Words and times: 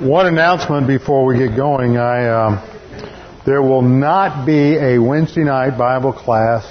One 0.00 0.26
announcement 0.26 0.86
before 0.86 1.26
we 1.26 1.36
get 1.36 1.54
going. 1.54 1.98
I, 1.98 2.30
um, 2.30 3.42
there 3.44 3.60
will 3.60 3.82
not 3.82 4.46
be 4.46 4.78
a 4.78 4.98
Wednesday 4.98 5.44
night 5.44 5.76
Bible 5.76 6.14
class 6.14 6.64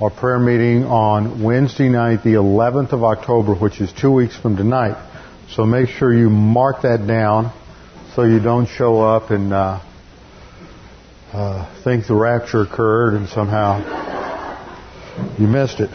or 0.00 0.10
prayer 0.10 0.38
meeting 0.38 0.84
on 0.84 1.42
Wednesday 1.42 1.90
night, 1.90 2.24
the 2.24 2.36
11th 2.36 2.92
of 2.92 3.04
October, 3.04 3.54
which 3.54 3.82
is 3.82 3.92
two 3.92 4.10
weeks 4.10 4.34
from 4.34 4.56
tonight. 4.56 4.96
So 5.50 5.66
make 5.66 5.90
sure 5.90 6.10
you 6.10 6.30
mark 6.30 6.80
that 6.84 7.06
down 7.06 7.52
so 8.14 8.24
you 8.24 8.40
don't 8.40 8.66
show 8.66 9.02
up 9.02 9.30
and 9.30 9.52
uh, 9.52 9.80
uh, 11.34 11.82
think 11.84 12.06
the 12.06 12.14
rapture 12.14 12.62
occurred 12.62 13.12
and 13.12 13.28
somehow 13.28 13.76
you 15.38 15.46
missed 15.46 15.80
it. 15.80 15.90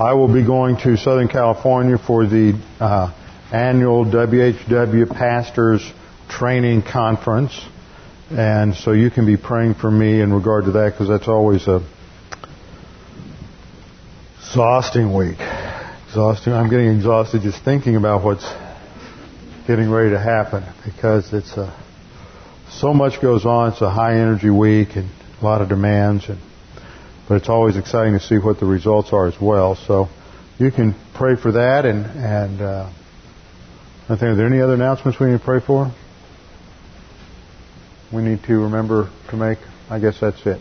I 0.00 0.14
will 0.14 0.34
be 0.34 0.44
going 0.44 0.78
to 0.78 0.96
Southern 0.96 1.28
California 1.28 1.96
for 1.96 2.26
the 2.26 2.60
uh, 2.80 3.12
annual 3.54 4.04
WHW 4.04 5.08
Pastors 5.08 5.92
Training 6.28 6.82
Conference. 6.82 7.56
And 8.30 8.74
so 8.74 8.90
you 8.90 9.10
can 9.10 9.26
be 9.26 9.36
praying 9.36 9.74
for 9.74 9.90
me 9.90 10.20
in 10.20 10.32
regard 10.32 10.64
to 10.64 10.72
that 10.72 10.92
because 10.92 11.08
that's 11.08 11.28
always 11.28 11.68
a 11.68 11.86
exhausting 14.40 15.14
week. 15.14 15.38
Exhausting. 16.08 16.52
I'm 16.52 16.68
getting 16.68 16.88
exhausted 16.88 17.42
just 17.42 17.64
thinking 17.64 17.94
about 17.94 18.24
what's 18.24 18.44
getting 19.68 19.88
ready 19.88 20.10
to 20.10 20.18
happen 20.18 20.64
because 20.84 21.32
it's 21.32 21.56
a, 21.56 21.80
so 22.70 22.92
much 22.92 23.22
goes 23.22 23.46
on. 23.46 23.72
It's 23.72 23.82
a 23.82 23.90
high 23.90 24.14
energy 24.14 24.50
week 24.50 24.96
and 24.96 25.08
a 25.40 25.44
lot 25.44 25.62
of 25.62 25.68
demands 25.68 26.28
and 26.28 26.38
but 27.28 27.36
it's 27.36 27.48
always 27.48 27.76
exciting 27.76 28.14
to 28.14 28.20
see 28.20 28.36
what 28.36 28.58
the 28.58 28.66
results 28.66 29.12
are 29.12 29.28
as 29.28 29.40
well. 29.40 29.76
So 29.76 30.08
you 30.58 30.72
can 30.72 30.94
pray 31.14 31.36
for 31.36 31.52
that 31.52 31.86
and 31.86 32.04
and 32.06 32.60
uh, 32.60 32.90
I 34.06 34.16
think, 34.16 34.22
are 34.24 34.34
there 34.34 34.46
any 34.46 34.60
other 34.60 34.74
announcements 34.74 35.18
we 35.18 35.28
need 35.28 35.38
to 35.38 35.44
pray 35.44 35.60
for? 35.60 35.90
We 38.12 38.22
need 38.22 38.42
to 38.44 38.60
remember 38.60 39.10
to 39.30 39.36
make. 39.36 39.58
I 39.88 39.98
guess 39.98 40.20
that's 40.20 40.44
it. 40.46 40.60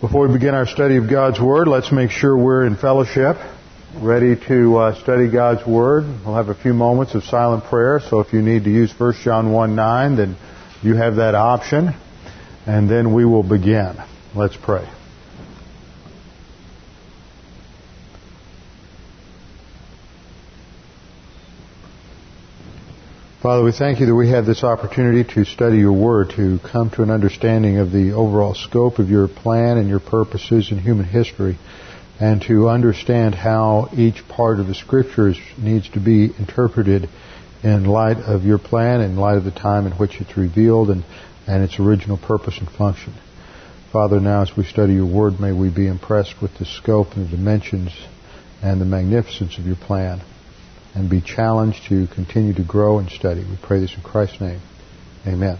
Before 0.00 0.26
we 0.26 0.34
begin 0.34 0.52
our 0.54 0.66
study 0.66 0.96
of 0.96 1.08
God's 1.08 1.40
Word, 1.40 1.68
let's 1.68 1.92
make 1.92 2.10
sure 2.10 2.36
we're 2.36 2.66
in 2.66 2.74
fellowship, 2.74 3.36
ready 3.94 4.34
to 4.48 4.78
uh, 4.78 5.00
study 5.00 5.30
God's 5.30 5.64
Word. 5.64 6.04
We'll 6.26 6.34
have 6.34 6.48
a 6.48 6.56
few 6.56 6.74
moments 6.74 7.14
of 7.14 7.22
silent 7.22 7.62
prayer, 7.64 8.00
so 8.00 8.18
if 8.18 8.32
you 8.32 8.42
need 8.42 8.64
to 8.64 8.70
use 8.70 8.92
1 8.98 9.14
John 9.22 9.52
1 9.52 9.76
9, 9.76 10.16
then 10.16 10.36
you 10.82 10.96
have 10.96 11.16
that 11.16 11.36
option. 11.36 11.94
And 12.66 12.90
then 12.90 13.14
we 13.14 13.24
will 13.24 13.44
begin. 13.44 13.96
Let's 14.34 14.56
pray. 14.56 14.88
Father, 23.42 23.64
we 23.64 23.72
thank 23.72 24.00
you 24.00 24.04
that 24.04 24.14
we 24.14 24.28
have 24.28 24.44
this 24.44 24.62
opportunity 24.62 25.24
to 25.32 25.46
study 25.46 25.78
your 25.78 25.94
word, 25.94 26.28
to 26.36 26.58
come 26.58 26.90
to 26.90 27.02
an 27.02 27.10
understanding 27.10 27.78
of 27.78 27.90
the 27.90 28.12
overall 28.12 28.52
scope 28.52 28.98
of 28.98 29.08
your 29.08 29.28
plan 29.28 29.78
and 29.78 29.88
your 29.88 29.98
purposes 29.98 30.70
in 30.70 30.78
human 30.78 31.06
history, 31.06 31.58
and 32.20 32.42
to 32.42 32.68
understand 32.68 33.34
how 33.34 33.88
each 33.96 34.28
part 34.28 34.60
of 34.60 34.66
the 34.66 34.74
scriptures 34.74 35.38
needs 35.56 35.88
to 35.88 36.00
be 36.00 36.24
interpreted 36.38 37.08
in 37.62 37.86
light 37.86 38.18
of 38.18 38.44
your 38.44 38.58
plan, 38.58 39.00
in 39.00 39.16
light 39.16 39.38
of 39.38 39.44
the 39.44 39.50
time 39.50 39.86
in 39.86 39.92
which 39.92 40.20
it's 40.20 40.36
revealed, 40.36 40.90
and, 40.90 41.02
and 41.46 41.62
its 41.62 41.80
original 41.80 42.18
purpose 42.18 42.58
and 42.58 42.68
function. 42.68 43.14
Father, 43.90 44.20
now 44.20 44.42
as 44.42 44.54
we 44.54 44.64
study 44.64 44.92
your 44.92 45.10
word, 45.10 45.40
may 45.40 45.52
we 45.52 45.70
be 45.70 45.86
impressed 45.86 46.42
with 46.42 46.58
the 46.58 46.66
scope 46.66 47.16
and 47.16 47.26
the 47.26 47.36
dimensions 47.38 47.90
and 48.62 48.82
the 48.82 48.84
magnificence 48.84 49.56
of 49.56 49.64
your 49.64 49.76
plan 49.76 50.20
and 50.94 51.08
be 51.08 51.20
challenged 51.20 51.88
to 51.88 52.06
continue 52.08 52.54
to 52.54 52.64
grow 52.64 52.98
and 52.98 53.10
study. 53.10 53.44
We 53.44 53.58
pray 53.62 53.80
this 53.80 53.94
in 53.94 54.02
Christ's 54.02 54.40
name. 54.40 54.60
Amen. 55.26 55.58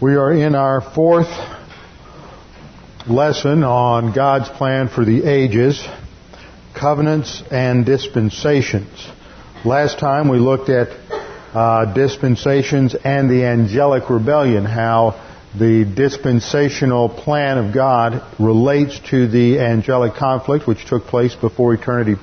We 0.00 0.16
are 0.16 0.32
in 0.32 0.54
our 0.54 0.80
fourth 0.80 1.30
lesson 3.08 3.64
on 3.64 4.12
God's 4.12 4.48
plan 4.48 4.88
for 4.88 5.04
the 5.04 5.24
ages, 5.24 5.86
covenants 6.74 7.42
and 7.50 7.86
dispensations. 7.86 9.08
Last 9.64 9.98
time 9.98 10.28
we 10.28 10.38
looked 10.38 10.68
at 10.68 10.88
uh, 11.54 11.94
dispensations 11.94 12.94
and 12.94 13.30
the 13.30 13.44
angelic 13.44 14.10
rebellion, 14.10 14.64
how 14.64 15.20
the 15.58 15.84
dispensational 15.84 17.08
plan 17.08 17.58
of 17.58 17.72
God 17.72 18.24
relates 18.40 18.98
to 19.10 19.28
the 19.28 19.60
angelic 19.60 20.14
conflict 20.14 20.66
which 20.66 20.84
took 20.86 21.04
place 21.04 21.34
before 21.34 21.74
eternity 21.74 22.16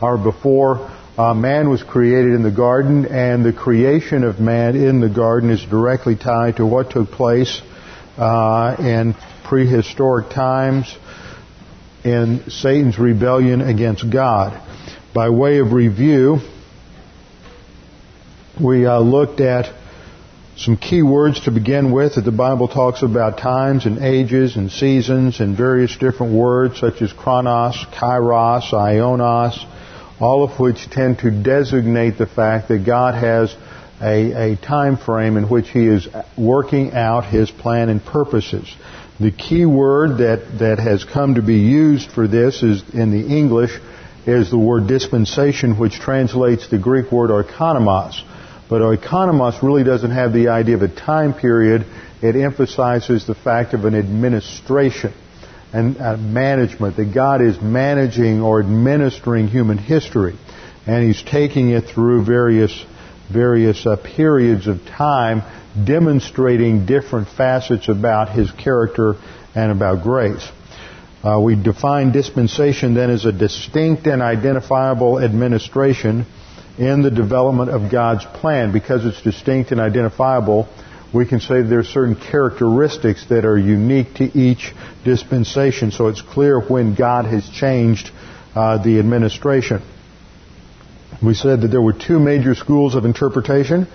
or 0.00 0.16
before 0.16 0.90
uh, 1.18 1.34
man 1.34 1.68
was 1.68 1.82
created 1.82 2.32
in 2.32 2.44
the 2.44 2.50
garden, 2.50 3.04
and 3.06 3.44
the 3.44 3.52
creation 3.52 4.22
of 4.22 4.38
man 4.38 4.76
in 4.76 5.00
the 5.00 5.08
garden 5.08 5.50
is 5.50 5.60
directly 5.64 6.14
tied 6.14 6.56
to 6.56 6.64
what 6.64 6.90
took 6.90 7.10
place 7.10 7.60
uh, 8.16 8.76
in 8.78 9.16
prehistoric 9.44 10.30
times 10.30 10.96
in 12.04 12.48
Satan's 12.48 12.98
rebellion 12.98 13.60
against 13.60 14.08
God. 14.08 14.62
By 15.12 15.30
way 15.30 15.58
of 15.58 15.72
review, 15.72 16.38
we 18.62 18.86
uh, 18.86 19.00
looked 19.00 19.40
at 19.40 19.74
some 20.58 20.76
key 20.76 21.02
words 21.02 21.38
to 21.44 21.52
begin 21.52 21.92
with 21.92 22.16
that 22.16 22.24
the 22.24 22.32
Bible 22.32 22.66
talks 22.66 23.02
about 23.04 23.38
times 23.38 23.86
and 23.86 24.02
ages 24.02 24.56
and 24.56 24.72
seasons 24.72 25.38
and 25.38 25.56
various 25.56 25.96
different 25.96 26.32
words 26.34 26.80
such 26.80 27.00
as 27.00 27.12
chronos, 27.12 27.76
kairos, 27.92 28.72
ionos, 28.72 29.64
all 30.20 30.42
of 30.42 30.58
which 30.58 30.90
tend 30.90 31.20
to 31.20 31.30
designate 31.30 32.18
the 32.18 32.26
fact 32.26 32.66
that 32.68 32.84
God 32.84 33.14
has 33.14 33.54
a, 34.02 34.52
a 34.52 34.56
time 34.56 34.96
frame 34.96 35.36
in 35.36 35.48
which 35.48 35.68
He 35.68 35.86
is 35.86 36.08
working 36.36 36.92
out 36.92 37.24
His 37.24 37.52
plan 37.52 37.88
and 37.88 38.04
purposes. 38.04 38.68
The 39.20 39.30
key 39.30 39.64
word 39.64 40.18
that, 40.18 40.58
that 40.58 40.80
has 40.80 41.04
come 41.04 41.36
to 41.36 41.42
be 41.42 41.58
used 41.58 42.10
for 42.10 42.26
this 42.26 42.64
is 42.64 42.82
in 42.92 43.12
the 43.12 43.24
English 43.24 43.78
is 44.26 44.50
the 44.50 44.58
word 44.58 44.88
dispensation, 44.88 45.78
which 45.78 46.00
translates 46.00 46.68
the 46.68 46.78
Greek 46.78 47.12
word 47.12 47.30
oikonomos. 47.30 48.24
But 48.68 48.82
oikonomos 48.82 49.62
really 49.62 49.84
doesn't 49.84 50.10
have 50.10 50.32
the 50.32 50.48
idea 50.48 50.74
of 50.74 50.82
a 50.82 50.88
time 50.88 51.32
period. 51.32 51.86
It 52.20 52.36
emphasizes 52.36 53.26
the 53.26 53.34
fact 53.34 53.72
of 53.72 53.84
an 53.84 53.94
administration 53.94 55.14
and 55.72 55.98
uh, 55.98 56.16
management, 56.16 56.96
that 56.96 57.14
God 57.14 57.42
is 57.42 57.60
managing 57.60 58.40
or 58.40 58.60
administering 58.60 59.48
human 59.48 59.78
history. 59.78 60.36
And 60.86 61.04
He's 61.06 61.22
taking 61.22 61.70
it 61.70 61.82
through 61.82 62.24
various, 62.24 62.84
various 63.30 63.86
uh, 63.86 63.96
periods 63.96 64.66
of 64.66 64.84
time, 64.86 65.42
demonstrating 65.84 66.86
different 66.86 67.28
facets 67.28 67.88
about 67.88 68.30
His 68.30 68.50
character 68.50 69.16
and 69.54 69.72
about 69.72 70.02
grace. 70.02 70.46
Uh, 71.22 71.40
we 71.40 71.60
define 71.60 72.12
dispensation 72.12 72.94
then 72.94 73.10
as 73.10 73.24
a 73.24 73.32
distinct 73.32 74.06
and 74.06 74.22
identifiable 74.22 75.18
administration 75.18 76.24
in 76.78 77.02
the 77.02 77.10
development 77.10 77.70
of 77.70 77.90
God's 77.90 78.24
plan. 78.24 78.72
Because 78.72 79.04
it's 79.04 79.20
distinct 79.22 79.72
and 79.72 79.80
identifiable, 79.80 80.68
we 81.12 81.26
can 81.26 81.40
say 81.40 81.62
there 81.62 81.80
are 81.80 81.84
certain 81.84 82.14
characteristics 82.14 83.26
that 83.28 83.44
are 83.44 83.58
unique 83.58 84.14
to 84.14 84.24
each 84.24 84.72
dispensation, 85.04 85.90
so 85.90 86.08
it's 86.08 86.22
clear 86.22 86.60
when 86.60 86.94
God 86.94 87.24
has 87.24 87.48
changed 87.48 88.10
uh, 88.54 88.82
the 88.82 88.98
administration. 88.98 89.82
We 91.22 91.34
said 91.34 91.62
that 91.62 91.68
there 91.68 91.82
were 91.82 91.94
two 91.94 92.20
major 92.20 92.54
schools 92.54 92.94
of 92.94 93.04
interpretation 93.04 93.88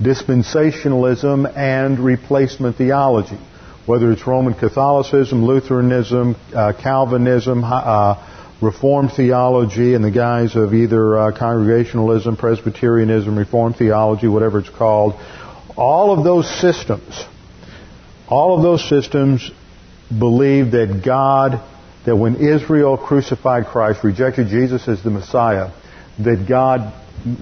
dispensationalism 0.00 1.56
and 1.56 1.98
replacement 1.98 2.76
theology. 2.76 3.38
Whether 3.86 4.12
it's 4.12 4.26
Roman 4.26 4.52
Catholicism, 4.52 5.44
Lutheranism, 5.44 6.36
uh, 6.54 6.72
Calvinism, 6.74 7.64
uh, 7.64 8.35
Reformed 8.60 9.12
theology 9.12 9.92
in 9.92 10.00
the 10.00 10.10
guise 10.10 10.56
of 10.56 10.72
either 10.72 11.18
uh, 11.18 11.38
Congregationalism, 11.38 12.36
Presbyterianism, 12.36 13.38
Reformed 13.38 13.76
theology, 13.76 14.28
whatever 14.28 14.60
it's 14.60 14.70
called, 14.70 15.14
all 15.76 16.16
of 16.16 16.24
those 16.24 16.48
systems, 16.60 17.24
all 18.28 18.56
of 18.56 18.62
those 18.62 18.88
systems 18.88 19.50
believe 20.08 20.70
that 20.70 21.02
God, 21.04 21.60
that 22.06 22.16
when 22.16 22.36
Israel 22.36 22.96
crucified 22.96 23.66
Christ, 23.66 24.02
rejected 24.02 24.48
Jesus 24.48 24.88
as 24.88 25.02
the 25.02 25.10
Messiah, 25.10 25.72
that 26.20 26.46
God 26.48 26.94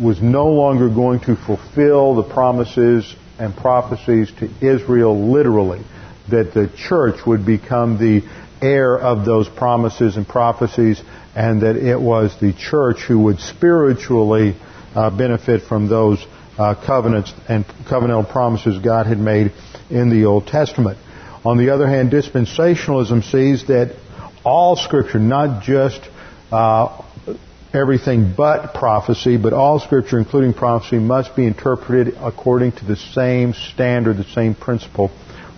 was 0.03 0.21
no 0.21 0.47
longer 0.49 0.89
going 0.89 1.21
to 1.21 1.37
fulfill 1.37 2.17
the 2.17 2.25
promises 2.25 3.15
and 3.39 3.57
prophecies 3.57 4.33
to 4.39 4.49
Israel 4.61 5.31
literally, 5.31 5.83
that 6.31 6.55
the 6.55 6.69
church 6.77 7.25
would 7.27 7.45
become 7.45 7.99
the 7.99 8.23
heir 8.65 8.99
of 8.99 9.25
those 9.25 9.49
promises 9.49 10.17
and 10.17 10.27
prophecies, 10.27 11.01
and 11.35 11.63
that 11.63 11.77
it 11.77 12.01
was 12.01 12.39
the 12.41 12.53
church 12.53 13.01
who 13.07 13.19
would 13.21 13.39
spiritually 13.39 14.57
uh, 14.95 15.11
benefit 15.11 15.63
from 15.63 15.89
those 15.89 16.25
uh, 16.57 16.75
covenants 16.87 17.33
and 17.49 17.67
covenantal 17.89 18.31
promises 18.31 18.79
God 18.79 19.07
had 19.07 19.19
made 19.19 19.53
in 19.91 20.09
the 20.11 20.25
Old 20.25 20.47
Testament. 20.47 20.99
On 21.45 21.59
the 21.59 21.71
other 21.71 21.87
hand, 21.87 22.11
dispensationalism 22.11 23.23
sees 23.31 23.67
that 23.67 23.95
all 24.45 24.77
Scripture, 24.77 25.19
not 25.19 25.63
just 25.63 26.01
uh, 26.51 27.03
everything 27.73 28.33
but 28.37 28.73
prophecy, 28.73 29.37
but 29.37 29.53
all 29.53 29.81
Scripture, 29.81 30.19
including 30.19 30.55
prophecy, 30.55 30.99
must 30.99 31.35
be 31.35 31.47
interpreted 31.47 32.15
according 32.21 32.73
to 32.73 32.85
the 32.85 32.97
same 32.97 33.53
standard, 33.53 34.17
the 34.17 34.25
same 34.25 34.55
principle, 34.55 35.09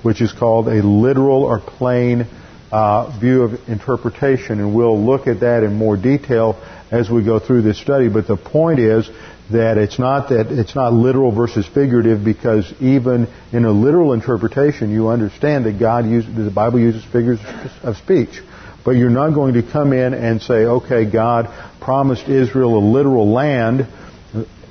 which 0.02 0.20
is 0.20 0.32
called 0.32 0.66
a 0.68 0.82
literal 0.82 1.44
or 1.44 1.60
plain 1.60 2.26
uh, 2.70 3.18
view 3.18 3.42
of 3.42 3.68
interpretation. 3.68 4.60
And 4.60 4.74
we'll 4.74 5.00
look 5.00 5.26
at 5.26 5.40
that 5.40 5.62
in 5.62 5.74
more 5.74 5.96
detail 5.96 6.60
as 6.90 7.10
we 7.10 7.24
go 7.24 7.38
through 7.38 7.62
this 7.62 7.78
study. 7.80 8.08
But 8.08 8.26
the 8.26 8.36
point 8.36 8.78
is 8.78 9.08
that 9.50 9.78
it's 9.78 9.98
not 9.98 10.30
that 10.30 10.48
it's 10.50 10.74
not 10.74 10.92
literal 10.92 11.30
versus 11.30 11.66
figurative 11.66 12.24
because 12.24 12.72
even 12.80 13.28
in 13.52 13.64
a 13.64 13.70
literal 13.70 14.12
interpretation 14.12 14.90
you 14.90 15.08
understand 15.08 15.66
that 15.66 15.78
God 15.78 16.04
uses 16.04 16.34
the 16.34 16.50
Bible 16.50 16.80
uses 16.80 17.04
figures 17.04 17.38
of 17.82 17.96
speech. 17.96 18.42
But 18.84 18.92
you're 18.92 19.10
not 19.10 19.30
going 19.30 19.54
to 19.54 19.62
come 19.62 19.92
in 19.92 20.14
and 20.14 20.40
say, 20.40 20.64
okay, 20.64 21.10
God 21.10 21.48
promised 21.80 22.28
Israel 22.28 22.78
a 22.78 22.84
literal 22.92 23.32
land, 23.32 23.88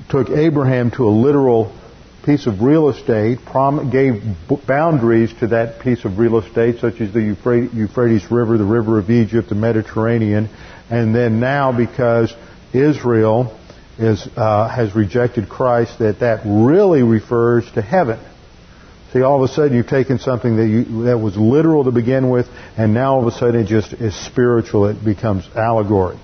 took 0.09 0.30
Abraham 0.30 0.91
to 0.91 1.06
a 1.06 1.12
literal 1.12 1.75
piece 2.25 2.48
of 2.48 2.62
real 2.62 2.89
estate, 2.89 3.39
gave 3.92 4.24
boundaries 4.68 5.31
to 5.39 5.48
that 5.48 5.80
piece 5.80 6.06
of 6.06 6.18
real 6.18 6.39
estate, 6.39 6.80
such 6.80 7.00
as 7.00 7.13
the 7.13 7.22
Euphrates 7.22 8.31
River, 8.31 8.57
the 8.57 8.66
river 8.66 8.98
of 8.98 9.12
Egypt, 9.12 9.50
the 9.50 9.56
Mediterranean, 9.56 10.50
and 10.89 11.16
then 11.16 11.39
now 11.39 11.72
because 11.72 12.33
Israel 12.74 13.57
is, 13.98 14.27
uh, 14.36 14.68
has 14.68 14.95
rejected 14.95 15.48
Christ, 15.48 16.00
that 16.00 16.19
that 16.19 16.42
really 16.45 17.04
refers 17.04 17.72
to 17.74 17.81
heaven. 17.81 18.19
See, 19.13 19.22
all 19.22 19.42
of 19.42 19.50
a 19.50 19.54
sudden 19.54 19.77
you've 19.77 19.88
taken 19.88 20.19
something 20.19 20.57
that, 20.57 20.68
you, 20.68 21.04
that 21.04 21.18
was 21.18 21.38
literal 21.38 21.86
to 21.86 21.92
begin 21.92 22.30
with, 22.30 22.48
and 22.75 22.94
now 22.94 23.13
all 23.13 23.25
of 23.25 23.33
a 23.33 23.38
sudden 23.38 23.62
it 23.62 23.68
just 23.68 23.94
is 23.94 24.13
spiritual. 24.25 24.88
It 24.88 25.06
becomes 25.06 25.48
allegory. 25.56 26.18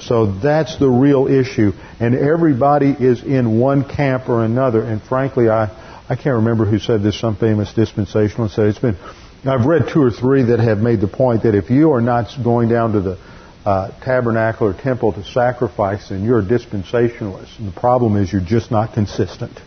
So 0.00 0.26
that's 0.26 0.78
the 0.78 0.88
real 0.88 1.28
issue. 1.28 1.72
And 1.98 2.14
everybody 2.14 2.90
is 2.90 3.22
in 3.22 3.58
one 3.58 3.88
camp 3.88 4.28
or 4.28 4.44
another. 4.44 4.82
And 4.82 5.02
frankly, 5.02 5.48
I, 5.48 5.64
I 6.08 6.14
can't 6.16 6.36
remember 6.36 6.64
who 6.64 6.78
said 6.78 7.02
this, 7.02 7.18
some 7.18 7.36
famous 7.36 7.72
dispensationalist 7.72 8.54
said 8.54 8.66
it's 8.66 8.78
been, 8.78 8.96
I've 9.44 9.64
read 9.64 9.88
two 9.92 10.02
or 10.02 10.10
three 10.10 10.42
that 10.44 10.60
have 10.60 10.78
made 10.78 11.00
the 11.00 11.08
point 11.08 11.44
that 11.44 11.54
if 11.54 11.70
you 11.70 11.92
are 11.92 12.00
not 12.00 12.28
going 12.42 12.68
down 12.68 12.92
to 12.92 13.00
the 13.00 13.18
uh, 13.64 13.90
tabernacle 14.04 14.68
or 14.68 14.74
temple 14.74 15.12
to 15.14 15.24
sacrifice, 15.24 16.10
then 16.10 16.22
you're 16.22 16.40
a 16.40 16.44
dispensationalist. 16.44 17.58
And 17.58 17.68
the 17.68 17.80
problem 17.80 18.16
is 18.16 18.32
you're 18.32 18.40
just 18.40 18.70
not 18.70 18.92
consistent. 18.92 19.58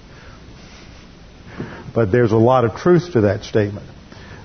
But 1.94 2.12
there's 2.12 2.31
a 2.31 2.38
lot 2.38 2.64
of 2.64 2.76
truth 2.76 3.14
to 3.14 3.22
that 3.22 3.44
statement. 3.44 3.86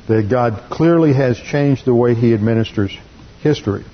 That 0.09 0.29
God 0.29 0.71
clearly 0.71 1.13
has 1.15 1.39
changed 1.39 1.85
the 1.85 1.95
way 1.95 2.15
He 2.15 2.35
administers 2.35 2.97
history. 3.43 3.85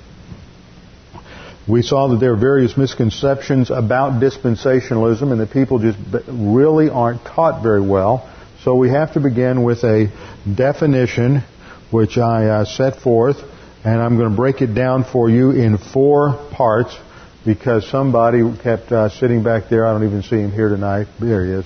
We 1.68 1.82
saw 1.82 2.08
that 2.08 2.20
there 2.20 2.32
are 2.32 2.36
various 2.36 2.76
misconceptions 2.76 3.70
about 3.70 4.20
dispensationalism 4.20 5.30
and 5.30 5.40
that 5.40 5.50
people 5.52 5.78
just 5.78 5.98
really 6.28 6.88
aren't 6.88 7.24
taught 7.24 7.62
very 7.62 7.80
well. 7.80 8.28
So 8.64 8.74
we 8.74 8.90
have 8.90 9.14
to 9.14 9.20
begin 9.20 9.62
with 9.62 9.84
a 9.84 10.10
definition 10.56 11.42
which 11.90 12.18
I 12.18 12.46
uh, 12.46 12.64
set 12.64 13.00
forth 13.00 13.36
and 13.84 14.00
I'm 14.00 14.16
going 14.16 14.30
to 14.30 14.36
break 14.36 14.60
it 14.62 14.74
down 14.74 15.04
for 15.04 15.28
you 15.30 15.50
in 15.50 15.78
four 15.78 16.48
parts 16.52 16.96
because 17.44 17.88
somebody 17.88 18.42
kept 18.62 18.92
uh, 18.92 19.08
sitting 19.08 19.42
back 19.42 19.70
there. 19.70 19.86
I 19.86 19.92
don't 19.92 20.04
even 20.04 20.22
see 20.22 20.36
him 20.36 20.52
here 20.52 20.68
tonight. 20.68 21.06
There 21.18 21.44
he 21.44 21.52
is 21.52 21.64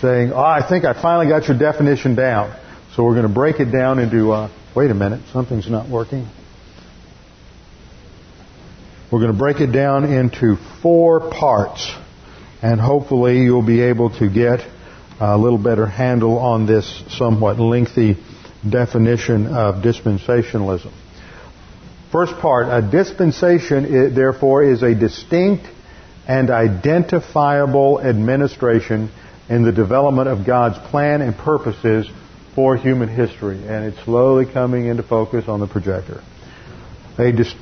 saying, 0.00 0.32
oh, 0.32 0.38
I 0.38 0.66
think 0.68 0.84
I 0.84 0.92
finally 1.00 1.28
got 1.28 1.48
your 1.48 1.58
definition 1.58 2.14
down. 2.14 2.54
So 2.94 3.04
we're 3.04 3.14
going 3.14 3.28
to 3.28 3.32
break 3.32 3.60
it 3.60 3.66
down 3.72 3.98
into, 3.98 4.32
uh, 4.32 4.50
wait 4.74 4.90
a 4.90 4.94
minute, 4.94 5.22
something's 5.32 5.68
not 5.68 5.88
working. 5.88 6.26
We're 9.14 9.20
going 9.20 9.32
to 9.32 9.38
break 9.38 9.60
it 9.60 9.70
down 9.70 10.06
into 10.06 10.56
four 10.82 11.30
parts. 11.30 11.88
And 12.60 12.80
hopefully 12.80 13.42
you'll 13.42 13.64
be 13.64 13.80
able 13.82 14.10
to 14.18 14.28
get 14.28 14.68
a 15.20 15.38
little 15.38 15.62
better 15.62 15.86
handle 15.86 16.36
on 16.36 16.66
this 16.66 17.04
somewhat 17.10 17.60
lengthy 17.60 18.16
definition 18.68 19.46
of 19.46 19.84
dispensationalism. 19.84 20.92
First 22.10 22.40
part, 22.40 22.66
a 22.68 22.82
dispensation, 22.90 24.16
therefore, 24.16 24.64
is 24.64 24.82
a 24.82 24.96
distinct 24.96 25.64
and 26.26 26.50
identifiable 26.50 28.00
administration 28.00 29.12
in 29.48 29.62
the 29.62 29.70
development 29.70 30.28
of 30.28 30.44
God's 30.44 30.78
plan 30.90 31.22
and 31.22 31.36
purposes 31.36 32.10
for 32.56 32.76
human 32.76 33.08
history. 33.08 33.58
And 33.58 33.84
it's 33.84 34.04
slowly 34.04 34.44
coming 34.44 34.86
into 34.86 35.04
focus 35.04 35.44
on 35.46 35.60
the 35.60 35.68
projector. 35.68 36.20
Dis- 37.16 37.54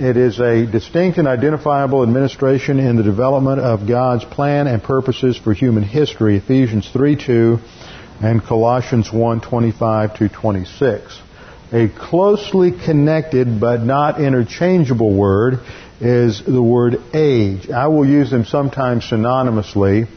it 0.00 0.16
is 0.16 0.38
a 0.40 0.66
distinct 0.66 1.18
and 1.18 1.28
identifiable 1.28 2.02
administration 2.02 2.78
in 2.78 2.96
the 2.96 3.02
development 3.02 3.60
of 3.60 3.86
God's 3.86 4.24
plan 4.24 4.66
and 4.66 4.82
purposes 4.82 5.36
for 5.36 5.52
human 5.52 5.82
history. 5.82 6.36
Ephesians 6.36 6.88
3 6.90 7.16
2 7.16 7.58
and 8.22 8.42
Colossians 8.42 9.12
1 9.12 9.40
25 9.40 10.18
to 10.18 10.28
26. 10.28 11.20
A 11.72 11.88
closely 11.88 12.72
connected 12.72 13.60
but 13.60 13.82
not 13.82 14.20
interchangeable 14.20 15.14
word 15.14 15.60
is 16.00 16.42
the 16.44 16.62
word 16.62 16.96
age. 17.12 17.68
I 17.68 17.88
will 17.88 18.06
use 18.06 18.30
them 18.30 18.44
sometimes 18.44 19.04
synonymously 19.04 20.08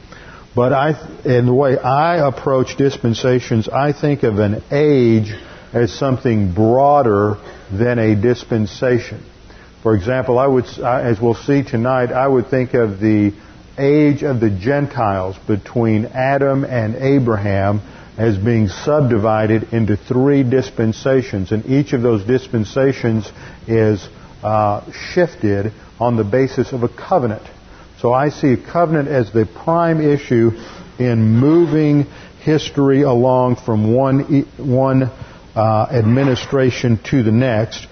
but 0.54 0.74
I, 0.74 1.22
in 1.24 1.46
the 1.46 1.54
way 1.54 1.78
I 1.78 2.28
approach 2.28 2.76
dispensations, 2.76 3.70
I 3.70 3.94
think 3.94 4.24
of 4.24 4.40
an 4.40 4.64
age 4.70 5.34
as 5.72 5.94
something 5.94 6.54
broader 6.54 7.38
than 7.72 8.00
a 8.00 8.16
dispensation. 8.16 9.24
For 9.84 9.96
example, 9.96 10.38
I 10.38 10.46
would, 10.46 10.66
as 10.66 11.20
we'll 11.20 11.34
see 11.34 11.64
tonight, 11.64 12.12
I 12.12 12.28
would 12.28 12.48
think 12.48 12.76
of 12.76 13.00
the 13.00 13.34
age 13.78 14.24
of 14.24 14.40
the 14.40 14.50
Gentiles 14.52 15.36
between 15.48 16.06
Adam 16.06 16.64
and 16.64 16.96
Abraham 16.96 17.82
as 18.18 18.38
being 18.38 18.68
subdivided 18.68 19.74
into 19.74 19.98
three 19.98 20.44
dispensations, 20.44 21.52
and 21.52 21.66
each 21.66 21.94
of 21.94 22.04
those 22.04 22.24
dispensations 22.24 23.32
is 23.68 24.08
uh, 24.44 24.92
shifted 24.92 25.74
on 26.00 26.16
the 26.16 26.24
basis 26.24 26.74
of 26.74 26.84
a 26.84 26.90
covenant. 26.90 27.44
So 28.00 28.14
I 28.14 28.30
see 28.30 28.58
covenant 28.58 29.08
as 29.08 29.32
the 29.32 29.46
prime 29.46 30.02
issue 30.02 30.52
in 31.00 31.38
moving 31.38 32.04
history 32.44 33.02
along 33.02 33.56
from 33.56 33.94
one, 33.94 34.46
one 34.58 35.04
uh, 35.56 35.88
administration 35.92 37.00
to 37.06 37.24
the 37.24 37.32
next. 37.32 37.88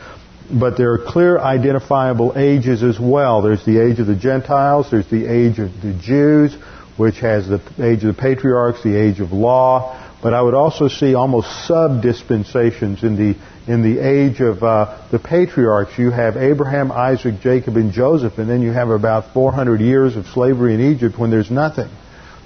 But 0.51 0.77
there 0.77 0.93
are 0.93 0.97
clear 0.97 1.37
identifiable 1.37 2.33
ages 2.35 2.81
as 2.83 2.99
well. 2.99 3.41
There's 3.41 3.65
the 3.65 3.79
age 3.79 3.99
of 3.99 4.07
the 4.07 4.15
Gentiles, 4.15 4.89
there's 4.89 5.09
the 5.09 5.25
age 5.27 5.59
of 5.59 5.81
the 5.81 5.93
Jews, 5.93 6.55
which 6.97 7.19
has 7.19 7.47
the 7.47 7.61
age 7.79 8.03
of 8.03 8.15
the 8.15 8.21
patriarchs, 8.21 8.83
the 8.83 8.95
age 8.95 9.19
of 9.19 9.31
law. 9.31 9.95
But 10.21 10.33
I 10.33 10.41
would 10.41 10.55
also 10.55 10.87
see 10.89 11.15
almost 11.15 11.67
sub-dispensations 11.67 13.03
in 13.03 13.15
the 13.15 13.39
in 13.69 13.83
the 13.83 13.99
age 13.99 14.41
of 14.41 14.63
uh, 14.63 14.99
the 15.11 15.19
patriarchs, 15.19 15.95
you 15.99 16.09
have 16.09 16.37
Abraham, 16.37 16.91
Isaac, 16.91 17.39
Jacob, 17.39 17.75
and 17.75 17.93
Joseph, 17.93 18.39
and 18.39 18.49
then 18.49 18.63
you 18.63 18.71
have 18.71 18.89
about 18.89 19.31
400 19.31 19.79
years 19.79 20.15
of 20.15 20.25
slavery 20.25 20.73
in 20.73 20.81
Egypt 20.81 21.19
when 21.19 21.29
there's 21.29 21.51
nothing. 21.51 21.89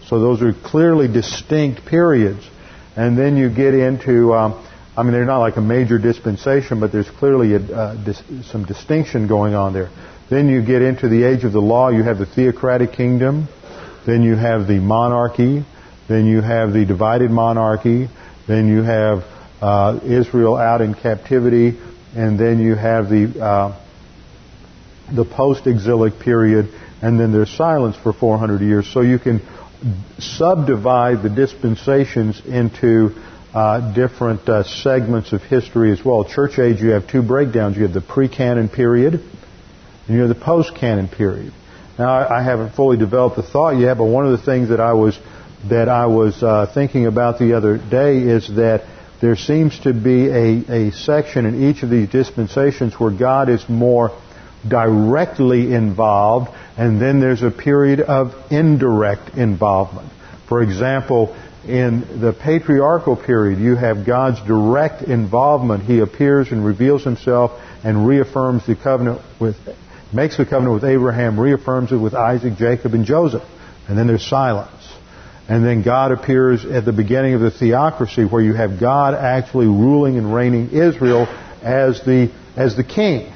So 0.08 0.20
those 0.20 0.42
are 0.42 0.51
clearly 0.51 1.08
distinct 1.08 1.86
periods. 1.86 2.46
And 2.98 3.18
then 3.18 3.38
you 3.38 3.50
get 3.50 3.74
into, 3.74 4.34
um, 4.34 4.68
I 4.96 5.04
mean, 5.04 5.14
they're 5.14 5.26
not 5.26 5.40
like 5.40 5.58
a 5.58 5.62
major 5.62 5.98
dispensation, 5.98 6.80
but 6.80 6.92
there's 6.92 7.10
clearly 7.10 7.56
a, 7.56 7.60
uh, 7.60 7.96
dis- 8.04 8.24
some 8.52 8.66
distinction 8.66 9.28
going 9.28 9.56
on 9.56 9.74
there. 9.74 9.90
Then 10.30 10.50
you 10.50 10.62
get 10.62 10.82
into 10.82 11.10
the 11.10 11.24
age 11.24 11.44
of 11.44 11.52
the 11.52 11.62
law. 11.62 11.90
You 11.90 12.04
have 12.04 12.20
the 12.20 12.26
theocratic 12.26 12.94
kingdom. 12.94 13.48
Then 14.06 14.22
you 14.22 14.36
have 14.36 14.68
the 14.68 14.80
monarchy. 14.80 15.66
Then 16.08 16.28
you 16.28 16.42
have 16.42 16.74
the 16.74 16.86
divided 16.86 17.32
monarchy. 17.32 18.08
Then 18.48 18.68
you 18.68 18.84
have 18.84 19.24
uh, 19.62 20.00
Israel 20.04 20.58
out 20.58 20.82
in 20.82 20.94
captivity, 20.94 21.80
and 22.16 22.40
then 22.40 22.60
you 22.60 22.76
have 22.76 23.10
the 23.10 23.44
uh, 23.44 23.80
the 25.12 25.26
post-exilic 25.26 26.20
period, 26.20 26.70
and 27.02 27.20
then 27.20 27.32
there's 27.32 27.50
silence 27.50 27.96
for 27.96 28.14
400 28.14 28.62
years. 28.62 28.88
So 28.92 29.02
you 29.02 29.20
can 29.20 29.42
subdivide 30.20 31.24
the 31.24 31.30
dispensations 31.30 32.42
into 32.46 33.16
uh, 33.54 33.94
different 33.94 34.48
uh, 34.50 34.64
segments 34.64 35.32
of 35.34 35.42
history 35.44 35.92
as 35.92 36.04
well. 36.04 36.26
Church 36.26 36.58
age, 36.60 36.82
you 36.82 36.92
have 36.92 37.08
two 37.08 37.22
breakdowns. 37.22 37.78
You 37.78 37.84
have 37.84 37.94
the 37.94 38.02
pre-canon 38.02 38.70
period, 38.70 39.14
and 39.14 40.16
you 40.16 40.20
have 40.22 40.30
the 40.30 40.36
post-canon 40.36 41.08
period. 41.08 41.54
Now, 42.00 42.12
I, 42.12 42.40
I 42.40 42.44
haven't 42.44 42.74
fully 42.74 42.98
developed 42.98 43.36
the 43.36 43.44
thought 43.44 43.78
yet, 43.78 43.98
but 43.98 44.06
one 44.06 44.26
of 44.26 44.32
the 44.32 44.44
things 44.44 44.70
that 44.70 44.80
I 44.80 44.94
was 44.94 45.18
that 45.70 45.88
I 45.88 46.08
was 46.08 46.44
uh, 46.44 46.70
thinking 46.74 47.06
about 47.06 47.40
the 47.40 47.54
other 47.54 47.78
day 47.78 48.18
is 48.18 48.48
that 48.56 48.86
there 49.22 49.38
seems 49.38 49.80
to 49.82 49.94
be 49.94 50.28
a, 50.28 50.88
a 50.88 50.92
section 50.92 51.46
in 51.46 51.70
each 51.70 51.84
of 51.84 51.90
these 51.90 52.10
dispensations 52.10 53.00
where 53.00 53.12
God 53.12 53.48
is 53.48 53.70
more 53.70 54.12
directly 54.68 55.74
involved, 55.74 56.54
and 56.78 57.02
then 57.02 57.22
there's 57.22 57.44
a 57.44 57.52
period 57.52 58.02
of 58.02 58.34
indirect 58.52 59.38
involvement. 59.38 60.10
For 60.50 60.62
example, 60.62 61.36
in 61.67 62.20
the 62.20 62.34
patriarchal 62.34 63.15
period, 63.15 63.60
you 63.60 63.75
have 63.75 64.05
God's 64.05 64.41
direct 64.41 65.01
involvement. 65.01 65.84
He 65.84 66.00
appears 66.00 66.51
and 66.51 66.65
reveals 66.65 67.03
himself 67.03 67.51
and 67.84 68.05
reaffirms 68.08 68.65
the 68.65 68.75
covenant 68.75 69.22
with 69.39 69.55
makes 70.13 70.38
the 70.38 70.46
covenant 70.46 70.75
with 70.75 70.84
Abraham, 70.84 71.39
reaffirms 71.39 71.91
it 71.91 71.98
with 71.98 72.13
Isaac, 72.13 72.55
Jacob, 72.55 72.93
and 72.93 73.05
Joseph. 73.05 73.43
And 73.88 73.98
then 73.98 74.08
there's 74.08 74.25
silence. 74.25 74.70
And 75.50 75.65
then 75.65 75.84
God 75.84 76.12
appears 76.12 76.63
at 76.65 76.86
the 76.86 76.93
beginning 76.93 77.34
of 77.34 77.41
the 77.41 77.51
theocracy 77.51 78.24
where 78.24 78.41
you 78.41 78.53
have 78.53 78.79
God 78.79 79.13
actually 79.13 79.67
ruling 79.67 80.17
and 80.17 80.34
reigning 80.34 80.70
Israel 80.70 81.27
as 81.62 82.01
the, 82.05 82.32
as 82.55 82.77
the 82.77 82.84
king. 82.84 83.34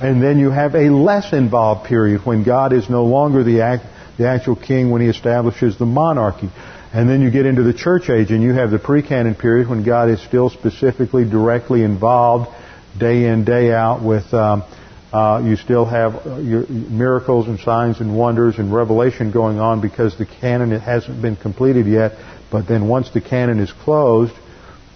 And 0.00 0.22
then 0.22 0.38
you 0.38 0.50
have 0.50 0.74
a 0.74 0.90
less 0.90 1.32
involved 1.32 1.86
period 1.86 2.26
when 2.26 2.42
God 2.42 2.72
is 2.72 2.90
no 2.90 3.04
longer 3.04 3.42
the, 3.42 3.62
act, 3.62 3.84
the 4.18 4.28
actual 4.28 4.56
king 4.56 4.90
when 4.90 5.00
he 5.00 5.08
establishes 5.08 5.78
the 5.78 5.86
monarchy. 5.86 6.50
And 6.92 7.08
then 7.08 7.22
you 7.22 7.30
get 7.30 7.46
into 7.46 7.62
the 7.62 7.72
church 7.72 8.10
age 8.10 8.32
and 8.32 8.42
you 8.42 8.52
have 8.52 8.72
the 8.72 8.78
pre-canon 8.78 9.36
period 9.36 9.68
when 9.68 9.84
God 9.84 10.10
is 10.10 10.20
still 10.22 10.50
specifically 10.50 11.24
directly 11.24 11.84
involved 11.84 12.50
day 12.98 13.26
in, 13.26 13.44
day 13.44 13.72
out 13.72 14.02
with, 14.02 14.34
um, 14.34 14.64
uh, 15.12 15.40
you 15.44 15.54
still 15.56 15.84
have 15.84 16.26
uh, 16.26 16.38
your 16.38 16.66
miracles 16.66 17.46
and 17.46 17.60
signs 17.60 18.00
and 18.00 18.16
wonders 18.16 18.58
and 18.58 18.74
revelation 18.74 19.30
going 19.30 19.60
on 19.60 19.80
because 19.80 20.18
the 20.18 20.26
canon 20.26 20.72
it 20.72 20.80
hasn't 20.80 21.22
been 21.22 21.36
completed 21.36 21.86
yet. 21.86 22.12
But 22.50 22.66
then 22.66 22.88
once 22.88 23.10
the 23.10 23.20
canon 23.20 23.60
is 23.60 23.70
closed, 23.70 24.34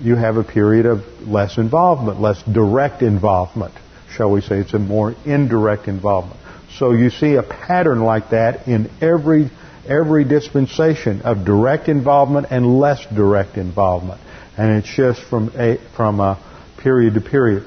you 0.00 0.16
have 0.16 0.36
a 0.36 0.42
period 0.42 0.86
of 0.86 1.04
less 1.28 1.58
involvement, 1.58 2.20
less 2.20 2.42
direct 2.42 3.02
involvement, 3.02 3.72
shall 4.10 4.32
we 4.32 4.40
say. 4.40 4.58
It's 4.58 4.74
a 4.74 4.80
more 4.80 5.14
indirect 5.24 5.86
involvement. 5.86 6.40
So 6.76 6.90
you 6.90 7.10
see 7.10 7.34
a 7.34 7.44
pattern 7.44 8.00
like 8.00 8.30
that 8.30 8.66
in 8.66 8.90
every 9.00 9.50
every 9.86 10.24
dispensation 10.24 11.22
of 11.22 11.44
direct 11.44 11.88
involvement 11.88 12.48
and 12.50 12.78
less 12.78 13.04
direct 13.14 13.56
involvement, 13.56 14.20
and 14.56 14.78
it 14.78 14.86
shifts 14.86 15.22
from 15.22 15.52
a, 15.56 15.78
from 15.96 16.20
a 16.20 16.38
period 16.78 17.14
to 17.14 17.20
period. 17.20 17.64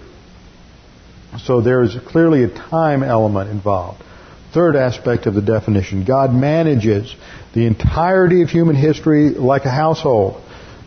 So 1.43 1.62
there 1.62 1.81
is 1.83 1.95
clearly 2.07 2.43
a 2.43 2.47
time 2.47 3.03
element 3.03 3.50
involved. 3.50 4.03
Third 4.53 4.75
aspect 4.75 5.25
of 5.25 5.33
the 5.33 5.41
definition 5.41 6.05
God 6.05 6.33
manages 6.33 7.13
the 7.53 7.65
entirety 7.65 8.41
of 8.43 8.50
human 8.50 8.75
history 8.75 9.31
like 9.31 9.65
a 9.65 9.69
household, 9.69 10.41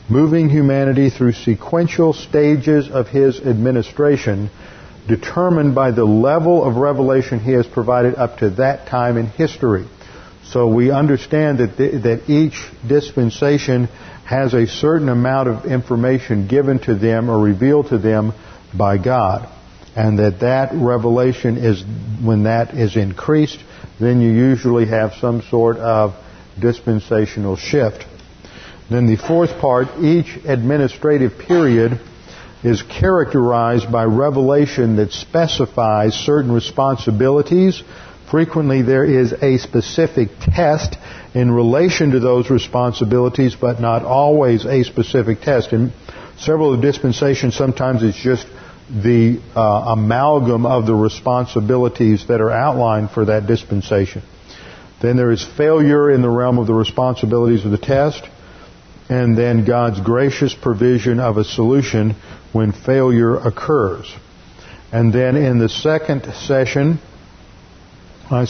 moving 0.09 0.49
humanity 0.49 1.11
through 1.11 1.33
sequential 1.33 2.13
stages 2.13 2.89
of 2.89 3.09
his 3.09 3.41
administration 3.41 4.51
determined 5.07 5.75
by 5.75 5.91
the 5.91 6.05
level 6.05 6.65
of 6.65 6.77
revelation 6.77 7.41
he 7.41 7.53
has 7.53 7.67
provided 7.67 8.15
up 8.15 8.39
to 8.39 8.51
that 8.51 8.87
time 8.87 9.17
in 9.17 9.27
history. 9.27 9.87
So 10.53 10.69
we 10.69 10.91
understand 10.91 11.59
that, 11.59 11.77
that 11.77 12.29
each 12.29 12.55
dispensation 12.87 13.87
has 14.25 14.55
a 14.55 14.67
certain 14.67 15.09
amount 15.09 15.49
of 15.49 15.65
information 15.67 16.49
given 16.49 16.79
to 16.81 16.95
them 16.95 17.31
or 17.31 17.39
revealed 17.39 17.89
to 17.89 17.99
them 17.99 18.33
by 18.77 18.99
God. 18.99 19.49
And 19.97 20.19
that 20.19 20.41
that 20.41 20.71
revelation 20.73 21.57
is 21.57 21.83
when 22.23 22.45
that 22.45 22.75
is 22.75 22.97
increased 22.97 23.59
then 24.01 24.21
you 24.21 24.31
usually 24.31 24.87
have 24.87 25.13
some 25.21 25.43
sort 25.43 25.77
of 25.77 26.15
dispensational 26.59 27.57
shift. 27.57 28.07
Then 28.89 29.07
the 29.07 29.17
fourth 29.17 29.61
part 29.61 29.89
each 30.01 30.37
administrative 30.45 31.39
period 31.39 32.01
is 32.65 32.83
characterized 32.83 33.93
by 33.93 34.05
revelation 34.05 34.97
that 34.97 35.13
specifies 35.13 36.15
certain 36.15 36.51
responsibilities 36.51 37.83
frequently 38.31 38.83
there 38.83 39.05
is 39.05 39.33
a 39.33 39.59
specific 39.59 40.29
test 40.41 40.97
in 41.35 41.51
relation 41.51 42.13
to 42.13 42.21
those 42.21 42.51
responsibilities 42.51 43.57
but 43.57 43.81
not 43.81 44.03
always 44.03 44.65
a 44.65 44.85
specific 44.85 45.41
test 45.41 45.73
in 45.73 45.93
several 46.39 46.73
of 46.73 46.81
the 46.81 46.87
dispensations 46.87 47.55
sometimes 47.55 48.03
it's 48.03 48.21
just 48.23 48.47
the 48.91 49.41
uh, 49.55 49.61
amalgam 49.93 50.67
of 50.67 50.87
the 50.87 50.95
responsibilities 50.95 52.27
that 52.27 52.41
are 52.41 52.51
outlined 52.51 53.11
for 53.11 53.27
that 53.27 53.47
dispensation. 53.47 54.23
Then 55.01 55.17
there 55.17 55.31
is 55.31 55.45
failure 55.57 56.11
in 56.11 56.23
the 56.23 56.29
realm 56.29 56.59
of 56.59 56.67
the 56.67 56.75
responsibilities 56.75 57.65
of 57.65 57.71
the 57.71 57.79
test, 57.79 58.29
and 59.09 59.39
then 59.39 59.65
God's 59.65 60.01
gracious 60.01 60.55
provision 60.55 61.21
of 61.21 61.37
a 61.37 61.45
solution 61.45 62.17
when 62.53 62.73
failure 62.73 63.37
occurs. 63.37 64.13
And 64.93 65.13
then 65.13 65.37
in 65.37 65.59
the 65.59 65.69
second 65.69 66.25
session, 66.35 66.99
I 68.31 68.47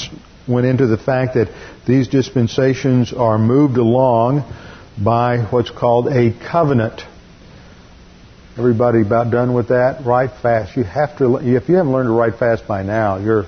went 0.46 0.66
into 0.66 0.86
the 0.86 0.98
fact 0.98 1.34
that 1.34 1.48
these 1.86 2.08
dispensations 2.08 3.12
are 3.12 3.38
moved 3.38 3.78
along 3.78 4.44
by 5.02 5.38
what's 5.38 5.70
called 5.70 6.08
a 6.08 6.32
covenant. 6.32 7.00
Everybody 8.58 9.00
about 9.00 9.30
done 9.30 9.54
with 9.54 9.68
that? 9.68 10.04
Write 10.04 10.32
fast. 10.42 10.76
You 10.76 10.84
have 10.84 11.16
to. 11.18 11.36
If 11.36 11.68
you 11.68 11.76
haven't 11.76 11.92
learned 11.92 12.08
to 12.08 12.12
write 12.12 12.38
fast 12.38 12.66
by 12.68 12.82
now, 12.82 13.16
you're 13.18 13.46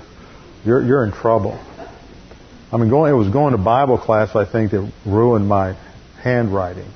you're 0.65 0.83
you're 0.83 1.05
in 1.05 1.11
trouble. 1.11 1.59
I 2.71 2.77
mean, 2.77 2.89
going 2.89 3.13
it 3.13 3.15
was 3.15 3.29
going 3.29 3.51
to 3.51 3.59
Bible 3.59 3.99
class. 3.99 4.35
I 4.35 4.51
think 4.51 4.71
that 4.71 4.91
ruined 5.05 5.47
my 5.47 5.77
handwriting, 6.23 6.89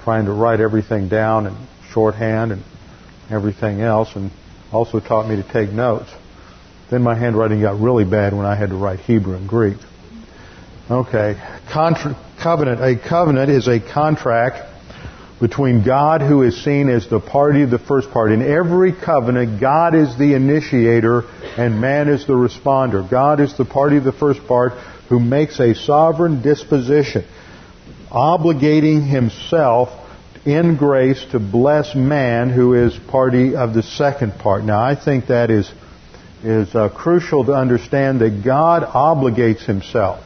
trying 0.00 0.24
to 0.24 0.32
write 0.32 0.58
everything 0.58 1.08
down 1.08 1.46
in 1.46 1.56
shorthand 1.90 2.50
and 2.50 2.64
everything 3.30 3.80
else, 3.80 4.16
and 4.16 4.32
also 4.72 4.98
taught 4.98 5.28
me 5.28 5.36
to 5.36 5.44
take 5.44 5.70
notes. 5.70 6.10
Then 6.90 7.02
my 7.02 7.14
handwriting 7.14 7.60
got 7.60 7.80
really 7.80 8.04
bad 8.04 8.32
when 8.32 8.46
I 8.46 8.54
had 8.54 8.70
to 8.70 8.76
write 8.76 9.00
Hebrew 9.00 9.34
and 9.34 9.48
Greek. 9.48 9.78
Okay, 10.90 11.36
Contra- 11.72 12.16
covenant. 12.40 12.80
A 12.80 12.96
covenant 12.96 13.50
is 13.50 13.66
a 13.66 13.80
contract 13.80 14.74
between 15.40 15.84
God 15.84 16.22
who 16.22 16.42
is 16.42 16.62
seen 16.62 16.88
as 16.88 17.08
the 17.08 17.20
party 17.20 17.62
of 17.62 17.70
the 17.70 17.78
first 17.78 18.10
part. 18.10 18.32
In 18.32 18.40
every 18.40 18.92
covenant, 18.92 19.60
God 19.60 19.94
is 19.94 20.16
the 20.16 20.34
initiator 20.34 21.24
and 21.58 21.80
man 21.80 22.08
is 22.08 22.26
the 22.26 22.32
responder. 22.32 23.08
God 23.08 23.40
is 23.40 23.56
the 23.56 23.64
party 23.64 23.96
of 23.96 24.04
the 24.04 24.12
first 24.12 24.46
part 24.46 24.72
who 25.08 25.20
makes 25.20 25.60
a 25.60 25.74
sovereign 25.74 26.42
disposition, 26.42 27.24
obligating 28.10 29.06
himself 29.06 29.90
in 30.46 30.76
grace 30.76 31.24
to 31.32 31.38
bless 31.40 31.94
man 31.94 32.50
who 32.50 32.74
is 32.74 32.96
party 33.10 33.56
of 33.56 33.74
the 33.74 33.82
second 33.82 34.38
part. 34.38 34.64
Now 34.64 34.80
I 34.80 34.94
think 34.94 35.26
that 35.26 35.50
is, 35.50 35.70
is 36.46 36.72
uh, 36.76 36.88
crucial 36.88 37.44
to 37.44 37.52
understand 37.52 38.20
that 38.20 38.44
God 38.44 38.84
obligates 38.84 39.64
himself. 39.66 40.24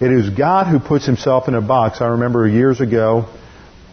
It 0.00 0.10
is 0.10 0.28
God 0.30 0.66
who 0.66 0.80
puts 0.80 1.06
himself 1.06 1.46
in 1.46 1.54
a 1.54 1.60
box. 1.60 2.00
I 2.00 2.08
remember 2.08 2.48
years 2.48 2.80
ago, 2.80 3.26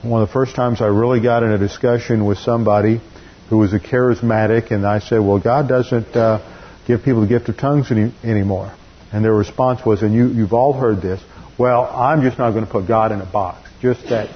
one 0.02 0.24
of 0.24 0.28
the 0.28 0.34
first 0.34 0.56
times 0.56 0.82
I 0.82 0.88
really 0.88 1.22
got 1.22 1.44
in 1.44 1.52
a 1.52 1.60
discussion 1.60 2.26
with 2.26 2.40
somebody 2.40 3.02
who 3.50 3.60
was 3.60 3.72
a 3.72 3.80
charismatic, 3.80 4.72
and 4.72 4.86
I 4.86 4.98
said, 5.00 5.20
"Well, 5.20 5.40
God 5.40 5.70
doesn't 5.70 6.16
uh, 6.16 6.42
give 6.88 7.04
people 7.04 7.22
the 7.22 7.28
gift 7.28 7.50
of 7.50 7.58
tongues 7.58 7.92
any, 7.92 8.12
anymore." 8.24 8.74
And 9.12 9.24
their 9.24 9.34
response 9.34 9.86
was, 9.86 10.02
"And 10.02 10.14
you, 10.14 10.30
you've 10.30 10.54
all 10.54 10.74
heard 10.74 11.04
this. 11.04 11.22
Well, 11.60 11.84
I'm 11.86 12.24
just 12.24 12.40
not 12.40 12.52
going 12.52 12.66
to 12.66 12.72
put 12.72 12.88
God 12.88 13.12
in 13.12 13.22
a 13.22 13.32
box. 13.32 13.70
Just 13.80 14.10
that 14.10 14.30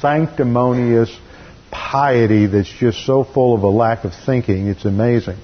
sanctimonious 0.00 1.10
piety 1.70 2.46
that's 2.46 2.68
just 2.68 3.06
so 3.06 3.24
full 3.24 3.54
of 3.54 3.62
a 3.62 3.68
lack 3.68 4.04
of 4.04 4.12
thinking. 4.26 4.68
It's 4.68 4.84
amazing." 4.84 5.38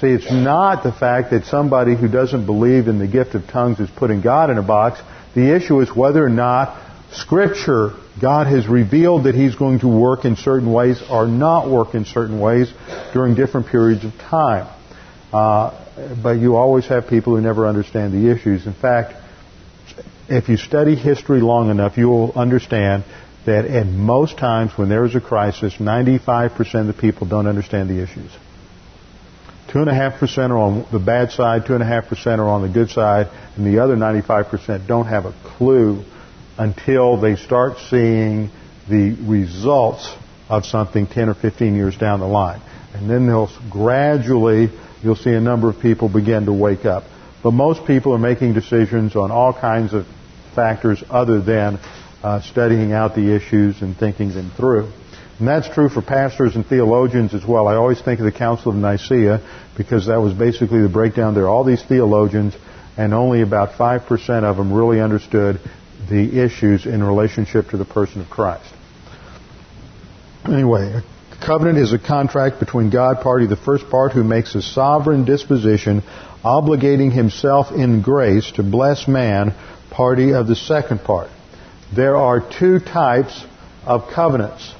See, 0.00 0.06
it's 0.06 0.32
not 0.32 0.82
the 0.82 0.92
fact 0.92 1.30
that 1.32 1.44
somebody 1.44 1.94
who 1.94 2.08
doesn't 2.08 2.46
believe 2.46 2.88
in 2.88 2.98
the 2.98 3.06
gift 3.06 3.34
of 3.34 3.46
tongues 3.46 3.80
is 3.80 3.90
putting 3.90 4.22
God 4.22 4.48
in 4.48 4.56
a 4.56 4.62
box. 4.62 4.98
The 5.34 5.54
issue 5.54 5.80
is 5.80 5.94
whether 5.94 6.24
or 6.24 6.30
not 6.30 6.80
Scripture, 7.12 7.90
God 8.20 8.46
has 8.46 8.66
revealed 8.66 9.24
that 9.24 9.34
He's 9.34 9.56
going 9.56 9.80
to 9.80 9.88
work 9.88 10.24
in 10.24 10.36
certain 10.36 10.72
ways 10.72 11.02
or 11.10 11.26
not 11.26 11.68
work 11.68 11.94
in 11.94 12.06
certain 12.06 12.40
ways 12.40 12.72
during 13.12 13.34
different 13.34 13.66
periods 13.66 14.04
of 14.04 14.12
time. 14.14 14.74
Uh, 15.32 15.76
but 16.22 16.38
you 16.38 16.56
always 16.56 16.86
have 16.86 17.08
people 17.08 17.36
who 17.36 17.42
never 17.42 17.66
understand 17.66 18.14
the 18.14 18.30
issues. 18.30 18.66
In 18.66 18.74
fact, 18.74 19.14
if 20.28 20.48
you 20.48 20.56
study 20.56 20.94
history 20.94 21.40
long 21.40 21.70
enough, 21.70 21.98
you 21.98 22.08
will 22.08 22.32
understand 22.32 23.04
that 23.44 23.66
at 23.66 23.86
most 23.86 24.38
times 24.38 24.72
when 24.76 24.88
there 24.88 25.04
is 25.04 25.14
a 25.14 25.20
crisis, 25.20 25.74
95% 25.74 26.74
of 26.80 26.86
the 26.86 26.92
people 26.94 27.26
don't 27.26 27.46
understand 27.46 27.90
the 27.90 28.02
issues. 28.02 28.30
2.5% 29.70 30.50
are 30.50 30.58
on 30.58 30.86
the 30.90 30.98
bad 30.98 31.30
side, 31.30 31.64
2.5% 31.64 32.38
are 32.38 32.48
on 32.48 32.62
the 32.62 32.68
good 32.68 32.90
side, 32.90 33.28
and 33.56 33.64
the 33.64 33.78
other 33.78 33.96
95% 33.96 34.86
don't 34.88 35.06
have 35.06 35.26
a 35.26 35.34
clue 35.44 36.04
until 36.58 37.16
they 37.20 37.36
start 37.36 37.78
seeing 37.88 38.50
the 38.88 39.16
results 39.22 40.12
of 40.48 40.66
something 40.66 41.06
10 41.06 41.28
or 41.28 41.34
15 41.34 41.76
years 41.76 41.96
down 41.96 42.18
the 42.18 42.26
line. 42.26 42.60
And 42.94 43.08
then 43.08 43.26
they'll 43.26 43.50
gradually, 43.70 44.70
you'll 45.02 45.14
see 45.14 45.30
a 45.30 45.40
number 45.40 45.70
of 45.70 45.78
people 45.78 46.08
begin 46.08 46.46
to 46.46 46.52
wake 46.52 46.84
up. 46.84 47.04
But 47.42 47.52
most 47.52 47.86
people 47.86 48.12
are 48.12 48.18
making 48.18 48.54
decisions 48.54 49.14
on 49.14 49.30
all 49.30 49.52
kinds 49.52 49.94
of 49.94 50.06
factors 50.56 51.02
other 51.08 51.40
than 51.40 51.78
uh, 52.22 52.40
studying 52.42 52.92
out 52.92 53.14
the 53.14 53.34
issues 53.34 53.80
and 53.82 53.96
thinking 53.96 54.34
them 54.34 54.50
through. 54.56 54.90
And 55.40 55.48
that's 55.48 55.68
true 55.70 55.88
for 55.88 56.02
pastors 56.02 56.54
and 56.54 56.66
theologians 56.66 57.32
as 57.32 57.46
well. 57.46 57.66
I 57.66 57.74
always 57.74 58.00
think 58.00 58.20
of 58.20 58.26
the 58.26 58.32
Council 58.32 58.72
of 58.72 58.76
Nicaea 58.76 59.40
because 59.74 60.06
that 60.06 60.20
was 60.20 60.34
basically 60.34 60.82
the 60.82 60.88
breakdown. 60.90 61.34
There 61.34 61.48
all 61.48 61.64
these 61.64 61.82
theologians 61.82 62.54
and 62.98 63.14
only 63.14 63.40
about 63.40 63.70
5% 63.70 64.44
of 64.44 64.56
them 64.58 64.70
really 64.70 65.00
understood 65.00 65.58
the 66.10 66.44
issues 66.44 66.84
in 66.84 67.02
relationship 67.02 67.70
to 67.70 67.78
the 67.78 67.86
person 67.86 68.20
of 68.20 68.28
Christ. 68.28 68.70
Anyway, 70.44 70.92
a 70.92 71.46
covenant 71.46 71.78
is 71.78 71.94
a 71.94 71.98
contract 71.98 72.60
between 72.60 72.90
God 72.90 73.22
party, 73.22 73.46
the 73.46 73.56
first 73.56 73.88
part, 73.88 74.12
who 74.12 74.22
makes 74.22 74.54
a 74.54 74.60
sovereign 74.60 75.24
disposition, 75.24 76.02
obligating 76.44 77.10
himself 77.10 77.72
in 77.72 78.02
grace 78.02 78.50
to 78.52 78.62
bless 78.62 79.08
man, 79.08 79.54
party 79.90 80.34
of 80.34 80.46
the 80.46 80.56
second 80.56 81.00
part. 81.00 81.30
There 81.96 82.18
are 82.18 82.40
two 82.40 82.78
types 82.78 83.42
of 83.86 84.10
covenants. 84.14 84.74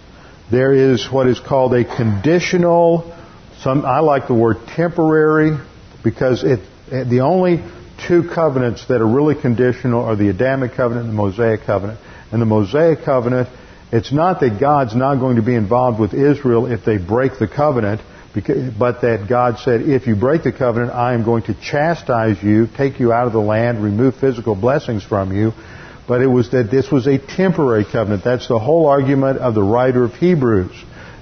There 0.51 0.73
is 0.73 1.11
what 1.11 1.29
is 1.29 1.39
called 1.39 1.75
a 1.75 1.85
conditional, 1.85 3.17
some, 3.61 3.85
I 3.85 4.01
like 4.01 4.27
the 4.27 4.35
word 4.35 4.57
temporary 4.75 5.57
because 6.03 6.43
it, 6.43 6.61
the 6.91 7.21
only 7.21 7.63
two 8.09 8.29
covenants 8.29 8.87
that 8.89 9.01
are 9.01 9.07
really 9.07 9.41
conditional 9.41 10.03
are 10.05 10.17
the 10.17 10.29
Adamic 10.29 10.73
covenant 10.73 11.09
and 11.09 11.17
the 11.17 11.23
Mosaic 11.23 11.63
covenant. 11.63 12.01
And 12.33 12.43
the 12.43 12.47
Mosaic 12.47 13.05
covenant, 13.05 13.49
it's 13.93 14.13
not 14.13 14.41
that 14.41 14.59
God's 14.59 14.95
not 14.97 15.17
going 15.17 15.37
to 15.37 15.43
be 15.43 15.55
involved 15.55 16.01
with 16.01 16.15
Israel 16.15 16.67
if 16.67 16.85
they 16.85 16.97
break 16.97 17.39
the 17.39 17.47
covenant, 17.47 18.01
but 18.35 19.03
that 19.03 19.27
God 19.29 19.59
said, 19.59 19.83
if 19.83 20.07
you 20.07 20.17
break 20.17 20.43
the 20.43 20.53
covenant, 20.53 20.93
I 20.93 21.15
am 21.15 21.25
going 21.25 21.45
to 21.45 21.55
chastise 21.55 22.43
you, 22.43 22.67
take 22.77 22.99
you 22.99 23.13
out 23.13 23.27
of 23.27 23.33
the 23.33 23.41
land, 23.41 23.83
remove 23.83 24.17
physical 24.17 24.55
blessings 24.55 25.05
from 25.05 25.33
you. 25.33 25.53
But 26.07 26.23
it 26.23 26.27
was 26.27 26.51
that 26.51 26.71
this 26.71 26.91
was 26.91 27.07
a 27.07 27.19
temporary 27.19 27.85
covenant. 27.85 28.25
That's 28.25 28.49
the 28.49 28.59
whole 28.59 28.87
argument 28.87 29.39
of 29.39 29.55
the 29.55 29.63
writer 29.63 30.05
of 30.05 30.15
Hebrews. 30.15 30.73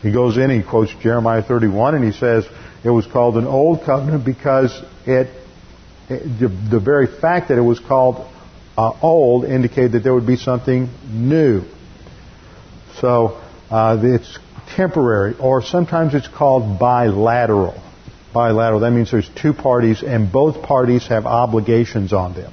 He 0.02 0.12
goes 0.12 0.36
in, 0.36 0.44
and 0.44 0.62
he 0.62 0.68
quotes 0.68 0.94
Jeremiah 1.02 1.42
31, 1.42 1.96
and 1.96 2.04
he 2.04 2.12
says 2.12 2.46
it 2.84 2.90
was 2.90 3.06
called 3.06 3.36
an 3.36 3.46
old 3.46 3.84
covenant 3.84 4.24
because 4.24 4.72
it, 5.04 5.28
it 6.08 6.38
the, 6.40 6.48
the, 6.70 6.80
very 6.80 7.06
fact 7.06 7.48
that 7.48 7.58
it 7.58 7.62
was 7.62 7.80
called 7.80 8.26
uh, 8.76 8.92
old 9.02 9.44
indicated 9.44 9.92
that 9.92 10.04
there 10.04 10.14
would 10.14 10.26
be 10.26 10.36
something 10.36 10.88
new. 11.10 11.64
So 13.00 13.40
uh, 13.70 13.98
it's 14.02 14.38
temporary, 14.76 15.36
or 15.38 15.62
sometimes 15.62 16.14
it's 16.14 16.28
called 16.28 16.78
bilateral. 16.78 17.82
Bilateral, 18.32 18.80
that 18.80 18.92
means 18.92 19.10
there's 19.10 19.30
two 19.30 19.52
parties 19.52 20.02
and 20.02 20.30
both 20.30 20.62
parties 20.62 21.06
have 21.08 21.26
obligations 21.26 22.12
on 22.12 22.34
them. 22.34 22.52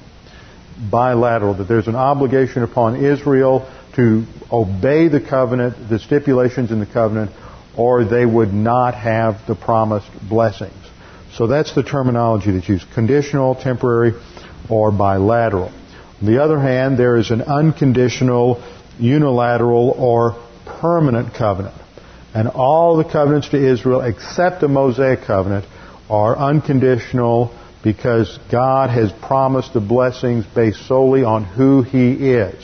Bilateral, 0.90 1.54
that 1.54 1.68
there's 1.68 1.88
an 1.88 1.96
obligation 1.96 2.62
upon 2.62 3.04
Israel 3.04 3.70
to 3.94 4.24
obey 4.52 5.08
the 5.08 5.20
covenant, 5.20 5.88
the 5.88 5.98
stipulations 5.98 6.70
in 6.70 6.80
the 6.80 6.86
covenant, 6.86 7.30
or 7.76 8.04
they 8.04 8.26
would 8.26 8.52
not 8.52 8.94
have 8.94 9.46
the 9.46 9.54
promised 9.54 10.08
blessings. 10.28 10.74
So 11.34 11.46
that's 11.46 11.74
the 11.74 11.82
terminology 11.82 12.52
that's 12.52 12.68
used 12.68 12.86
conditional, 12.94 13.54
temporary, 13.54 14.14
or 14.70 14.90
bilateral. 14.90 15.72
On 16.20 16.26
the 16.26 16.42
other 16.42 16.58
hand, 16.58 16.98
there 16.98 17.16
is 17.16 17.30
an 17.30 17.42
unconditional, 17.42 18.62
unilateral, 18.98 19.90
or 19.90 20.42
permanent 20.64 21.34
covenant. 21.34 21.74
And 22.34 22.48
all 22.48 22.96
the 22.96 23.04
covenants 23.04 23.50
to 23.50 23.56
Israel 23.56 24.00
except 24.02 24.60
the 24.60 24.68
Mosaic 24.68 25.22
covenant 25.22 25.66
are 26.08 26.36
unconditional 26.36 27.54
because 27.86 28.36
God 28.50 28.90
has 28.90 29.12
promised 29.12 29.72
the 29.72 29.80
blessings 29.80 30.44
based 30.44 30.88
solely 30.88 31.22
on 31.22 31.44
who 31.44 31.82
He 31.82 32.32
is. 32.32 32.60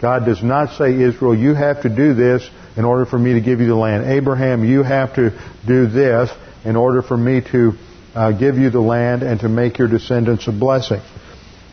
God 0.00 0.24
does 0.24 0.40
not 0.40 0.78
say, 0.78 1.02
Israel, 1.02 1.34
you 1.34 1.52
have 1.52 1.82
to 1.82 1.88
do 1.88 2.14
this 2.14 2.48
in 2.76 2.84
order 2.84 3.04
for 3.04 3.18
me 3.18 3.32
to 3.32 3.40
give 3.40 3.58
you 3.60 3.66
the 3.66 3.74
land. 3.74 4.04
Abraham, 4.06 4.64
you 4.64 4.84
have 4.84 5.16
to 5.16 5.30
do 5.66 5.88
this 5.88 6.30
in 6.64 6.76
order 6.76 7.02
for 7.02 7.16
me 7.16 7.40
to 7.50 7.72
uh, 8.14 8.30
give 8.30 8.56
you 8.56 8.70
the 8.70 8.80
land 8.80 9.24
and 9.24 9.40
to 9.40 9.48
make 9.48 9.78
your 9.78 9.88
descendants 9.88 10.46
a 10.46 10.52
blessing. 10.52 11.00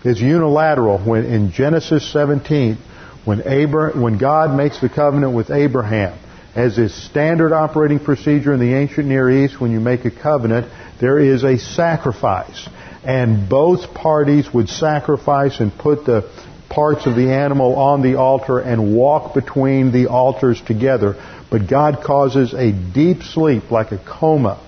It's 0.04 0.20
unilateral. 0.20 0.98
When 0.98 1.26
in 1.26 1.52
Genesis 1.52 2.12
17, 2.12 2.76
when, 3.24 3.42
Abra- 3.42 4.02
when 4.02 4.18
God 4.18 4.58
makes 4.58 4.82
the 4.82 4.90
covenant 4.90 5.36
with 5.36 5.52
Abraham, 5.52 6.18
as 6.60 6.78
is 6.78 6.94
standard 6.94 7.54
operating 7.54 8.00
procedure 8.00 8.54
in 8.54 8.60
the 8.60 8.74
ancient 8.74 9.08
Near 9.08 9.30
East, 9.30 9.62
when 9.62 9.72
you 9.72 9.80
make 9.80 10.04
a 10.04 10.12
covenant, 10.12 10.68
there 11.00 11.18
is 11.18 11.44
a 11.44 11.58
sacrifice. 11.58 12.68
And 13.04 13.48
both 13.48 13.94
parties 13.94 14.54
would 14.54 14.68
sacrifice 14.68 15.62
and 15.62 15.76
put 15.76 16.06
the 16.06 16.30
parts 16.70 17.08
of 17.08 17.16
the 17.16 17.32
animal 17.34 17.76
on 17.78 18.02
the 18.02 18.16
altar 18.16 18.60
and 18.60 18.94
walk 18.96 19.34
between 19.34 19.92
the 19.92 20.08
altars 20.08 20.62
together. 20.62 21.16
But 21.50 21.70
God 21.70 22.04
causes 22.04 22.54
a 22.54 22.72
deep 22.72 23.24
sleep, 23.24 23.72
like 23.72 23.92
a 23.94 23.98
coma, 23.98 24.62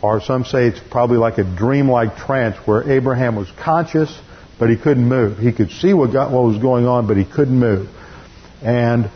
or 0.00 0.20
some 0.20 0.44
say 0.44 0.68
it's 0.68 0.80
probably 0.90 1.18
like 1.18 1.38
a 1.38 1.44
dreamlike 1.44 2.16
trance, 2.16 2.56
where 2.66 2.88
Abraham 2.90 3.34
was 3.34 3.50
conscious, 3.62 4.16
but 4.58 4.70
he 4.70 4.76
couldn't 4.76 5.08
move. 5.08 5.38
He 5.38 5.52
could 5.52 5.70
see 5.72 5.92
what, 5.92 6.12
got, 6.12 6.30
what 6.30 6.44
was 6.44 6.58
going 6.58 6.86
on, 6.86 7.08
but 7.08 7.16
he 7.16 7.24
couldn't 7.24 7.58
move. 7.58 7.88
And 8.62 9.10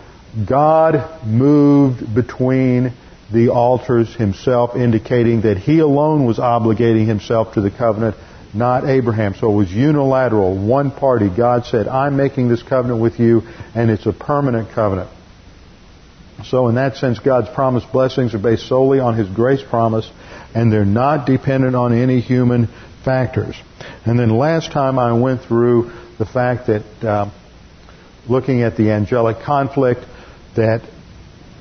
God 0.48 1.24
moved 1.26 2.14
between 2.14 2.92
the 3.32 3.50
altars 3.50 4.14
himself, 4.14 4.76
indicating 4.76 5.42
that 5.42 5.56
he 5.56 5.78
alone 5.80 6.24
was 6.24 6.38
obligating 6.38 7.06
himself 7.06 7.54
to 7.54 7.60
the 7.60 7.70
covenant, 7.70 8.16
not 8.52 8.84
Abraham. 8.88 9.34
So 9.34 9.52
it 9.52 9.56
was 9.56 9.72
unilateral, 9.72 10.56
one 10.56 10.90
party. 10.90 11.28
God 11.28 11.64
said, 11.66 11.86
I'm 11.88 12.16
making 12.16 12.48
this 12.48 12.62
covenant 12.62 13.00
with 13.00 13.20
you, 13.20 13.42
and 13.74 13.90
it's 13.90 14.06
a 14.06 14.12
permanent 14.12 14.70
covenant. 14.72 15.10
So 16.44 16.68
in 16.68 16.76
that 16.76 16.96
sense, 16.96 17.18
God's 17.18 17.48
promised 17.50 17.92
blessings 17.92 18.34
are 18.34 18.38
based 18.38 18.66
solely 18.66 18.98
on 18.98 19.16
His 19.16 19.28
grace 19.28 19.62
promise, 19.62 20.10
and 20.54 20.72
they're 20.72 20.84
not 20.84 21.26
dependent 21.26 21.76
on 21.76 21.92
any 21.92 22.20
human 22.20 22.68
factors. 23.04 23.54
And 24.04 24.18
then 24.18 24.30
last 24.30 24.72
time 24.72 24.98
I 24.98 25.12
went 25.12 25.42
through 25.42 25.92
the 26.18 26.26
fact 26.26 26.66
that 26.66 27.04
uh, 27.04 27.30
looking 28.28 28.62
at 28.62 28.76
the 28.76 28.90
angelic 28.90 29.40
conflict, 29.40 30.04
that 30.56 30.82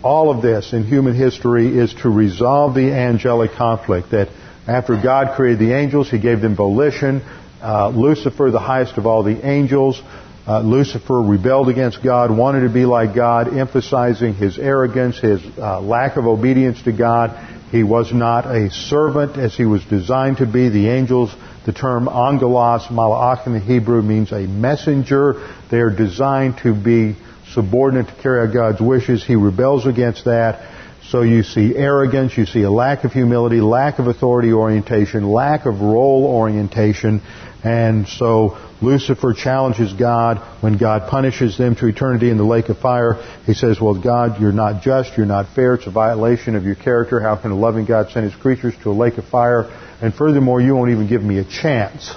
all 0.04 0.32
of 0.32 0.42
this 0.42 0.74
in 0.74 0.86
human 0.86 1.16
history 1.16 1.68
is 1.68 1.94
to 1.96 2.10
resolve 2.10 2.74
the 2.74 2.92
angelic 2.94 3.52
conflict. 3.52 4.12
That 4.12 4.30
after 4.68 5.00
God 5.02 5.36
created 5.36 5.60
the 5.60 5.74
angels, 5.74 6.10
He 6.10 6.20
gave 6.20 6.42
them 6.42 6.56
volition. 6.56 7.22
Uh, 7.62 7.90
Lucifer, 7.90 8.52
the 8.52 8.60
highest 8.60 8.98
of 8.98 9.06
all 9.06 9.24
the 9.24 9.46
angels, 9.46 10.02
uh, 10.48 10.62
Lucifer 10.62 11.22
rebelled 11.22 11.70
against 11.70 12.02
God, 12.02 12.36
wanted 12.36 12.62
to 12.62 12.70
be 12.70 12.86
like 12.86 13.14
God, 13.14 13.56
emphasizing 13.56 14.34
his 14.34 14.58
arrogance, 14.58 15.20
his 15.20 15.42
uh, 15.60 15.80
lack 15.80 16.18
of 16.18 16.26
obedience 16.26 16.82
to 16.84 16.92
God. 16.92 17.38
He 17.72 17.84
was 17.84 18.12
not 18.12 18.48
a 18.48 18.72
servant 18.72 19.38
as 19.38 19.56
he 19.56 19.66
was 19.66 19.84
designed 19.86 20.38
to 20.38 20.48
be. 20.48 20.70
The 20.70 20.90
angels, 20.90 21.32
the 21.68 21.74
term 21.74 22.08
angelos, 22.08 22.88
malach 22.88 23.46
in 23.46 23.54
the 23.54 23.60
Hebrew 23.60 24.02
means 24.02 24.32
a 24.32 24.48
messenger. 24.48 25.48
They 25.70 25.82
are 25.82 25.96
designed 25.96 26.58
to 26.64 26.74
be 26.74 27.16
subordinate 27.54 28.08
to 28.08 28.22
carry 28.22 28.48
out 28.48 28.54
God's 28.54 28.82
wishes. 28.82 29.26
He 29.26 29.36
rebels 29.36 29.88
against 29.88 30.26
that. 30.26 30.76
So 31.10 31.24
you 31.24 31.42
see 31.42 31.76
arrogance, 31.76 32.38
you 32.38 32.46
see 32.46 32.62
a 32.62 32.70
lack 32.70 33.04
of 33.04 33.12
humility, 33.14 33.62
lack 33.62 33.98
of 33.98 34.08
authority 34.08 34.54
orientation, 34.54 35.28
lack 35.28 35.66
of 35.66 35.82
role 35.82 36.26
orientation, 36.26 37.22
and 37.64 38.08
so 38.08 38.58
Lucifer 38.82 39.34
challenges 39.34 39.92
God 39.92 40.38
when 40.62 40.78
God 40.78 41.10
punishes 41.10 41.58
them 41.58 41.76
to 41.78 41.88
eternity 41.88 42.30
in 42.30 42.38
the 42.38 42.44
lake 42.44 42.70
of 42.70 42.78
fire. 42.78 43.16
He 43.46 43.54
says, 43.54 43.82
well, 43.82 44.00
God, 44.00 44.40
you're 44.40 44.54
not 44.54 44.82
just, 44.82 45.18
you're 45.18 45.26
not 45.26 45.54
fair, 45.56 45.76
it's 45.76 45.88
a 45.88 45.92
violation 45.92 46.56
of 46.56 46.64
your 46.64 46.76
character. 46.76 47.20
How 47.20 47.36
can 47.36 47.52
a 47.52 47.56
loving 47.56 47.86
God 47.86 48.12
send 48.12 48.32
his 48.32 48.40
creatures 48.40 48.74
to 48.84 48.92
a 48.92 48.94
lake 48.94 49.18
of 49.18 49.26
fire? 49.26 49.64
And 50.02 50.14
furthermore, 50.14 50.62
you 50.62 50.76
won't 50.76 50.92
even 50.92 51.08
give 51.08 51.22
me 51.22 51.40
a 51.40 51.44
chance. 51.44 52.14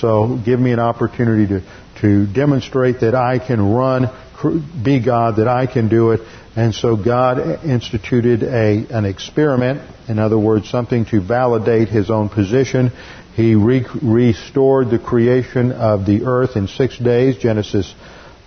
So 0.00 0.40
give 0.42 0.58
me 0.58 0.72
an 0.72 0.78
opportunity 0.78 1.46
to, 1.48 1.62
to 2.00 2.32
demonstrate 2.32 3.00
that 3.00 3.14
I 3.14 3.38
can 3.38 3.74
run 3.74 4.08
be 4.82 5.00
God, 5.00 5.36
that 5.36 5.48
I 5.48 5.66
can 5.66 5.88
do 5.88 6.12
it. 6.12 6.20
And 6.56 6.74
so 6.74 6.96
God 6.96 7.64
instituted 7.64 8.42
a, 8.42 8.86
an 8.90 9.04
experiment, 9.04 9.82
in 10.08 10.18
other 10.18 10.38
words, 10.38 10.68
something 10.68 11.04
to 11.06 11.20
validate 11.20 11.88
his 11.88 12.10
own 12.10 12.28
position. 12.28 12.92
He 13.34 13.54
re- 13.54 13.86
restored 14.02 14.90
the 14.90 14.98
creation 14.98 15.72
of 15.72 16.06
the 16.06 16.24
earth 16.24 16.56
in 16.56 16.66
six 16.66 16.98
days. 16.98 17.36
Genesis 17.36 17.94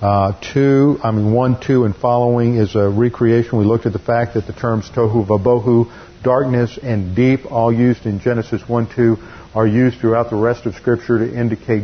uh, 0.01 0.33
2, 0.53 0.99
I 1.01 1.11
mean 1.11 1.31
1, 1.33 1.61
2, 1.61 1.85
and 1.85 1.95
following 1.95 2.57
is 2.57 2.75
a 2.75 2.89
recreation. 2.89 3.57
We 3.57 3.65
looked 3.65 3.85
at 3.85 3.93
the 3.93 3.99
fact 3.99 4.33
that 4.33 4.45
the 4.47 4.53
terms 4.53 4.89
tohu 4.89 5.25
vabohu, 5.25 5.89
darkness, 6.23 6.77
and 6.81 7.15
deep, 7.15 7.49
all 7.49 7.71
used 7.71 8.05
in 8.05 8.19
Genesis 8.19 8.67
1, 8.67 8.93
2, 8.93 9.17
are 9.55 9.65
used 9.65 9.99
throughout 9.99 10.29
the 10.29 10.35
rest 10.35 10.65
of 10.65 10.75
Scripture 10.75 11.19
to 11.19 11.33
indicate 11.33 11.83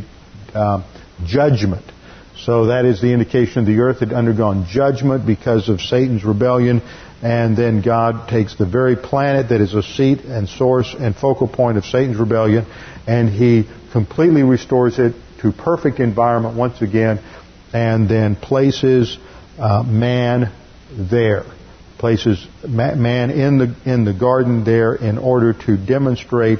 uh, 0.53 0.83
judgment. 1.25 1.85
So 2.45 2.67
that 2.67 2.85
is 2.85 3.01
the 3.01 3.11
indication 3.11 3.65
the 3.65 3.79
earth 3.79 3.99
had 3.99 4.13
undergone 4.13 4.65
judgment 4.69 5.25
because 5.25 5.67
of 5.67 5.81
Satan's 5.81 6.23
rebellion. 6.23 6.81
And 7.21 7.57
then 7.57 7.81
God 7.81 8.29
takes 8.29 8.55
the 8.55 8.65
very 8.65 8.95
planet 8.95 9.49
that 9.49 9.59
is 9.59 9.73
a 9.73 9.83
seat 9.83 10.21
and 10.21 10.47
source 10.47 10.95
and 10.97 11.15
focal 11.15 11.49
point 11.49 11.77
of 11.77 11.85
Satan's 11.85 12.17
rebellion 12.17 12.65
and 13.05 13.27
he 13.27 13.67
completely 13.91 14.43
restores 14.43 14.99
it 14.99 15.15
to 15.41 15.51
perfect 15.51 15.99
environment 15.99 16.55
once 16.55 16.81
again 16.81 17.19
and 17.73 18.07
then 18.07 18.35
places 18.35 19.17
uh, 19.57 19.83
man 19.83 20.53
there. 20.91 21.43
Places 21.97 22.47
man 22.65 23.31
in 23.31 23.57
the, 23.57 23.75
in 23.85 24.05
the 24.05 24.13
garden 24.13 24.63
there 24.63 24.95
in 24.95 25.17
order 25.17 25.53
to 25.65 25.75
demonstrate 25.75 26.59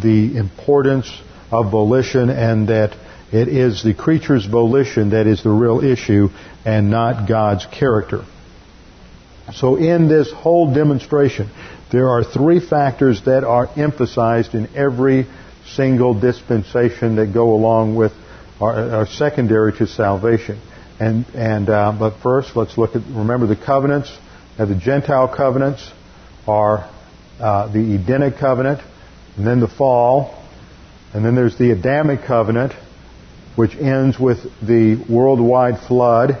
the 0.00 0.36
importance 0.36 1.10
of 1.50 1.72
volition 1.72 2.30
and 2.30 2.68
that 2.68 2.96
it 3.32 3.48
is 3.48 3.82
the 3.82 3.94
creature's 3.94 4.46
volition 4.46 5.10
that 5.10 5.26
is 5.26 5.42
the 5.42 5.50
real 5.50 5.84
issue 5.84 6.28
and 6.64 6.90
not 6.90 7.28
God's 7.28 7.66
character. 7.66 8.24
So 9.54 9.76
in 9.76 10.08
this 10.08 10.30
whole 10.32 10.72
demonstration, 10.72 11.48
there 11.92 12.08
are 12.08 12.22
three 12.22 12.60
factors 12.60 13.24
that 13.24 13.44
are 13.44 13.68
emphasized 13.76 14.54
in 14.54 14.76
every 14.76 15.26
single 15.74 16.18
dispensation 16.18 17.16
that 17.16 17.32
go 17.32 17.52
along 17.52 17.96
with 17.96 18.12
are, 18.60 19.06
secondary 19.06 19.72
to 19.74 19.86
salvation. 19.86 20.60
And 20.98 21.24
and 21.34 21.68
uh, 21.70 21.96
but 21.98 22.18
first, 22.22 22.56
let's 22.56 22.76
look 22.76 22.94
at 22.94 23.02
remember 23.06 23.46
the 23.46 23.56
covenants. 23.56 24.16
Now, 24.58 24.66
the 24.66 24.74
Gentile 24.74 25.34
covenants 25.34 25.90
are 26.46 26.90
uh, 27.40 27.72
the 27.72 27.94
Edenic 27.94 28.36
covenant, 28.36 28.80
and 29.36 29.46
then 29.46 29.60
the 29.60 29.68
fall, 29.68 30.44
and 31.14 31.24
then 31.24 31.34
there's 31.34 31.56
the 31.56 31.70
Adamic 31.70 32.24
covenant, 32.26 32.72
which 33.56 33.74
ends 33.76 34.18
with 34.18 34.38
the 34.60 34.96
worldwide 35.08 35.78
flood, 35.80 36.40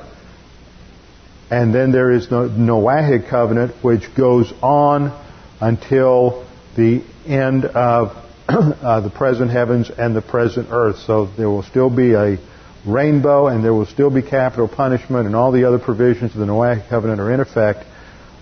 and 1.50 1.74
then 1.74 1.90
there 1.90 2.10
is 2.10 2.28
the 2.28 2.48
Noahic 2.48 3.28
covenant, 3.28 3.74
which 3.82 4.14
goes 4.14 4.52
on 4.62 5.12
until 5.60 6.46
the 6.76 7.02
end 7.26 7.64
of 7.64 8.16
uh, 8.48 9.00
the 9.00 9.10
present 9.10 9.50
heavens 9.50 9.90
and 9.90 10.14
the 10.14 10.22
present 10.22 10.68
earth. 10.70 10.98
So 10.98 11.26
there 11.26 11.48
will 11.48 11.64
still 11.64 11.90
be 11.90 12.14
a 12.14 12.38
rainbow 12.86 13.48
and 13.48 13.62
there 13.64 13.74
will 13.74 13.86
still 13.86 14.10
be 14.10 14.22
capital 14.22 14.68
punishment 14.68 15.26
and 15.26 15.36
all 15.36 15.52
the 15.52 15.64
other 15.64 15.78
provisions 15.78 16.32
of 16.32 16.38
the 16.38 16.46
Noahic 16.46 16.88
covenant 16.88 17.20
are 17.20 17.32
in 17.32 17.40
effect 17.40 17.84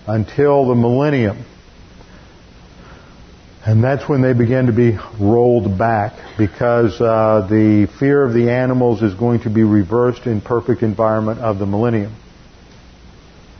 until 0.07 0.67
the 0.67 0.75
millennium. 0.75 1.43
And 3.65 3.83
that's 3.83 4.07
when 4.07 4.21
they 4.21 4.33
begin 4.33 4.67
to 4.67 4.71
be 4.71 4.97
rolled 5.19 5.77
back 5.77 6.13
because 6.37 6.99
uh, 7.01 7.45
the 7.49 7.87
fear 7.99 8.23
of 8.23 8.33
the 8.33 8.51
animals 8.51 9.01
is 9.01 9.13
going 9.13 9.41
to 9.41 9.49
be 9.49 9.63
reversed 9.63 10.25
in 10.27 10.39
perfect 10.39 10.81
environment 10.81 11.39
of 11.39 11.59
the 11.59 11.65
millennium. 11.65 12.15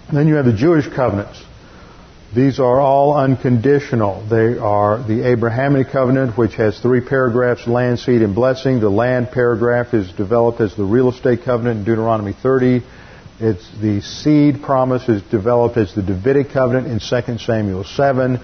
And 0.07 0.17
then 0.17 0.27
you 0.27 0.35
have 0.35 0.45
the 0.45 0.53
Jewish 0.53 0.87
covenants. 0.87 1.43
These 2.33 2.59
are 2.59 2.79
all 2.79 3.17
unconditional. 3.17 4.25
They 4.29 4.57
are 4.57 5.05
the 5.05 5.27
Abrahamic 5.27 5.89
covenant, 5.89 6.37
which 6.37 6.55
has 6.55 6.79
three 6.79 7.01
paragraphs, 7.01 7.67
land, 7.67 7.99
seed, 7.99 8.21
and 8.21 8.35
blessing. 8.35 8.79
The 8.79 8.89
land 8.89 9.31
paragraph 9.31 9.93
is 9.93 10.11
developed 10.11 10.61
as 10.61 10.75
the 10.75 10.83
real 10.83 11.09
estate 11.09 11.43
covenant 11.43 11.79
in 11.79 11.85
Deuteronomy 11.85 12.33
30. 12.33 12.83
It's 13.39 13.67
the 13.81 14.01
seed 14.01 14.61
promise 14.61 15.09
is 15.09 15.23
developed 15.23 15.77
as 15.77 15.93
the 15.93 16.03
Davidic 16.03 16.51
covenant 16.51 16.87
in 16.87 16.99
2 16.99 17.37
Samuel 17.39 17.83
7. 17.83 18.39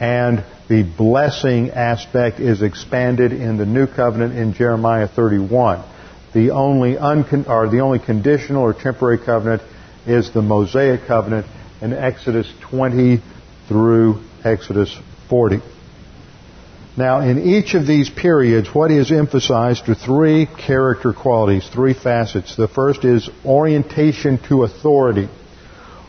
And 0.00 0.44
the 0.70 0.84
blessing 0.84 1.70
aspect 1.70 2.38
is 2.38 2.62
expanded 2.62 3.32
in 3.32 3.56
the 3.56 3.66
new 3.66 3.88
covenant 3.88 4.38
in 4.38 4.54
Jeremiah 4.54 5.08
31. 5.08 5.82
The 6.32 6.52
only, 6.52 6.94
uncon- 6.94 7.48
or 7.48 7.68
the 7.68 7.80
only 7.80 7.98
conditional 7.98 8.62
or 8.62 8.72
temporary 8.72 9.18
covenant 9.18 9.62
is 10.06 10.32
the 10.32 10.42
Mosaic 10.42 11.06
covenant 11.08 11.46
in 11.82 11.92
Exodus 11.92 12.46
20 12.60 13.20
through 13.66 14.22
Exodus 14.44 14.96
40. 15.28 15.58
Now, 16.96 17.18
in 17.18 17.40
each 17.40 17.74
of 17.74 17.84
these 17.84 18.08
periods, 18.08 18.72
what 18.72 18.92
is 18.92 19.10
emphasized 19.10 19.88
are 19.88 19.96
three 19.96 20.46
character 20.46 21.12
qualities, 21.12 21.68
three 21.68 21.94
facets. 21.94 22.54
The 22.54 22.68
first 22.68 23.04
is 23.04 23.28
orientation 23.44 24.38
to 24.48 24.62
authority. 24.62 25.28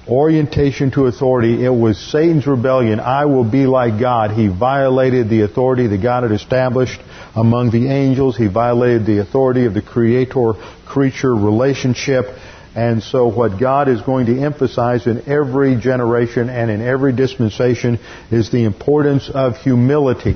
Orientation 0.07 0.89
to 0.91 1.05
authority. 1.05 1.63
It 1.63 1.69
was 1.69 1.97
Satan's 1.99 2.47
rebellion. 2.47 2.99
I 2.99 3.25
will 3.25 3.43
be 3.43 3.67
like 3.67 3.99
God. 3.99 4.31
He 4.31 4.47
violated 4.47 5.29
the 5.29 5.41
authority 5.41 5.87
that 5.87 6.01
God 6.01 6.23
had 6.23 6.31
established 6.31 6.99
among 7.35 7.69
the 7.69 7.87
angels. 7.87 8.35
He 8.35 8.47
violated 8.47 9.05
the 9.05 9.19
authority 9.19 9.65
of 9.65 9.75
the 9.75 9.81
creator-creature 9.81 11.35
relationship. 11.35 12.25
And 12.73 13.03
so 13.03 13.27
what 13.27 13.59
God 13.59 13.89
is 13.89 14.01
going 14.01 14.25
to 14.25 14.41
emphasize 14.41 15.05
in 15.05 15.29
every 15.29 15.75
generation 15.75 16.49
and 16.49 16.71
in 16.71 16.81
every 16.81 17.13
dispensation 17.13 17.99
is 18.31 18.49
the 18.49 18.63
importance 18.63 19.29
of 19.29 19.57
humility. 19.57 20.35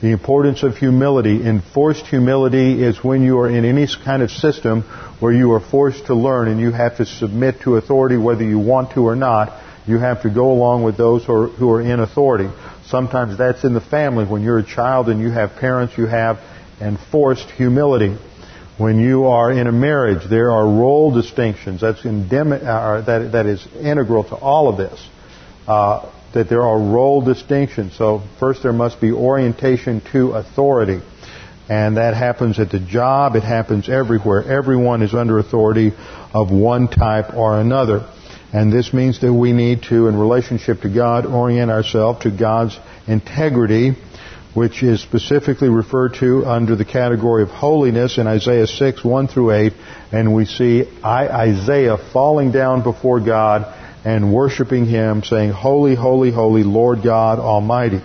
The 0.00 0.12
importance 0.12 0.62
of 0.62 0.76
humility. 0.76 1.44
Enforced 1.44 2.06
humility 2.06 2.82
is 2.84 3.02
when 3.02 3.22
you 3.22 3.40
are 3.40 3.48
in 3.48 3.64
any 3.64 3.86
kind 4.04 4.22
of 4.22 4.30
system 4.30 4.82
where 5.18 5.32
you 5.32 5.52
are 5.52 5.60
forced 5.60 6.06
to 6.06 6.14
learn 6.14 6.46
and 6.46 6.60
you 6.60 6.70
have 6.70 6.98
to 6.98 7.06
submit 7.06 7.62
to 7.62 7.76
authority 7.76 8.16
whether 8.16 8.44
you 8.44 8.60
want 8.60 8.92
to 8.92 9.00
or 9.00 9.16
not. 9.16 9.60
You 9.88 9.98
have 9.98 10.22
to 10.22 10.30
go 10.30 10.52
along 10.52 10.84
with 10.84 10.96
those 10.96 11.24
who 11.24 11.32
are, 11.32 11.48
who 11.48 11.70
are 11.70 11.80
in 11.80 11.98
authority. 11.98 12.48
Sometimes 12.86 13.38
that's 13.38 13.64
in 13.64 13.74
the 13.74 13.80
family. 13.80 14.24
When 14.24 14.42
you're 14.42 14.58
a 14.58 14.64
child 14.64 15.08
and 15.08 15.20
you 15.20 15.30
have 15.30 15.56
parents, 15.56 15.98
you 15.98 16.06
have 16.06 16.38
enforced 16.80 17.50
humility. 17.50 18.16
When 18.76 19.00
you 19.00 19.26
are 19.26 19.50
in 19.50 19.66
a 19.66 19.72
marriage, 19.72 20.28
there 20.30 20.52
are 20.52 20.64
role 20.64 21.10
distinctions. 21.10 21.80
That's 21.80 22.06
uh, 22.06 23.02
that, 23.06 23.30
that 23.32 23.46
is 23.46 23.66
integral 23.74 24.22
to 24.24 24.36
all 24.36 24.68
of 24.68 24.76
this. 24.76 25.04
Uh, 25.66 26.12
that 26.34 26.48
there 26.48 26.62
are 26.62 26.78
role 26.78 27.20
distinctions. 27.20 27.96
So 27.96 28.22
first 28.38 28.62
there 28.62 28.72
must 28.72 29.00
be 29.00 29.12
orientation 29.12 30.02
to 30.12 30.32
authority. 30.32 31.00
And 31.68 31.96
that 31.96 32.14
happens 32.14 32.58
at 32.58 32.70
the 32.70 32.80
job. 32.80 33.36
It 33.36 33.42
happens 33.42 33.88
everywhere. 33.88 34.42
Everyone 34.42 35.02
is 35.02 35.14
under 35.14 35.38
authority 35.38 35.92
of 36.32 36.50
one 36.50 36.88
type 36.88 37.34
or 37.34 37.60
another. 37.60 38.08
And 38.52 38.72
this 38.72 38.94
means 38.94 39.20
that 39.20 39.32
we 39.32 39.52
need 39.52 39.82
to, 39.84 40.06
in 40.08 40.16
relationship 40.16 40.80
to 40.82 40.88
God, 40.88 41.26
orient 41.26 41.70
ourselves 41.70 42.22
to 42.22 42.30
God's 42.30 42.78
integrity 43.06 43.96
which 44.58 44.82
is 44.82 45.00
specifically 45.00 45.68
referred 45.68 46.14
to 46.14 46.44
under 46.44 46.74
the 46.74 46.84
category 46.84 47.44
of 47.44 47.48
holiness 47.48 48.18
in 48.18 48.26
Isaiah 48.26 48.66
6, 48.66 49.04
1 49.04 49.28
through 49.28 49.52
8. 49.52 49.72
And 50.10 50.34
we 50.34 50.46
see 50.46 50.84
Isaiah 51.04 51.96
falling 52.12 52.50
down 52.50 52.82
before 52.82 53.20
God 53.20 53.72
and 54.04 54.32
worshiping 54.32 54.86
Him, 54.86 55.22
saying, 55.22 55.50
Holy, 55.50 55.94
holy, 55.94 56.30
holy, 56.30 56.64
Lord 56.64 57.02
God 57.02 57.38
Almighty. 57.38 58.00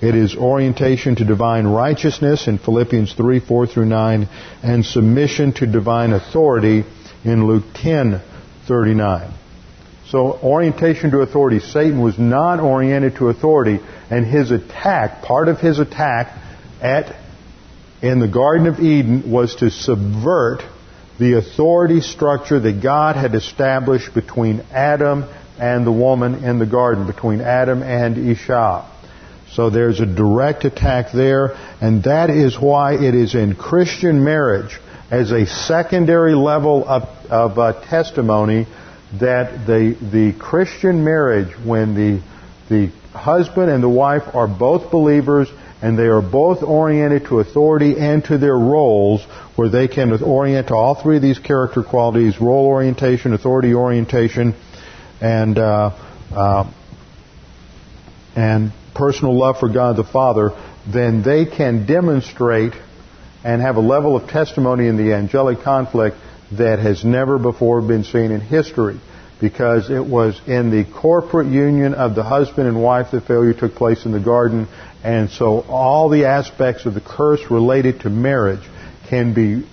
It 0.00 0.14
is 0.14 0.36
orientation 0.36 1.16
to 1.16 1.24
divine 1.24 1.66
righteousness 1.66 2.46
in 2.46 2.58
Philippians 2.58 3.14
3, 3.14 3.40
4 3.40 3.66
through 3.66 3.86
9, 3.86 4.28
and 4.62 4.86
submission 4.86 5.52
to 5.54 5.66
divine 5.66 6.12
authority 6.12 6.84
in 7.24 7.46
Luke 7.46 7.64
10, 7.74 8.20
39. 8.66 9.32
So 10.08 10.38
orientation 10.42 11.10
to 11.10 11.20
authority. 11.20 11.58
Satan 11.58 12.00
was 12.00 12.18
not 12.18 12.60
oriented 12.60 13.16
to 13.16 13.28
authority, 13.28 13.80
and 14.10 14.24
his 14.24 14.50
attack, 14.50 15.22
part 15.22 15.48
of 15.48 15.58
his 15.58 15.78
attack 15.80 16.32
at 16.80 17.14
in 18.00 18.20
the 18.20 18.28
Garden 18.28 18.68
of 18.68 18.78
Eden 18.78 19.30
was 19.30 19.56
to 19.56 19.70
subvert 19.70 20.62
the 21.18 21.36
authority 21.36 22.00
structure 22.00 22.60
that 22.60 22.80
God 22.80 23.16
had 23.16 23.34
established 23.34 24.14
between 24.14 24.64
Adam 24.72 25.24
and 25.58 25.86
the 25.86 25.92
woman 25.92 26.44
in 26.44 26.58
the 26.58 26.66
garden, 26.66 27.06
between 27.06 27.40
Adam 27.40 27.82
and 27.82 28.16
Isha. 28.16 28.88
So 29.52 29.70
there's 29.70 29.98
a 30.00 30.06
direct 30.06 30.64
attack 30.64 31.10
there, 31.12 31.56
and 31.80 32.04
that 32.04 32.30
is 32.30 32.58
why 32.58 32.94
it 32.94 33.14
is 33.14 33.34
in 33.34 33.56
Christian 33.56 34.22
marriage 34.22 34.78
as 35.10 35.32
a 35.32 35.46
secondary 35.46 36.34
level 36.34 36.86
of, 36.86 37.02
of 37.30 37.58
uh, 37.58 37.80
testimony 37.88 38.66
that 39.18 39.66
the, 39.66 39.96
the 40.12 40.38
Christian 40.38 41.02
marriage, 41.02 41.54
when 41.64 41.94
the, 41.94 42.22
the 42.68 42.92
husband 43.16 43.70
and 43.70 43.82
the 43.82 43.88
wife 43.88 44.34
are 44.34 44.46
both 44.46 44.90
believers 44.90 45.48
and 45.80 45.98
they 45.98 46.08
are 46.08 46.22
both 46.22 46.62
oriented 46.62 47.26
to 47.26 47.40
authority 47.40 47.96
and 47.98 48.22
to 48.24 48.36
their 48.36 48.56
roles, 48.56 49.24
where 49.58 49.68
they 49.68 49.88
can 49.88 50.12
orient 50.22 50.68
to 50.68 50.74
all 50.74 50.94
three 50.94 51.16
of 51.16 51.22
these 51.22 51.40
character 51.40 51.82
qualities, 51.82 52.40
role 52.40 52.66
orientation, 52.66 53.32
authority 53.32 53.74
orientation, 53.74 54.54
and, 55.20 55.58
uh, 55.58 55.90
uh, 56.32 56.70
and 58.36 58.72
personal 58.94 59.36
love 59.36 59.58
for 59.58 59.68
God 59.68 59.96
the 59.96 60.04
Father, 60.04 60.50
then 60.86 61.24
they 61.24 61.44
can 61.44 61.86
demonstrate 61.86 62.72
and 63.42 63.60
have 63.60 63.74
a 63.74 63.80
level 63.80 64.14
of 64.14 64.30
testimony 64.30 64.86
in 64.86 64.96
the 64.96 65.12
angelic 65.12 65.62
conflict 65.62 66.16
that 66.52 66.78
has 66.78 67.04
never 67.04 67.36
before 67.36 67.82
been 67.82 68.04
seen 68.04 68.30
in 68.30 68.40
history 68.40 69.00
because 69.40 69.90
it 69.90 70.06
was 70.06 70.40
in 70.46 70.70
the 70.70 70.84
corporate 70.84 71.48
union 71.48 71.94
of 71.94 72.14
the 72.14 72.22
husband 72.22 72.68
and 72.68 72.80
wife 72.80 73.08
that 73.10 73.26
failure 73.26 73.54
took 73.54 73.74
place 73.74 74.04
in 74.04 74.12
the 74.12 74.20
garden. 74.20 74.68
And 75.02 75.30
so 75.30 75.62
all 75.62 76.08
the 76.08 76.26
aspects 76.26 76.86
of 76.86 76.94
the 76.94 77.00
curse 77.00 77.40
related 77.50 78.02
to 78.02 78.10
marriage 78.10 78.62
can 79.08 79.34
be 79.34 79.66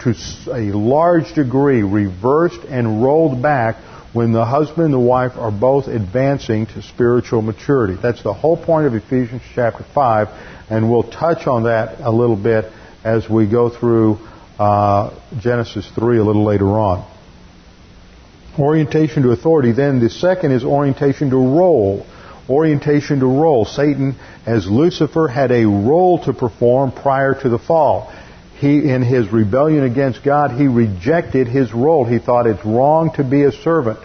to 0.00 0.14
a 0.52 0.72
large 0.72 1.34
degree 1.34 1.82
reversed 1.82 2.60
and 2.68 3.02
rolled 3.02 3.42
back 3.42 3.76
when 4.12 4.32
the 4.32 4.44
husband 4.44 4.86
and 4.86 4.94
the 4.94 4.98
wife 4.98 5.36
are 5.36 5.52
both 5.52 5.86
advancing 5.86 6.66
to 6.66 6.82
spiritual 6.82 7.42
maturity. 7.42 7.96
That's 8.00 8.22
the 8.22 8.32
whole 8.32 8.56
point 8.56 8.86
of 8.86 8.94
Ephesians 8.94 9.42
chapter 9.54 9.84
5, 9.94 10.28
and 10.70 10.90
we'll 10.90 11.04
touch 11.04 11.46
on 11.46 11.64
that 11.64 12.00
a 12.00 12.10
little 12.10 12.36
bit 12.36 12.72
as 13.04 13.28
we 13.28 13.46
go 13.46 13.68
through 13.68 14.18
uh, 14.58 15.18
Genesis 15.38 15.88
3 15.94 16.18
a 16.18 16.24
little 16.24 16.44
later 16.44 16.66
on. 16.66 17.08
Orientation 18.58 19.22
to 19.22 19.30
authority. 19.30 19.72
Then 19.72 20.00
the 20.00 20.10
second 20.10 20.52
is 20.52 20.64
orientation 20.64 21.30
to 21.30 21.36
role. 21.36 22.04
Orientation 22.48 23.20
to 23.20 23.26
role. 23.26 23.64
Satan, 23.64 24.16
as 24.44 24.68
Lucifer, 24.68 25.28
had 25.28 25.52
a 25.52 25.64
role 25.64 26.22
to 26.24 26.32
perform 26.32 26.90
prior 26.90 27.40
to 27.40 27.48
the 27.48 27.58
fall. 27.58 28.12
He, 28.60 28.90
in 28.90 29.00
his 29.00 29.32
rebellion 29.32 29.84
against 29.84 30.22
God, 30.22 30.50
he 30.50 30.68
rejected 30.68 31.48
his 31.48 31.72
role. 31.72 32.04
He 32.04 32.18
thought 32.18 32.46
it's 32.46 32.64
wrong 32.64 33.10
to 33.14 33.24
be 33.24 33.44
a 33.44 33.52
servant. 33.52 33.98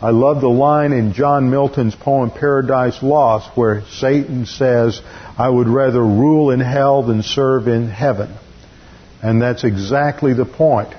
I 0.00 0.10
love 0.10 0.40
the 0.40 0.48
line 0.48 0.92
in 0.92 1.12
John 1.12 1.50
Milton's 1.50 1.94
poem 1.94 2.30
Paradise 2.30 3.02
Lost 3.02 3.54
where 3.54 3.82
Satan 3.90 4.46
says, 4.46 4.98
I 5.36 5.46
would 5.46 5.68
rather 5.68 6.00
rule 6.00 6.50
in 6.50 6.60
hell 6.60 7.02
than 7.02 7.22
serve 7.22 7.68
in 7.68 7.90
heaven. 7.90 8.34
And 9.22 9.42
that's 9.42 9.62
exactly 9.62 10.32
the 10.32 10.46
point. 10.46 10.94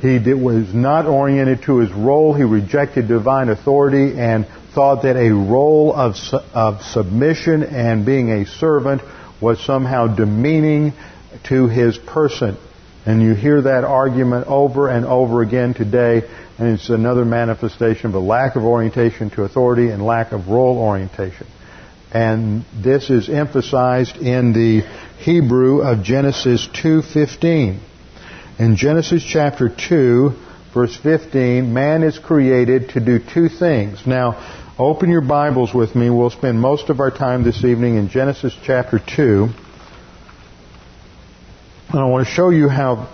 He 0.00 0.18
was 0.32 0.72
not 0.72 1.06
oriented 1.06 1.62
to 1.64 1.78
his 1.78 1.90
role. 1.90 2.34
He 2.34 2.44
rejected 2.44 3.08
divine 3.08 3.48
authority 3.48 4.16
and 4.16 4.46
thought 4.74 5.02
that 5.02 5.16
a 5.16 5.30
role 5.32 5.92
of, 5.92 6.14
of 6.54 6.82
submission 6.82 7.64
and 7.64 8.06
being 8.06 8.30
a 8.30 8.46
servant 8.46 9.02
was 9.40 9.58
somehow 9.64 10.06
demeaning 10.14 10.92
to 11.44 11.68
his 11.68 11.98
person. 11.98 12.56
And 13.04 13.22
you 13.22 13.34
hear 13.34 13.62
that 13.62 13.84
argument 13.84 14.46
over 14.48 14.88
and 14.88 15.06
over 15.06 15.40
again 15.40 15.74
today, 15.74 16.22
and 16.58 16.68
it's 16.68 16.88
another 16.88 17.24
manifestation 17.24 18.08
of 18.08 18.14
a 18.14 18.20
lack 18.20 18.56
of 18.56 18.64
orientation 18.64 19.30
to 19.30 19.44
authority 19.44 19.90
and 19.90 20.04
lack 20.04 20.32
of 20.32 20.48
role 20.48 20.78
orientation. 20.78 21.46
And 22.12 22.64
this 22.74 23.10
is 23.10 23.28
emphasized 23.28 24.16
in 24.16 24.52
the 24.52 24.82
Hebrew 25.18 25.82
of 25.82 26.02
Genesis 26.02 26.68
2:15. 26.72 27.78
In 28.58 28.76
Genesis 28.76 29.22
chapter 29.22 29.68
2, 29.68 30.32
verse 30.72 30.96
15, 30.96 31.72
man 31.72 32.02
is 32.02 32.18
created 32.18 32.90
to 32.90 33.00
do 33.00 33.18
two 33.18 33.48
things. 33.48 34.06
Now, 34.06 34.36
open 34.78 35.10
your 35.10 35.20
Bibles 35.20 35.72
with 35.72 35.94
me. 35.94 36.10
We'll 36.10 36.30
spend 36.30 36.60
most 36.60 36.90
of 36.90 37.00
our 37.00 37.10
time 37.10 37.44
this 37.44 37.64
evening 37.64 37.96
in 37.96 38.08
Genesis 38.08 38.56
chapter 38.64 38.98
2. 38.98 39.48
And 41.88 42.00
I 42.00 42.04
want 42.04 42.26
to 42.26 42.32
show 42.32 42.50
you 42.50 42.68
how, 42.68 43.08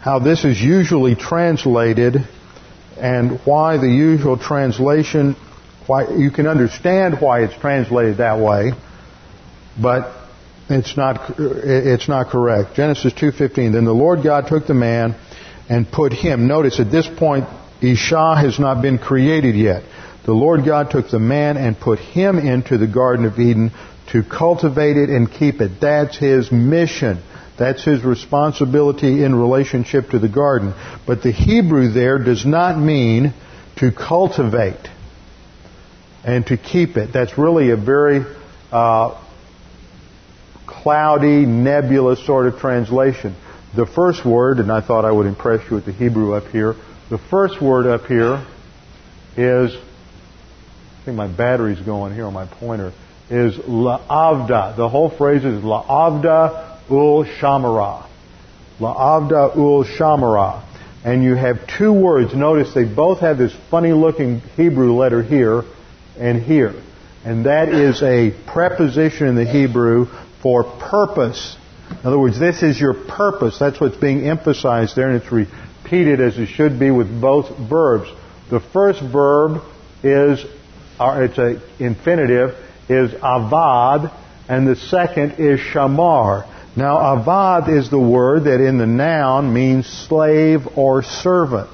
how 0.00 0.18
this 0.18 0.44
is 0.44 0.60
usually 0.60 1.14
translated 1.14 2.16
and 2.96 3.40
why 3.44 3.78
the 3.78 3.88
usual 3.88 4.36
translation, 4.36 5.36
why 5.86 6.08
you 6.08 6.30
can 6.30 6.46
understand 6.46 7.20
why 7.20 7.44
it's 7.44 7.56
translated 7.56 8.16
that 8.18 8.40
way, 8.40 8.72
but 9.80 10.12
it's 10.68 10.96
not, 10.96 11.34
it's 11.38 12.08
not 12.08 12.28
correct. 12.28 12.74
Genesis 12.74 13.12
2.15, 13.12 13.72
Then 13.72 13.84
the 13.84 13.92
Lord 13.92 14.22
God 14.24 14.48
took 14.48 14.66
the 14.66 14.74
man 14.74 15.14
and 15.68 15.90
put 15.90 16.12
him, 16.12 16.48
notice 16.48 16.80
at 16.80 16.90
this 16.90 17.06
point, 17.06 17.44
Isha 17.80 18.36
has 18.36 18.58
not 18.58 18.82
been 18.82 18.98
created 18.98 19.54
yet. 19.54 19.84
The 20.24 20.32
Lord 20.32 20.64
God 20.64 20.90
took 20.90 21.08
the 21.10 21.18
man 21.18 21.56
and 21.56 21.78
put 21.78 21.98
him 21.98 22.38
into 22.38 22.78
the 22.78 22.86
Garden 22.86 23.26
of 23.26 23.38
Eden 23.38 23.72
to 24.12 24.22
cultivate 24.22 24.96
it 24.96 25.08
and 25.08 25.30
keep 25.30 25.60
it. 25.60 25.80
That's 25.80 26.16
his 26.16 26.52
mission. 26.52 27.22
That's 27.58 27.84
his 27.84 28.02
responsibility 28.02 29.22
in 29.22 29.34
relationship 29.34 30.10
to 30.10 30.18
the 30.18 30.28
garden. 30.28 30.74
But 31.06 31.22
the 31.22 31.32
Hebrew 31.32 31.90
there 31.92 32.18
does 32.18 32.46
not 32.46 32.78
mean 32.78 33.34
to 33.76 33.92
cultivate 33.92 34.88
and 36.24 36.46
to 36.46 36.56
keep 36.56 36.96
it. 36.96 37.12
That's 37.12 37.36
really 37.36 37.70
a 37.70 37.76
very 37.76 38.24
uh, 38.70 39.22
cloudy, 40.66 41.44
nebulous 41.44 42.24
sort 42.24 42.46
of 42.46 42.58
translation. 42.58 43.36
The 43.74 43.86
first 43.86 44.24
word, 44.24 44.58
and 44.58 44.70
I 44.70 44.80
thought 44.80 45.04
I 45.04 45.12
would 45.12 45.26
impress 45.26 45.68
you 45.70 45.76
with 45.76 45.86
the 45.86 45.92
Hebrew 45.92 46.34
up 46.34 46.46
here, 46.48 46.74
the 47.10 47.18
first 47.18 47.60
word 47.60 47.86
up 47.86 48.06
here 48.06 48.46
is, 49.36 49.74
I 49.74 51.04
think 51.04 51.16
my 51.16 51.26
battery's 51.26 51.80
going 51.80 52.14
here 52.14 52.24
on 52.26 52.32
my 52.32 52.46
pointer, 52.46 52.92
is 53.28 53.56
la'avda. 53.56 54.76
The 54.76 54.88
whole 54.88 55.10
phrase 55.10 55.44
is 55.44 55.62
la'avda 55.62 56.71
ul 56.90 57.24
shamara. 57.24 58.06
La'avda 58.80 59.56
ul 59.56 59.84
shamara. 59.84 60.62
And 61.04 61.24
you 61.24 61.34
have 61.34 61.66
two 61.78 61.92
words. 61.92 62.34
Notice 62.34 62.74
they 62.74 62.84
both 62.84 63.20
have 63.20 63.38
this 63.38 63.54
funny 63.70 63.92
looking 63.92 64.40
Hebrew 64.56 64.92
letter 64.92 65.22
here 65.22 65.64
and 66.18 66.40
here. 66.42 66.74
And 67.24 67.46
that 67.46 67.68
is 67.68 68.02
a 68.02 68.32
preposition 68.46 69.26
in 69.28 69.34
the 69.34 69.44
Hebrew 69.44 70.06
for 70.42 70.64
purpose. 70.64 71.56
In 71.90 72.06
other 72.06 72.18
words, 72.18 72.38
this 72.38 72.62
is 72.62 72.80
your 72.80 72.94
purpose. 72.94 73.58
That's 73.58 73.80
what's 73.80 73.96
being 73.96 74.28
emphasized 74.28 74.96
there, 74.96 75.10
and 75.10 75.22
it's 75.22 75.30
repeated 75.30 76.20
as 76.20 76.38
it 76.38 76.46
should 76.46 76.78
be 76.78 76.90
with 76.90 77.20
both 77.20 77.56
verbs. 77.68 78.08
The 78.50 78.60
first 78.60 79.00
verb 79.00 79.62
is, 80.02 80.44
or 80.98 81.22
it's 81.24 81.38
an 81.38 81.60
infinitive, 81.78 82.56
is 82.88 83.12
avad, 83.12 84.12
and 84.48 84.66
the 84.66 84.76
second 84.76 85.32
is 85.38 85.60
shamar. 85.60 86.48
Now, 86.74 87.16
avad 87.16 87.68
is 87.68 87.90
the 87.90 87.98
word 87.98 88.44
that 88.44 88.60
in 88.66 88.78
the 88.78 88.86
noun 88.86 89.52
means 89.52 89.86
slave 89.86 90.66
or 90.74 91.02
servant. 91.02 91.68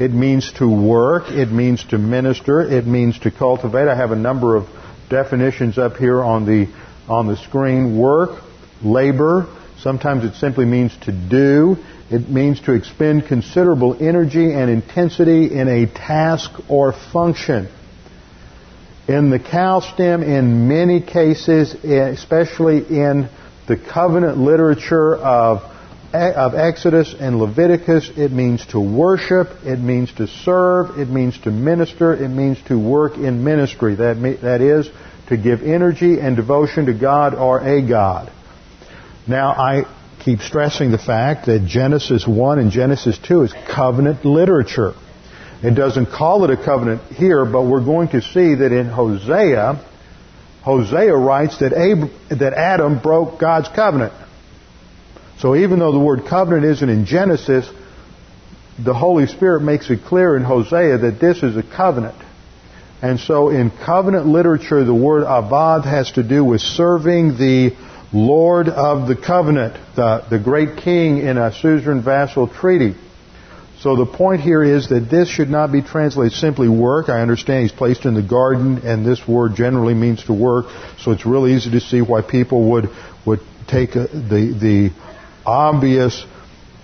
It 0.00 0.10
means 0.10 0.52
to 0.54 0.68
work. 0.68 1.30
It 1.30 1.52
means 1.52 1.84
to 1.84 1.98
minister. 1.98 2.60
It 2.60 2.84
means 2.84 3.20
to 3.20 3.30
cultivate. 3.30 3.86
I 3.86 3.94
have 3.94 4.10
a 4.10 4.16
number 4.16 4.56
of 4.56 4.66
definitions 5.08 5.78
up 5.78 5.96
here 5.96 6.20
on 6.20 6.44
the, 6.44 6.66
on 7.08 7.28
the 7.28 7.36
screen. 7.36 7.96
Work, 7.96 8.42
labor. 8.82 9.46
Sometimes 9.78 10.24
it 10.24 10.34
simply 10.34 10.64
means 10.64 10.96
to 11.02 11.12
do. 11.12 11.76
It 12.10 12.28
means 12.28 12.60
to 12.62 12.72
expend 12.72 13.26
considerable 13.26 13.96
energy 14.00 14.52
and 14.52 14.68
intensity 14.68 15.54
in 15.54 15.68
a 15.68 15.86
task 15.86 16.50
or 16.68 16.92
function. 17.12 17.68
In 19.06 19.30
the 19.30 19.38
Qal 19.38 19.82
stem, 19.94 20.22
in 20.24 20.66
many 20.66 21.00
cases, 21.00 21.76
eh, 21.84 22.08
especially 22.08 22.78
in 22.78 23.28
the 23.72 23.78
covenant 23.78 24.36
literature 24.36 25.16
of, 25.16 25.62
of 26.12 26.54
Exodus 26.54 27.14
and 27.18 27.38
Leviticus, 27.38 28.10
it 28.14 28.30
means 28.30 28.66
to 28.66 28.78
worship, 28.78 29.48
it 29.64 29.78
means 29.78 30.12
to 30.14 30.26
serve, 30.26 30.98
it 30.98 31.08
means 31.08 31.38
to 31.38 31.50
minister, 31.50 32.12
it 32.12 32.28
means 32.28 32.60
to 32.64 32.78
work 32.78 33.16
in 33.16 33.42
ministry. 33.42 33.94
That, 33.94 34.20
that 34.42 34.60
is, 34.60 34.90
to 35.28 35.38
give 35.38 35.62
energy 35.62 36.20
and 36.20 36.36
devotion 36.36 36.84
to 36.84 36.92
God 36.92 37.34
or 37.34 37.60
a 37.60 37.80
God. 37.80 38.30
Now, 39.26 39.52
I 39.52 39.84
keep 40.22 40.40
stressing 40.40 40.90
the 40.90 40.98
fact 40.98 41.46
that 41.46 41.64
Genesis 41.64 42.26
1 42.26 42.58
and 42.58 42.70
Genesis 42.70 43.18
2 43.26 43.42
is 43.44 43.54
covenant 43.74 44.26
literature. 44.26 44.92
It 45.62 45.70
doesn't 45.70 46.06
call 46.06 46.44
it 46.44 46.50
a 46.50 46.62
covenant 46.62 47.10
here, 47.12 47.46
but 47.46 47.62
we're 47.62 47.84
going 47.84 48.08
to 48.08 48.20
see 48.20 48.54
that 48.56 48.70
in 48.70 48.90
Hosea, 48.90 49.82
Hosea 50.62 51.14
writes 51.14 51.58
that, 51.58 51.72
Ab- 51.72 52.10
that 52.38 52.54
Adam 52.54 53.00
broke 53.00 53.38
God's 53.40 53.68
covenant. 53.68 54.12
So 55.38 55.56
even 55.56 55.80
though 55.80 55.92
the 55.92 55.98
word 55.98 56.24
covenant 56.26 56.64
isn't 56.64 56.88
in 56.88 57.04
Genesis, 57.04 57.68
the 58.82 58.94
Holy 58.94 59.26
Spirit 59.26 59.62
makes 59.62 59.90
it 59.90 60.04
clear 60.04 60.36
in 60.36 60.44
Hosea 60.44 60.98
that 60.98 61.20
this 61.20 61.42
is 61.42 61.56
a 61.56 61.62
covenant. 61.62 62.14
And 63.02 63.18
so 63.18 63.48
in 63.48 63.70
covenant 63.70 64.26
literature, 64.26 64.84
the 64.84 64.94
word 64.94 65.24
avad 65.24 65.84
has 65.84 66.12
to 66.12 66.22
do 66.22 66.44
with 66.44 66.60
serving 66.60 67.36
the 67.36 67.76
Lord 68.12 68.68
of 68.68 69.08
the 69.08 69.16
covenant, 69.16 69.74
the, 69.96 70.24
the 70.30 70.38
great 70.38 70.76
king 70.76 71.18
in 71.18 71.38
a 71.38 71.50
suzerain 71.50 72.02
vassal 72.02 72.46
treaty. 72.46 72.94
So 73.82 73.96
the 73.96 74.06
point 74.06 74.42
here 74.42 74.62
is 74.62 74.90
that 74.90 75.10
this 75.10 75.28
should 75.28 75.50
not 75.50 75.72
be 75.72 75.82
translated 75.82 76.38
simply 76.38 76.68
work. 76.68 77.08
I 77.08 77.20
understand 77.20 77.62
he's 77.62 77.72
placed 77.72 78.04
in 78.04 78.14
the 78.14 78.22
garden, 78.22 78.86
and 78.86 79.04
this 79.04 79.26
word 79.26 79.56
generally 79.56 79.94
means 79.94 80.22
to 80.26 80.32
work. 80.32 80.66
So 81.00 81.10
it's 81.10 81.26
really 81.26 81.54
easy 81.54 81.72
to 81.72 81.80
see 81.80 82.00
why 82.00 82.22
people 82.22 82.70
would 82.70 82.90
would 83.26 83.40
take 83.66 83.92
the 83.92 84.56
the 84.60 84.90
obvious 85.44 86.24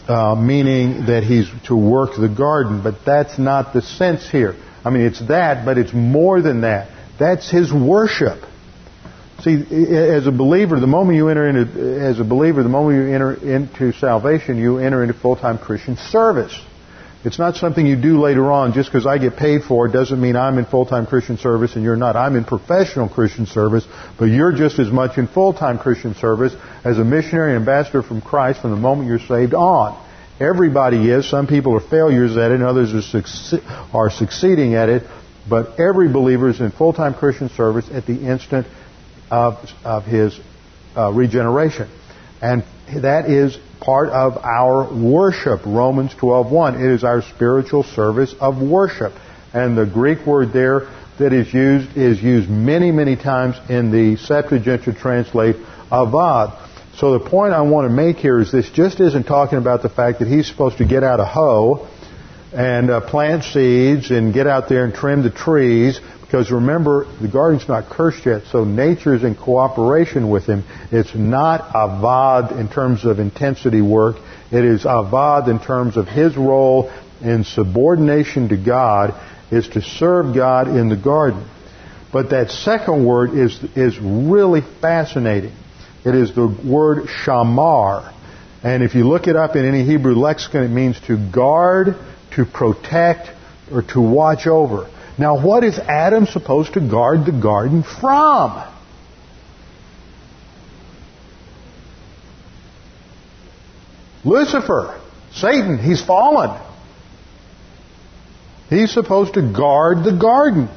uh, 0.09 0.35
meaning 0.35 1.07
that 1.07 1.23
he's 1.23 1.49
to 1.69 1.77
work 1.77 2.17
the 2.19 2.29
garden, 2.29 2.83
but 2.83 3.05
that's 3.07 3.39
not 3.39 3.73
the 3.73 3.83
sense 3.83 4.29
here. 4.29 4.57
I 4.85 4.91
mean, 4.91 5.03
it's 5.03 5.21
that, 5.29 5.65
but 5.65 5.79
it's 5.79 5.93
more 5.93 6.43
than 6.43 6.63
that. 6.63 6.91
That's 7.17 7.49
his 7.49 7.73
worship. 7.73 8.43
See, 9.45 9.55
as 9.55 10.27
a 10.27 10.33
believer, 10.33 10.81
the 10.81 10.89
moment 10.89 11.15
you 11.15 11.29
enter 11.29 11.49
into, 11.49 12.01
as 12.01 12.19
a 12.19 12.25
believer, 12.25 12.65
the 12.65 12.69
moment 12.69 12.97
you 12.97 13.15
enter 13.15 13.35
into 13.35 13.93
salvation, 13.93 14.59
you 14.59 14.79
enter 14.79 15.01
into 15.05 15.15
full-time 15.15 15.59
Christian 15.59 15.97
service. 15.97 16.61
It's 17.25 17.39
not 17.39 17.57
something 17.57 17.85
you 17.85 17.97
do 17.97 18.21
later 18.21 18.53
on 18.53 18.75
just 18.75 18.91
because 18.91 19.05
I 19.05 19.19
get 19.19 19.37
paid 19.37 19.65
for 19.65 19.87
it 19.87 19.93
doesn't 19.93 20.21
mean 20.21 20.37
I'm 20.37 20.57
in 20.57 20.67
full-time 20.67 21.07
Christian 21.07 21.37
service 21.37 21.75
and 21.75 21.83
you're 21.83 21.97
not. 21.97 22.15
I'm 22.15 22.37
in 22.37 22.45
professional 22.45 23.09
Christian 23.09 23.47
service, 23.47 23.85
but 24.19 24.27
you're 24.27 24.53
just 24.53 24.79
as 24.79 24.89
much 24.89 25.19
in 25.19 25.27
full-time 25.27 25.79
Christian 25.79 26.15
service 26.15 26.55
as 26.85 26.99
a 26.99 27.05
missionary 27.05 27.57
ambassador 27.57 28.03
from 28.03 28.21
Christ 28.21 28.61
from 28.61 28.71
the 28.71 28.77
moment 28.77 29.09
you're 29.09 29.19
saved 29.19 29.53
on. 29.53 30.01
Everybody 30.39 31.11
is. 31.11 31.29
Some 31.29 31.49
people 31.49 31.75
are 31.75 31.81
failures 31.81 32.37
at 32.37 32.53
it 32.53 32.55
and 32.55 32.63
others 32.63 32.95
are, 32.95 33.21
succe- 33.21 33.93
are 33.93 34.11
succeeding 34.11 34.77
at 34.77 34.89
it, 34.89 35.03
but 35.51 35.81
every 35.81 36.09
believer 36.09 36.49
is 36.49 36.61
in 36.61 36.71
full-time 36.71 37.15
Christian 37.15 37.49
service 37.49 37.89
at 37.93 38.07
the 38.07 38.31
instant 38.31 38.69
of, 39.29 39.69
of 39.85 40.05
his 40.05 40.39
uh, 40.97 41.11
regeneration. 41.13 41.91
And 42.41 42.65
that 42.95 43.29
is 43.29 43.59
part 43.81 44.11
of 44.11 44.39
our 44.45 44.93
worship. 44.93 45.61
Romans 45.65 46.15
12:1. 46.15 46.77
It 46.77 46.91
is 46.91 47.05
our 47.05 47.23
spiritual 47.23 47.83
service 47.83 48.35
of 48.41 48.61
worship. 48.61 49.13
And 49.53 49.77
the 49.77 49.87
Greek 49.87 50.27
word 50.27 50.53
there 50.53 50.89
that 51.19 51.33
is 51.33 51.53
used 51.53 51.97
is 51.97 52.23
used 52.23 52.49
many, 52.49 52.91
many 52.93 53.17
times 53.17 53.57
in 53.69 53.91
the 53.91 54.17
Septuagint 54.17 54.85
to 54.85 54.93
translate 54.93 55.57
avad. 55.91 56.53
So 56.97 57.13
the 57.13 57.21
point 57.21 57.53
I 57.53 57.63
want 57.63 57.89
to 57.89 57.95
make 57.95 58.17
here 58.17 58.41
is 58.41 58.51
this 58.51 58.69
just 58.71 59.01
isn't 59.01 59.25
talking 59.25 59.59
about 59.59 59.83
the 59.83 59.89
fact 59.89 60.19
that 60.19 60.29
he's 60.29 60.49
supposed 60.49 60.79
to 60.79 60.85
get 60.85 61.05
out 61.05 61.21
a 61.21 61.25
hoe 61.25 61.87
and 62.53 62.91
uh, 62.91 63.01
plant 63.01 63.45
seeds 63.45 64.11
and 64.11 64.35
get 64.35 64.47
out 64.47 64.69
there 64.69 64.85
and 64.85 64.95
trim 64.95 65.23
the 65.23 65.31
trees 65.31 66.01
because 66.29 66.51
remember 66.51 67.07
the 67.23 67.29
garden's 67.29 67.67
not 67.67 67.89
cursed 67.89 68.27
yet 68.27 68.43
so 68.53 68.63
nature 68.63 69.15
is 69.15 69.25
in 69.25 69.35
cooperation 69.35 70.29
with 70.29 70.45
him. 70.45 70.63
It's 70.93 71.15
not 71.15 71.71
avad 71.71 72.59
in 72.61 72.69
terms 72.69 73.07
of 73.07 73.19
intensity 73.19 73.81
work. 73.81 74.17
It 74.53 74.63
is 74.63 74.85
avad 74.85 75.49
in 75.49 75.59
terms 75.59 75.97
of 75.97 76.07
his 76.07 76.37
role 76.37 76.93
in 77.23 77.45
subordination 77.45 78.51
to 78.51 78.59
god 78.59 79.15
is 79.51 79.69
to 79.69 79.81
serve 79.81 80.35
god 80.35 80.69
in 80.69 80.91
the 80.91 80.97
garden. 80.97 81.49
But 82.13 82.31
that 82.31 82.51
second 82.51 83.07
word 83.07 83.31
is 83.31 83.59
is 83.75 83.99
really 83.99 84.61
fascinating. 84.83 85.55
It 86.05 86.15
is 86.15 86.35
the 86.35 86.47
word 86.47 87.07
shamar. 87.07 88.15
And 88.63 88.83
if 88.83 88.95
you 88.95 89.09
look 89.09 89.29
it 89.29 89.37
up 89.37 89.57
in 89.57 89.65
any 89.65 89.83
hebrew 89.83 90.15
lexicon 90.15 90.65
it 90.65 90.69
means 90.69 91.01
to 91.07 91.17
guard 91.17 91.97
to 92.33 92.45
protect, 92.45 93.31
or 93.73 93.83
to 93.83 94.01
watch 94.01 94.47
over. 94.47 94.89
Now, 95.19 95.45
what 95.45 95.65
is 95.65 95.79
Adam 95.79 96.27
supposed 96.27 96.75
to 96.75 96.81
guard 96.81 97.27
the 97.27 97.33
garden 97.33 97.83
from? 97.83 98.65
Lucifer, 104.25 105.01
Satan, 105.33 105.79
he's 105.79 106.05
fallen. 106.05 106.61
He's 108.69 108.93
supposed 108.93 109.35
to 109.35 109.43
guard 109.43 110.05
the 110.05 110.13
garden. 110.13 110.69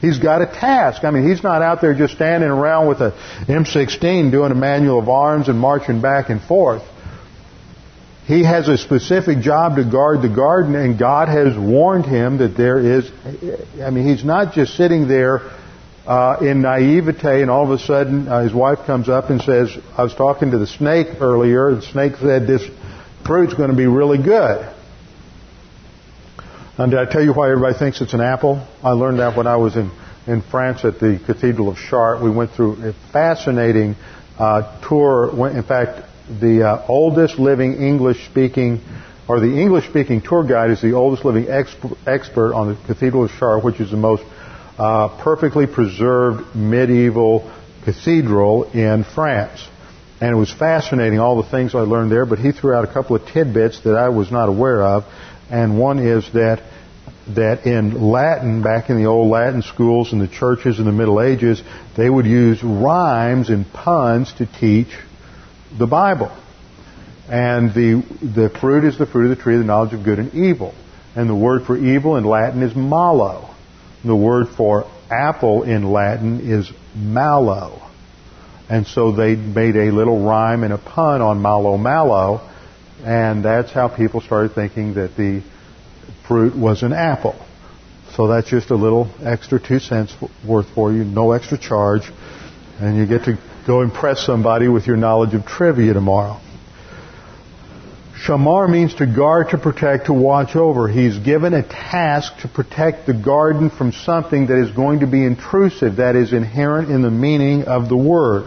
He's 0.00 0.18
got 0.18 0.42
a 0.42 0.46
task. 0.46 1.04
I 1.04 1.10
mean, 1.10 1.28
he's 1.28 1.42
not 1.42 1.62
out 1.62 1.80
there 1.80 1.94
just 1.94 2.14
standing 2.14 2.48
around 2.48 2.88
with 2.88 3.00
a 3.00 3.12
M16 3.48 4.30
doing 4.30 4.50
a 4.50 4.54
manual 4.54 4.98
of 4.98 5.08
arms 5.08 5.48
and 5.48 5.58
marching 5.58 6.00
back 6.00 6.30
and 6.30 6.42
forth. 6.42 6.82
He 8.30 8.44
has 8.44 8.68
a 8.68 8.78
specific 8.78 9.40
job 9.40 9.74
to 9.74 9.82
guard 9.82 10.22
the 10.22 10.28
garden, 10.28 10.76
and 10.76 10.96
God 10.96 11.26
has 11.26 11.58
warned 11.58 12.06
him 12.06 12.38
that 12.38 12.56
there 12.56 12.78
is. 12.78 13.10
I 13.82 13.90
mean, 13.90 14.06
he's 14.06 14.24
not 14.24 14.54
just 14.54 14.76
sitting 14.76 15.08
there 15.08 15.40
uh, 16.06 16.36
in 16.40 16.62
naivete, 16.62 17.42
and 17.42 17.50
all 17.50 17.64
of 17.64 17.72
a 17.72 17.84
sudden 17.84 18.28
uh, 18.28 18.44
his 18.44 18.54
wife 18.54 18.86
comes 18.86 19.08
up 19.08 19.30
and 19.30 19.42
says, 19.42 19.76
"I 19.98 20.04
was 20.04 20.14
talking 20.14 20.52
to 20.52 20.58
the 20.58 20.68
snake 20.68 21.20
earlier. 21.20 21.74
The 21.74 21.82
snake 21.82 22.12
said 22.20 22.46
this 22.46 22.62
fruit's 23.26 23.54
going 23.54 23.70
to 23.70 23.76
be 23.76 23.88
really 23.88 24.22
good." 24.22 24.64
And 26.78 26.92
did 26.92 27.00
I 27.00 27.10
tell 27.10 27.24
you 27.24 27.32
why 27.32 27.50
everybody 27.50 27.76
thinks 27.76 28.00
it's 28.00 28.14
an 28.14 28.20
apple? 28.20 28.64
I 28.80 28.92
learned 28.92 29.18
that 29.18 29.36
when 29.36 29.48
I 29.48 29.56
was 29.56 29.74
in 29.74 29.90
in 30.28 30.42
France 30.42 30.84
at 30.84 31.00
the 31.00 31.20
Cathedral 31.26 31.68
of 31.68 31.78
Chartres. 31.78 32.22
We 32.22 32.30
went 32.30 32.52
through 32.52 32.90
a 32.90 32.92
fascinating 33.12 33.96
uh, 34.38 34.80
tour. 34.88 35.50
In 35.50 35.64
fact, 35.64 36.06
the 36.40 36.68
uh, 36.68 36.86
oldest 36.86 37.38
living 37.38 37.74
English 37.74 38.24
speaking, 38.26 38.80
or 39.28 39.40
the 39.40 39.60
English 39.60 39.88
speaking 39.88 40.20
tour 40.20 40.44
guide 40.44 40.70
is 40.70 40.80
the 40.80 40.92
oldest 40.92 41.24
living 41.24 41.44
exp- 41.44 41.96
expert 42.06 42.54
on 42.54 42.68
the 42.68 42.76
Cathedral 42.86 43.24
of 43.24 43.30
Chartres, 43.32 43.64
which 43.64 43.80
is 43.80 43.90
the 43.90 43.96
most 43.96 44.22
uh, 44.78 45.22
perfectly 45.22 45.66
preserved 45.66 46.54
medieval 46.54 47.50
cathedral 47.84 48.70
in 48.72 49.04
France. 49.04 49.66
And 50.20 50.30
it 50.30 50.38
was 50.38 50.52
fascinating, 50.52 51.18
all 51.18 51.42
the 51.42 51.48
things 51.48 51.74
I 51.74 51.80
learned 51.80 52.12
there, 52.12 52.26
but 52.26 52.38
he 52.38 52.52
threw 52.52 52.74
out 52.74 52.84
a 52.84 52.92
couple 52.92 53.16
of 53.16 53.26
tidbits 53.26 53.80
that 53.80 53.96
I 53.96 54.10
was 54.10 54.30
not 54.30 54.48
aware 54.48 54.84
of. 54.84 55.04
And 55.50 55.78
one 55.78 55.98
is 55.98 56.30
that 56.32 56.62
that 57.28 57.66
in 57.66 58.10
Latin, 58.10 58.62
back 58.62 58.90
in 58.90 58.96
the 58.96 59.06
old 59.06 59.30
Latin 59.30 59.62
schools 59.62 60.12
and 60.12 60.20
the 60.20 60.28
churches 60.28 60.78
in 60.78 60.84
the 60.84 60.92
Middle 60.92 61.20
Ages, 61.20 61.62
they 61.96 62.08
would 62.10 62.26
use 62.26 62.62
rhymes 62.62 63.50
and 63.50 63.70
puns 63.72 64.32
to 64.34 64.46
teach 64.46 64.88
the 65.76 65.86
Bible. 65.86 66.30
And 67.28 67.72
the, 67.72 68.02
the 68.22 68.50
fruit 68.50 68.84
is 68.84 68.98
the 68.98 69.06
fruit 69.06 69.30
of 69.30 69.36
the 69.36 69.42
tree 69.42 69.54
of 69.54 69.60
the 69.60 69.66
knowledge 69.66 69.92
of 69.94 70.02
good 70.02 70.18
and 70.18 70.34
evil. 70.34 70.74
And 71.14 71.28
the 71.28 71.34
word 71.34 71.64
for 71.66 71.76
evil 71.76 72.16
in 72.16 72.24
Latin 72.24 72.62
is 72.62 72.74
malo. 72.74 73.54
The 74.04 74.16
word 74.16 74.48
for 74.56 74.90
apple 75.10 75.62
in 75.64 75.92
Latin 75.92 76.40
is 76.40 76.70
mallow. 76.94 77.82
And 78.68 78.86
so 78.86 79.12
they 79.12 79.34
made 79.34 79.76
a 79.76 79.90
little 79.90 80.24
rhyme 80.24 80.62
and 80.62 80.72
a 80.72 80.78
pun 80.78 81.20
on 81.20 81.42
malo 81.42 81.76
malo, 81.76 82.48
and 83.04 83.44
that's 83.44 83.72
how 83.72 83.88
people 83.88 84.20
started 84.20 84.54
thinking 84.54 84.94
that 84.94 85.16
the 85.16 85.42
fruit 86.28 86.56
was 86.56 86.84
an 86.84 86.92
apple. 86.92 87.34
So 88.14 88.28
that's 88.28 88.48
just 88.48 88.70
a 88.70 88.76
little 88.76 89.08
extra 89.24 89.60
two 89.60 89.80
cents 89.80 90.14
worth 90.46 90.72
for 90.74 90.92
you, 90.92 91.02
no 91.04 91.32
extra 91.32 91.58
charge, 91.58 92.02
and 92.78 92.96
you 92.96 93.06
get 93.06 93.24
to 93.24 93.38
Go 93.66 93.82
impress 93.82 94.24
somebody 94.24 94.68
with 94.68 94.86
your 94.86 94.96
knowledge 94.96 95.34
of 95.34 95.44
trivia 95.46 95.92
tomorrow. 95.92 96.40
Shamar 98.24 98.68
means 98.68 98.94
to 98.96 99.06
guard, 99.06 99.50
to 99.50 99.58
protect, 99.58 100.06
to 100.06 100.12
watch 100.12 100.54
over. 100.54 100.88
He's 100.88 101.18
given 101.18 101.54
a 101.54 101.62
task 101.62 102.38
to 102.42 102.48
protect 102.48 103.06
the 103.06 103.14
garden 103.14 103.70
from 103.70 103.92
something 103.92 104.48
that 104.48 104.58
is 104.58 104.70
going 104.72 105.00
to 105.00 105.06
be 105.06 105.24
intrusive, 105.24 105.96
that 105.96 106.16
is 106.16 106.32
inherent 106.32 106.90
in 106.90 107.00
the 107.00 107.10
meaning 107.10 107.64
of 107.64 107.88
the 107.88 107.96
word. 107.96 108.46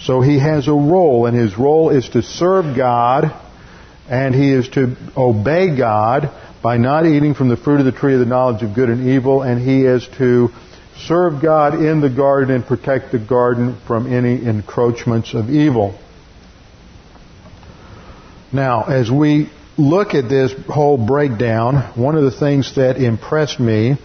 So 0.00 0.20
he 0.20 0.40
has 0.40 0.66
a 0.66 0.72
role, 0.72 1.26
and 1.26 1.36
his 1.36 1.56
role 1.56 1.90
is 1.90 2.08
to 2.10 2.22
serve 2.22 2.76
God, 2.76 3.32
and 4.08 4.34
he 4.34 4.50
is 4.52 4.68
to 4.70 4.96
obey 5.16 5.76
God 5.76 6.30
by 6.60 6.76
not 6.76 7.06
eating 7.06 7.34
from 7.34 7.48
the 7.48 7.56
fruit 7.56 7.78
of 7.78 7.86
the 7.86 7.92
tree 7.92 8.14
of 8.14 8.20
the 8.20 8.26
knowledge 8.26 8.62
of 8.62 8.74
good 8.74 8.90
and 8.90 9.08
evil, 9.08 9.42
and 9.42 9.60
he 9.60 9.84
is 9.84 10.06
to 10.18 10.50
serve 11.00 11.42
God 11.42 11.74
in 11.74 12.00
the 12.00 12.10
garden 12.10 12.54
and 12.54 12.66
protect 12.66 13.12
the 13.12 13.18
garden 13.18 13.76
from 13.86 14.12
any 14.12 14.44
encroachments 14.44 15.34
of 15.34 15.50
evil. 15.50 15.98
Now, 18.52 18.84
as 18.84 19.10
we 19.10 19.50
look 19.76 20.14
at 20.14 20.28
this 20.28 20.54
whole 20.66 20.96
breakdown, 20.96 21.92
one 21.94 22.16
of 22.16 22.24
the 22.24 22.30
things 22.30 22.74
that 22.76 22.96
impressed 22.96 23.60
me 23.60 23.96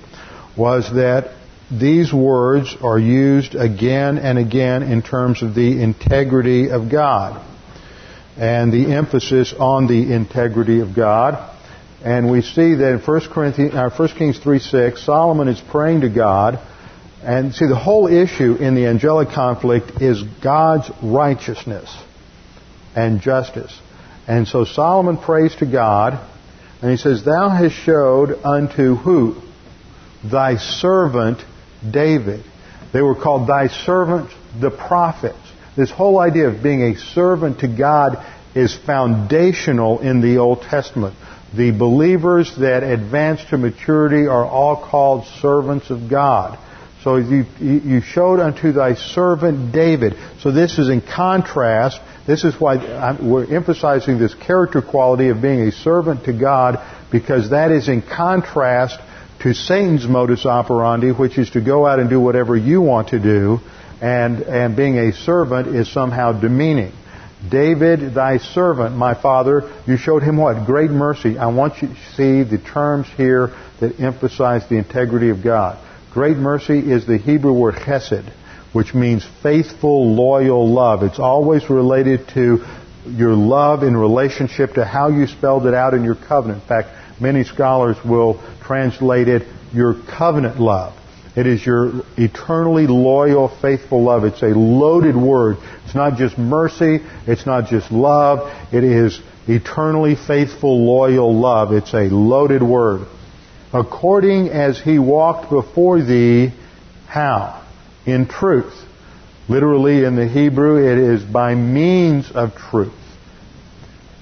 was 0.58 0.94
that 0.94 1.32
these 1.72 2.12
words 2.12 2.76
are 2.82 3.00
used 3.00 3.56
again 3.56 4.18
and 4.18 4.38
again 4.38 4.84
in 4.84 5.02
terms 5.02 5.42
of 5.42 5.56
the 5.56 5.82
integrity 5.82 6.70
of 6.70 6.90
God 6.90 7.46
and 8.36 8.74
the 8.74 8.94
emphasis 8.94 9.54
on 9.58 9.88
the 9.88 10.14
integrity 10.14 10.82
of 10.82 10.94
God. 10.94 11.50
And 12.04 12.30
we 12.30 12.42
see 12.42 12.76
that 12.76 12.94
in 12.94 13.00
1 13.00 13.22
Corinthians, 13.30 13.74
1 13.74 13.92
uh, 13.92 14.08
Kings 14.18 14.40
3 14.40 14.60
6, 14.60 15.06
Solomon 15.06 15.48
is 15.48 15.62
praying 15.62 16.02
to 16.02 16.10
God 16.10 16.60
and 17.24 17.54
see, 17.54 17.68
the 17.68 17.76
whole 17.76 18.08
issue 18.08 18.56
in 18.56 18.74
the 18.74 18.88
angelic 18.88 19.30
conflict 19.30 20.02
is 20.02 20.24
God's 20.44 20.90
righteousness 21.04 21.96
and 22.96 23.22
justice. 23.22 23.78
And 24.28 24.48
so 24.48 24.66
Solomon 24.66 25.18
prays 25.18 25.56
to 25.58 25.66
God, 25.66 26.20
and 26.82 26.90
he 26.90 26.98
says, 26.98 27.24
Thou 27.24 27.50
hast 27.50 27.76
showed 27.76 28.34
unto 28.44 28.96
who? 28.96 29.36
Thy 30.24 30.58
servant 30.58 31.44
David. 31.90 32.44
They 32.92 33.02
were 33.02 33.16
called 33.16 33.48
thy 33.48 33.68
servant 33.68 34.32
the 34.60 34.72
prophets. 34.72 35.38
This 35.78 35.92
whole 35.92 36.20
idea 36.20 36.50
of 36.50 36.64
being 36.64 36.82
a 36.82 36.98
servant 36.98 37.60
to 37.60 37.68
God 37.68 38.26
is 38.56 38.76
foundational 38.76 40.00
in 40.00 40.22
the 40.22 40.38
Old 40.38 40.64
Testament. 40.64 41.16
The 41.56 41.72
believers 41.72 42.56
that 42.58 42.84
advance 42.84 43.44
to 43.50 43.58
maturity 43.58 44.28
are 44.28 44.46
all 44.46 44.76
called 44.76 45.26
servants 45.42 45.90
of 45.90 46.10
God. 46.10 46.58
So 47.04 47.18
you, 47.18 47.46
you 47.60 48.02
showed 48.02 48.40
unto 48.40 48.72
thy 48.74 48.94
servant 48.94 49.72
David. 49.72 50.16
So 50.42 50.52
this 50.52 50.78
is 50.78 50.90
in 50.90 51.02
contrast. 51.02 52.00
This 52.28 52.44
is 52.44 52.60
why 52.60 52.76
I'm, 52.76 53.28
we're 53.28 53.52
emphasizing 53.54 54.20
this 54.20 54.36
character 54.36 54.84
quality 54.84 55.30
of 55.30 55.42
being 55.42 55.62
a 55.62 55.72
servant 55.72 56.26
to 56.26 56.34
God 56.34 56.80
because 57.12 57.50
that 57.50 57.72
is 57.72 57.90
in 57.90 58.04
contrast 58.04 59.00
to 59.42 59.54
Satan's 59.56 60.08
modus 60.08 60.46
operandi, 60.46 61.12
which 61.12 61.40
is 61.40 61.50
to 61.52 61.62
go 61.62 61.88
out 61.88 62.00
and 62.00 62.10
do 62.10 62.20
whatever 62.20 62.56
you 62.56 62.82
want 62.82 63.10
to 63.10 63.20
do, 63.20 63.60
and, 64.00 64.42
and 64.44 64.76
being 64.76 65.00
a 65.00 65.12
servant 65.12 65.68
is 65.68 65.92
somehow 65.92 66.40
demeaning. 66.40 66.92
David, 67.50 68.14
thy 68.14 68.38
servant, 68.38 68.96
my 68.96 69.20
father, 69.20 69.64
you 69.88 69.98
showed 69.98 70.22
him 70.22 70.38
what? 70.38 70.68
Great 70.68 70.92
mercy. 70.92 71.40
I 71.40 71.48
want 71.48 71.82
you 71.82 71.88
to 71.88 71.96
see 72.16 72.44
the 72.44 72.60
terms 72.60 73.08
here 73.18 73.48
that 73.80 74.00
emphasize 74.00 74.70
the 74.70 74.78
integrity 74.78 75.30
of 75.30 75.44
God. 75.44 75.80
Great 76.12 76.36
mercy 76.36 76.92
is 76.92 77.08
the 77.08 77.18
Hebrew 77.18 77.54
word 77.54 77.76
chesed, 77.76 78.30
which 78.74 78.94
means 78.94 79.26
faithful, 79.42 80.14
loyal 80.14 80.68
love. 80.68 81.04
It's 81.04 81.20
always 81.20 81.70
related 81.70 82.28
to 82.34 82.66
your 83.06 83.32
love 83.32 83.84
in 83.84 83.96
relationship 83.96 84.74
to 84.74 84.84
how 84.84 85.08
you 85.08 85.26
spelled 85.26 85.66
it 85.68 85.74
out 85.74 85.94
in 85.94 86.04
your 86.04 86.16
covenant. 86.16 86.64
In 86.64 86.68
fact, 86.68 86.90
many 87.22 87.46
scholars 87.46 87.96
will 88.04 88.42
translate 88.62 89.30
it 89.30 89.48
your 89.74 89.96
covenant 90.04 90.60
love. 90.60 90.98
It 91.38 91.48
is 91.48 91.66
your 91.66 92.04
eternally 92.18 92.88
loyal, 92.88 93.48
faithful 93.62 94.04
love. 94.04 94.26
It's 94.26 94.42
a 94.42 94.48
loaded 94.48 95.16
word. 95.16 95.60
It's 95.86 95.96
not 95.96 96.18
just 96.18 96.38
mercy. 96.38 97.00
It's 97.26 97.46
not 97.46 97.70
just 97.70 97.90
love. 97.90 98.52
It 98.74 98.84
is 98.84 99.22
eternally 99.48 100.16
faithful, 100.16 100.86
loyal 100.86 101.34
love. 101.34 101.72
It's 101.72 101.94
a 101.94 102.10
loaded 102.10 102.62
word 102.62 103.08
according 103.74 104.50
as 104.50 104.80
he 104.80 105.00
walked 105.00 105.50
before 105.50 106.02
thee, 106.02 106.52
how? 107.08 107.66
In 108.06 108.28
truth. 108.28 108.74
Literally 109.50 110.04
in 110.04 110.16
the 110.16 110.28
Hebrew, 110.28 110.78
it 110.78 110.98
is 110.98 111.24
by 111.24 111.56
means 111.56 112.32
of 112.32 112.56
truth. 112.56 112.94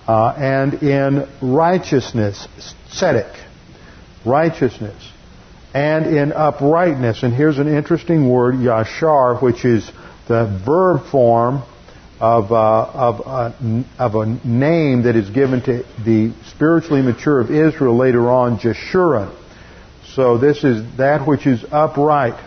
Uh, 0.08 0.34
and 0.38 0.74
in 0.82 1.28
righteousness, 1.42 2.48
tzedek. 2.92 3.36
righteousness, 4.26 5.12
and 5.74 6.08
in 6.08 6.34
uprightness. 6.34 7.22
And 7.22 7.34
here's 7.34 7.60
an 7.60 7.68
interesting 7.68 8.28
word, 8.28 8.56
yashar, 8.56 9.42
which 9.42 9.66
is 9.66 9.90
the 10.28 10.46
verb 10.66 11.06
form 11.12 11.64
of, 12.20 12.52
uh, 12.52 12.84
of, 12.84 13.22
uh, 13.26 13.84
of 13.98 14.16
a 14.16 14.26
name 14.46 15.04
that 15.04 15.16
is 15.16 15.30
given 15.30 15.62
to 15.62 15.86
the 16.04 16.34
spiritually 16.48 17.02
mature 17.02 17.40
of 17.40 17.50
Israel 17.50 17.96
later 17.96 18.30
on, 18.30 18.60
Jeshurun. 18.60 19.36
So 20.16 20.38
this 20.38 20.64
is 20.64 20.98
that 20.98 21.26
which 21.26 21.48
is 21.48 21.64
upright. 21.72 22.46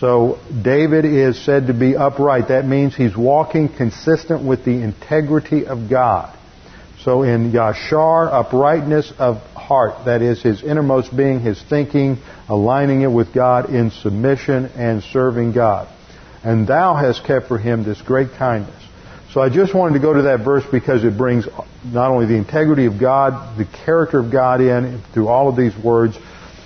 So 0.00 0.38
David 0.62 1.04
is 1.04 1.42
said 1.42 1.68
to 1.68 1.74
be 1.74 1.96
upright. 1.96 2.48
That 2.48 2.66
means 2.66 2.94
he's 2.94 3.16
walking 3.16 3.68
consistent 3.68 4.44
with 4.44 4.64
the 4.64 4.82
integrity 4.82 5.66
of 5.66 5.88
God. 5.88 6.36
So 7.02 7.22
in 7.22 7.52
Yashar, 7.52 8.28
uprightness 8.32 9.12
of 9.18 9.36
heart, 9.54 10.06
that 10.06 10.22
is 10.22 10.42
his 10.42 10.64
innermost 10.64 11.16
being, 11.16 11.40
his 11.40 11.62
thinking, 11.62 12.18
aligning 12.48 13.02
it 13.02 13.10
with 13.10 13.32
God 13.32 13.70
in 13.70 13.92
submission 13.92 14.66
and 14.74 15.02
serving 15.02 15.52
God. 15.52 15.88
And 16.42 16.66
thou 16.66 16.94
hast 16.94 17.24
kept 17.24 17.46
for 17.46 17.58
him 17.58 17.84
this 17.84 18.02
great 18.02 18.32
kindness. 18.32 18.85
So 19.36 19.42
I 19.42 19.50
just 19.50 19.74
wanted 19.74 19.92
to 19.92 20.00
go 20.00 20.14
to 20.14 20.22
that 20.22 20.40
verse 20.46 20.64
because 20.72 21.04
it 21.04 21.18
brings 21.18 21.46
not 21.84 22.10
only 22.10 22.24
the 22.24 22.38
integrity 22.38 22.86
of 22.86 22.98
God, 22.98 23.58
the 23.58 23.66
character 23.66 24.18
of 24.18 24.32
God 24.32 24.62
in 24.62 25.02
through 25.12 25.28
all 25.28 25.50
of 25.50 25.56
these 25.56 25.76
words, 25.76 26.16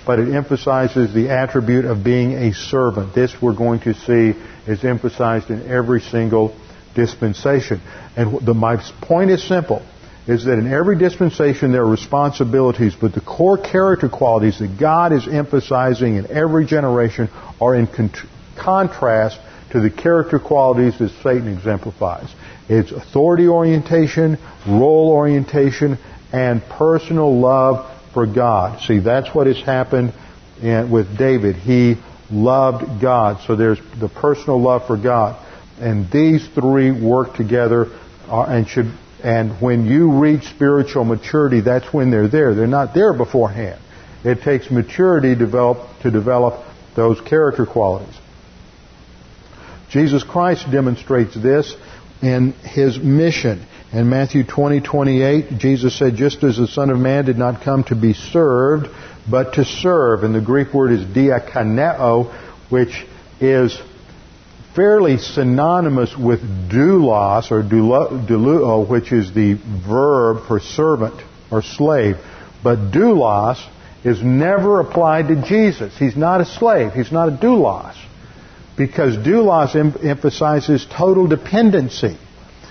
but 0.05 0.19
it 0.19 0.33
emphasizes 0.33 1.13
the 1.13 1.31
attribute 1.31 1.83
of 1.83 2.01
being 2.01 2.31
a 2.31 2.53
servant. 2.53 3.13
This 3.13 3.35
we're 3.41 3.57
going 3.57 3.81
to 3.81 3.93
see 3.93 4.39
is 4.71 4.85
emphasized 4.85 5.49
in 5.49 5.69
every 5.69 5.99
single 5.99 6.55
dispensation. 6.95 7.81
And 8.15 8.39
the, 8.39 8.53
my 8.53 8.77
point 9.01 9.31
is 9.31 9.45
simple, 9.45 9.85
is 10.25 10.45
that 10.45 10.57
in 10.57 10.71
every 10.71 10.97
dispensation 10.97 11.73
there 11.73 11.81
are 11.81 11.91
responsibilities, 11.91 12.95
but 12.95 13.13
the 13.13 13.19
core 13.19 13.57
character 13.57 14.07
qualities 14.07 14.59
that 14.59 14.79
God 14.79 15.11
is 15.11 15.27
emphasizing 15.27 16.15
in 16.15 16.31
every 16.31 16.65
generation 16.65 17.27
are 17.59 17.75
in 17.75 17.87
con- 17.87 18.13
contrast 18.57 19.41
to 19.71 19.81
the 19.81 19.89
character 19.89 20.39
qualities 20.39 20.97
that 20.99 21.09
Satan 21.21 21.49
exemplifies. 21.49 22.33
It's 22.69 22.91
authority 22.91 23.47
orientation, 23.47 24.37
role 24.67 25.11
orientation, 25.11 25.97
and 26.31 26.61
personal 26.63 27.39
love 27.39 27.89
for 28.13 28.25
God. 28.25 28.81
See, 28.81 28.99
that's 28.99 29.33
what 29.33 29.47
has 29.47 29.59
happened 29.61 30.13
with 30.61 31.17
David. 31.17 31.55
He 31.55 31.95
loved 32.31 33.01
God. 33.01 33.45
So 33.45 33.55
there's 33.55 33.79
the 33.99 34.09
personal 34.09 34.61
love 34.61 34.87
for 34.87 34.97
God. 34.97 35.45
And 35.79 36.09
these 36.11 36.47
three 36.49 36.91
work 36.91 37.35
together 37.35 37.87
uh, 38.29 38.43
and 38.43 38.67
should, 38.67 38.91
and 39.23 39.59
when 39.61 39.85
you 39.85 40.19
reach 40.19 40.43
spiritual 40.43 41.03
maturity, 41.03 41.61
that's 41.61 41.91
when 41.93 42.11
they're 42.11 42.27
there. 42.27 42.53
They're 42.53 42.67
not 42.67 42.93
there 42.93 43.13
beforehand. 43.13 43.81
It 44.23 44.41
takes 44.43 44.69
maturity 44.69 45.35
develop, 45.35 45.79
to 46.03 46.11
develop 46.11 46.63
those 46.95 47.19
character 47.21 47.65
qualities. 47.65 48.15
Jesus 49.89 50.23
Christ 50.23 50.69
demonstrates 50.71 51.33
this 51.33 51.75
in 52.21 52.53
his 52.53 52.97
mission. 52.99 53.65
In 53.91 54.09
Matthew 54.09 54.43
20, 54.43 54.81
28, 54.81 55.57
Jesus 55.57 55.97
said, 55.97 56.15
just 56.15 56.43
as 56.43 56.57
the 56.57 56.67
Son 56.67 56.89
of 56.89 56.97
Man 56.97 57.25
did 57.25 57.37
not 57.37 57.61
come 57.61 57.83
to 57.85 57.95
be 57.95 58.13
served, 58.13 58.87
but 59.29 59.53
to 59.55 59.65
serve. 59.65 60.23
And 60.23 60.33
the 60.33 60.41
Greek 60.41 60.73
word 60.73 60.91
is 60.91 61.03
diakoneo, 61.03 62.33
which 62.69 63.05
is 63.39 63.77
fairly 64.75 65.17
synonymous 65.17 66.15
with 66.17 66.41
doulos 66.69 67.51
or 67.51 67.63
doulo, 67.63 68.87
which 68.87 69.11
is 69.11 69.33
the 69.33 69.55
verb 69.55 70.47
for 70.47 70.59
servant 70.59 71.21
or 71.51 71.61
slave. 71.61 72.15
But 72.63 72.91
doulos 72.91 73.61
is 74.05 74.23
never 74.23 74.79
applied 74.79 75.27
to 75.27 75.41
Jesus. 75.41 75.97
He's 75.97 76.15
not 76.15 76.39
a 76.39 76.45
slave. 76.45 76.93
He's 76.93 77.11
not 77.11 77.27
a 77.27 77.31
doulos. 77.31 77.95
Because 78.77 79.17
doulos 79.17 79.75
em- 79.75 79.95
emphasizes 80.01 80.85
total 80.85 81.27
dependency. 81.27 82.17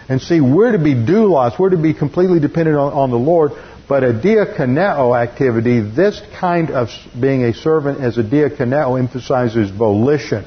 And 0.09 0.21
see, 0.21 0.41
we're 0.41 0.73
to 0.73 0.79
be 0.79 0.95
doulos, 0.95 1.59
we're 1.59 1.71
to 1.71 1.77
be 1.77 1.95
completely 1.95 2.41
dependent 2.41 2.77
on, 2.77 2.93
on 2.93 3.11
the 3.11 3.19
Lord, 3.19 3.53
but 3.89 4.05
a 4.05 4.13
diakoneo 4.13 5.21
activity, 5.21 5.81
this 5.81 6.21
kind 6.39 6.71
of 6.71 6.89
being 7.21 7.43
a 7.45 7.55
servant 7.55 8.01
as 8.01 8.19
a 8.19 8.23
diakoneo 8.23 8.99
emphasizes 8.99 9.71
volition. 9.71 10.45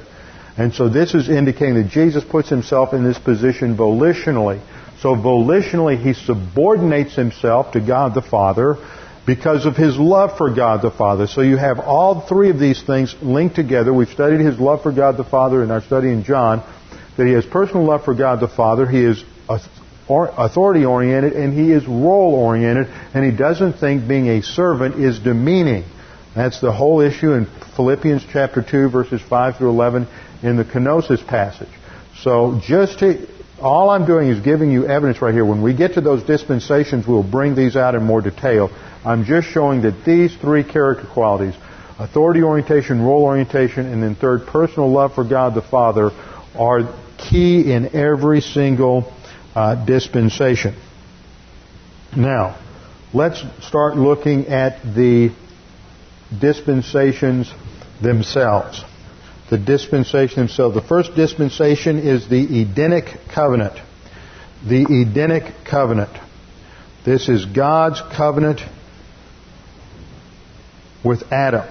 And 0.57 0.73
so 0.73 0.87
this 0.87 1.13
is 1.13 1.29
indicating 1.29 1.75
that 1.75 1.89
Jesus 1.89 2.23
puts 2.23 2.49
himself 2.49 2.93
in 2.93 3.03
this 3.03 3.17
position 3.17 3.75
volitionally. 3.75 4.61
So 5.01 5.15
volitionally, 5.15 6.01
he 6.01 6.13
subordinates 6.13 7.15
himself 7.15 7.73
to 7.73 7.81
God 7.81 8.13
the 8.13 8.21
Father 8.21 8.77
because 9.25 9.65
of 9.65 9.75
his 9.75 9.97
love 9.97 10.37
for 10.37 10.53
God 10.53 10.81
the 10.81 10.91
Father. 10.91 11.27
So 11.27 11.41
you 11.41 11.57
have 11.57 11.79
all 11.79 12.21
three 12.21 12.49
of 12.49 12.59
these 12.59 12.83
things 12.83 13.15
linked 13.21 13.55
together. 13.55 13.93
We've 13.93 14.09
studied 14.09 14.41
his 14.41 14.59
love 14.59 14.83
for 14.83 14.91
God 14.91 15.17
the 15.17 15.23
Father 15.23 15.63
in 15.63 15.71
our 15.71 15.81
study 15.81 16.09
in 16.09 16.23
John, 16.23 16.61
that 17.17 17.25
he 17.25 17.33
has 17.33 17.45
personal 17.45 17.85
love 17.85 18.03
for 18.03 18.13
God 18.13 18.39
the 18.39 18.47
Father. 18.49 18.85
He 18.85 19.03
is 19.03 19.23
authority 20.09 20.83
oriented 20.83 21.33
and 21.33 21.53
he 21.53 21.71
is 21.71 21.85
role 21.87 22.35
oriented 22.35 22.87
and 23.13 23.23
he 23.23 23.31
doesn't 23.35 23.73
think 23.73 24.07
being 24.07 24.27
a 24.27 24.41
servant 24.41 24.95
is 24.95 25.19
demeaning. 25.19 25.85
That's 26.35 26.59
the 26.59 26.71
whole 26.71 26.99
issue 26.99 27.33
in 27.33 27.45
Philippians 27.75 28.25
chapter 28.31 28.61
2 28.61 28.89
verses 28.89 29.21
5 29.21 29.57
through 29.57 29.69
11 29.69 30.07
in 30.41 30.57
the 30.57 30.65
kenosis 30.65 31.25
passage. 31.25 31.69
So 32.17 32.59
just 32.65 32.99
to, 32.99 33.27
all 33.61 33.89
I'm 33.89 34.05
doing 34.05 34.29
is 34.29 34.39
giving 34.41 34.71
you 34.71 34.87
evidence 34.87 35.21
right 35.21 35.33
here. 35.33 35.45
When 35.45 35.61
we 35.61 35.73
get 35.73 35.93
to 35.93 36.01
those 36.01 36.23
dispensations, 36.23 37.07
we'll 37.07 37.23
bring 37.23 37.55
these 37.55 37.75
out 37.75 37.95
in 37.95 38.03
more 38.03 38.21
detail. 38.21 38.69
I'm 39.05 39.25
just 39.25 39.49
showing 39.49 39.81
that 39.81 40.05
these 40.05 40.35
three 40.35 40.63
character 40.63 41.05
qualities, 41.05 41.55
authority 41.99 42.41
orientation, 42.41 43.01
role 43.01 43.23
orientation, 43.23 43.85
and 43.85 44.01
then 44.01 44.15
third, 44.15 44.47
personal 44.47 44.89
love 44.89 45.13
for 45.13 45.23
God 45.23 45.55
the 45.55 45.61
Father, 45.61 46.11
are 46.57 46.93
key 47.17 47.71
in 47.71 47.95
every 47.95 48.41
single 48.41 49.11
uh, 49.55 49.83
dispensation. 49.85 50.75
Now, 52.15 52.59
let's 53.13 53.43
start 53.61 53.97
looking 53.97 54.47
at 54.47 54.81
the 54.83 55.35
dispensations 56.39 57.51
themselves. 58.01 58.83
The 59.49 59.57
dispensation 59.57 60.37
themselves. 60.37 60.75
The 60.75 60.81
first 60.81 61.13
dispensation 61.15 61.99
is 61.99 62.29
the 62.29 62.61
Edenic 62.61 63.05
covenant. 63.33 63.79
The 64.65 64.85
Edenic 64.89 65.65
covenant. 65.69 66.17
This 67.05 67.27
is 67.27 67.45
God's 67.45 68.01
covenant 68.15 68.61
with 71.03 71.31
Adam. 71.31 71.67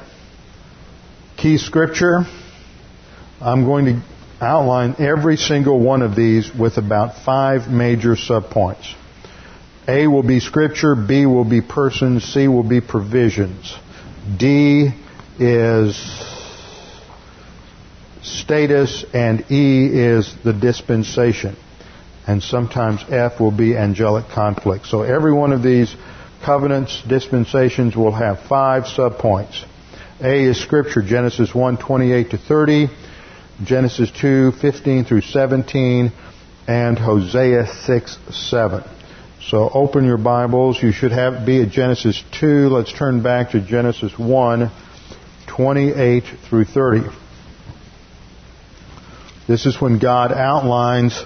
Key 1.37 1.59
scripture. 1.59 2.25
I'm 3.41 3.65
going 3.65 3.87
to 3.87 4.03
outline 4.41 4.97
every 4.99 5.37
single 5.37 5.81
one 5.81 6.03
of 6.03 6.15
these 6.15 6.53
with 6.53 6.77
about 6.79 7.25
five 7.25 7.69
major 7.69 8.15
subpoints. 8.15 8.95
A 9.89 10.07
will 10.07 10.23
be 10.23 10.39
scripture, 10.39 10.95
B 10.95 11.27
will 11.27 11.45
be 11.45 11.61
persons, 11.61 12.25
C 12.25 12.47
will 12.47 12.63
be 12.63 12.81
provisions. 12.81 13.77
D 14.39 14.91
is 15.41 15.97
status, 18.23 19.05
and 19.13 19.51
E 19.51 19.87
is 19.87 20.33
the 20.45 20.53
dispensation. 20.53 21.57
And 22.27 22.41
sometimes 22.41 23.05
F 23.09 23.41
will 23.41 23.51
be 23.51 23.77
angelic 23.77 24.29
conflict. 24.29 24.87
So 24.87 25.03
every 25.03 25.33
one 25.33 25.53
of 25.53 25.65
these 25.65 25.93
covenants, 26.43 27.03
dispensations 27.07 27.97
will 27.97 28.13
have 28.13 28.41
five 28.49 28.85
subpoints. 28.85 29.65
A 30.21 30.45
is 30.45 30.61
scripture, 30.61 31.03
Genesis 31.03 31.55
1, 31.55 31.79
28 31.79 32.31
to 32.31 32.39
30. 32.39 32.89
Genesis 33.65 34.11
2, 34.21 34.53
15 34.53 35.05
through 35.05 35.21
17, 35.21 36.13
and 36.67 36.99
Hosea 36.99 37.67
6, 37.67 38.19
7. 38.31 38.85
So 39.41 39.69
open 39.69 40.05
your 40.05 40.19
Bibles. 40.19 40.83
You 40.83 40.93
should 40.93 41.13
have 41.13 41.45
be 41.45 41.63
at 41.63 41.71
Genesis 41.71 42.23
2. 42.41 42.69
Let's 42.69 42.93
turn 42.93 43.23
back 43.23 43.51
to 43.51 43.61
Genesis 43.61 44.17
1, 44.19 44.71
28 45.49 46.25
through 46.49 46.65
30. 46.65 47.09
This 49.49 49.67
is 49.67 49.81
when 49.81 49.99
God 49.99 50.33
outlines 50.33 51.25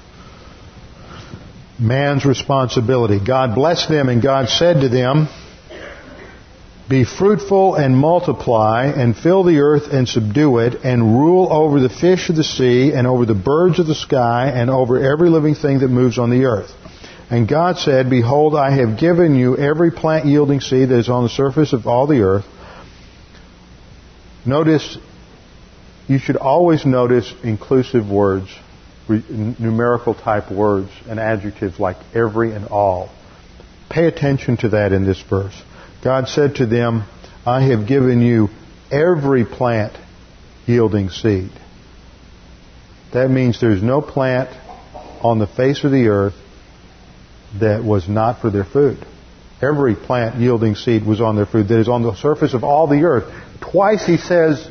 man's 1.78 2.24
responsibility. 2.24 3.18
God 3.24 3.54
blessed 3.54 3.88
them 3.88 4.08
and 4.08 4.22
God 4.22 4.48
said 4.48 4.80
to 4.80 4.88
them, 4.88 5.28
be 6.88 7.04
fruitful 7.04 7.74
and 7.74 7.96
multiply 7.96 8.86
and 8.86 9.16
fill 9.16 9.42
the 9.42 9.58
earth 9.58 9.92
and 9.92 10.08
subdue 10.08 10.58
it 10.58 10.84
and 10.84 11.18
rule 11.18 11.52
over 11.52 11.80
the 11.80 11.88
fish 11.88 12.30
of 12.30 12.36
the 12.36 12.44
sea 12.44 12.92
and 12.92 13.08
over 13.08 13.26
the 13.26 13.34
birds 13.34 13.80
of 13.80 13.88
the 13.88 13.94
sky 13.94 14.52
and 14.54 14.70
over 14.70 15.02
every 15.02 15.28
living 15.28 15.56
thing 15.56 15.80
that 15.80 15.88
moves 15.88 16.16
on 16.16 16.30
the 16.30 16.44
earth. 16.44 16.70
And 17.28 17.48
God 17.48 17.78
said, 17.78 18.08
Behold, 18.08 18.54
I 18.54 18.70
have 18.70 19.00
given 19.00 19.34
you 19.34 19.56
every 19.56 19.90
plant 19.90 20.26
yielding 20.26 20.60
seed 20.60 20.90
that 20.90 20.98
is 20.98 21.08
on 21.08 21.24
the 21.24 21.28
surface 21.28 21.72
of 21.72 21.88
all 21.88 22.06
the 22.06 22.20
earth. 22.20 22.46
Notice, 24.44 24.96
you 26.06 26.18
should 26.18 26.36
always 26.36 26.86
notice 26.86 27.34
inclusive 27.42 28.08
words, 28.08 28.48
numerical 29.08 30.14
type 30.14 30.50
words 30.50 30.90
and 31.08 31.20
adjectives 31.20 31.78
like 31.78 31.96
every 32.14 32.52
and 32.52 32.66
all. 32.66 33.10
Pay 33.88 34.06
attention 34.06 34.56
to 34.58 34.70
that 34.70 34.92
in 34.92 35.04
this 35.04 35.22
verse. 35.22 35.54
God 36.02 36.28
said 36.28 36.56
to 36.56 36.66
them, 36.66 37.04
I 37.44 37.62
have 37.62 37.86
given 37.86 38.20
you 38.20 38.48
every 38.90 39.44
plant 39.44 39.96
yielding 40.66 41.10
seed. 41.10 41.50
That 43.12 43.30
means 43.30 43.60
there's 43.60 43.82
no 43.82 44.00
plant 44.02 44.50
on 45.22 45.38
the 45.38 45.46
face 45.46 45.84
of 45.84 45.92
the 45.92 46.08
earth 46.08 46.34
that 47.60 47.84
was 47.84 48.08
not 48.08 48.40
for 48.40 48.50
their 48.50 48.64
food. 48.64 48.98
Every 49.62 49.94
plant 49.94 50.40
yielding 50.40 50.74
seed 50.74 51.06
was 51.06 51.20
on 51.20 51.36
their 51.36 51.46
food 51.46 51.68
that 51.68 51.78
is 51.78 51.88
on 51.88 52.02
the 52.02 52.14
surface 52.16 52.52
of 52.52 52.64
all 52.64 52.88
the 52.88 53.04
earth. 53.04 53.32
Twice 53.60 54.04
he 54.04 54.16
says, 54.16 54.68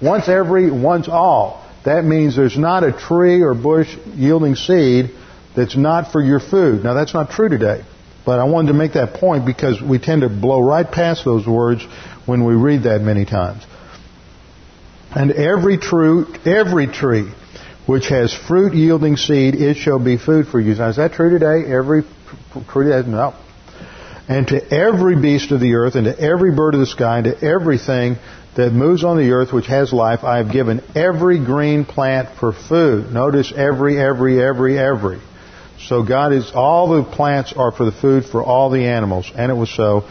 once 0.00 0.28
every, 0.28 0.70
once 0.70 1.08
all. 1.08 1.63
That 1.84 2.04
means 2.04 2.34
there's 2.34 2.58
not 2.58 2.82
a 2.82 2.92
tree 2.92 3.42
or 3.42 3.54
bush 3.54 3.94
yielding 4.14 4.54
seed 4.54 5.10
that's 5.54 5.76
not 5.76 6.12
for 6.12 6.22
your 6.22 6.40
food. 6.40 6.82
Now 6.82 6.94
that's 6.94 7.14
not 7.14 7.30
true 7.30 7.48
today. 7.48 7.84
But 8.24 8.38
I 8.38 8.44
wanted 8.44 8.68
to 8.68 8.74
make 8.74 8.94
that 8.94 9.14
point 9.14 9.44
because 9.44 9.82
we 9.82 9.98
tend 9.98 10.22
to 10.22 10.30
blow 10.30 10.60
right 10.60 10.90
past 10.90 11.24
those 11.24 11.46
words 11.46 11.86
when 12.24 12.44
we 12.44 12.54
read 12.54 12.84
that 12.84 13.02
many 13.02 13.26
times. 13.26 13.62
And 15.14 15.30
every 15.30 15.76
true, 15.76 16.34
every 16.44 16.86
tree 16.86 17.30
which 17.86 18.08
has 18.08 18.32
fruit 18.32 18.72
yielding 18.74 19.16
seed, 19.16 19.54
it 19.54 19.76
shall 19.76 19.98
be 19.98 20.16
food 20.16 20.48
for 20.48 20.58
you. 20.58 20.74
Now 20.74 20.88
is 20.88 20.96
that 20.96 21.12
true 21.12 21.30
today? 21.30 21.70
Every 21.70 22.02
tree 22.70 22.86
no. 23.06 23.34
And 24.26 24.48
to 24.48 24.72
every 24.72 25.20
beast 25.20 25.52
of 25.52 25.60
the 25.60 25.74
earth, 25.74 25.96
and 25.96 26.06
to 26.06 26.18
every 26.18 26.50
bird 26.50 26.72
of 26.72 26.80
the 26.80 26.86
sky, 26.86 27.18
and 27.18 27.24
to 27.26 27.46
everything 27.46 28.16
that 28.56 28.72
moves 28.72 29.02
on 29.02 29.16
the 29.16 29.32
earth 29.32 29.52
which 29.52 29.66
has 29.66 29.92
life, 29.92 30.22
I 30.22 30.38
have 30.38 30.52
given 30.52 30.82
every 30.94 31.44
green 31.44 31.84
plant 31.84 32.38
for 32.38 32.52
food. 32.52 33.12
Notice 33.12 33.52
every, 33.54 33.98
every, 33.98 34.40
every, 34.40 34.78
every. 34.78 35.20
So 35.88 36.02
God 36.02 36.32
is, 36.32 36.52
all 36.54 36.88
the 36.88 37.02
plants 37.02 37.52
are 37.56 37.72
for 37.72 37.84
the 37.84 37.92
food 37.92 38.24
for 38.24 38.42
all 38.42 38.70
the 38.70 38.86
animals. 38.86 39.30
And 39.34 39.50
it 39.50 39.54
was 39.54 39.70
so. 39.70 40.08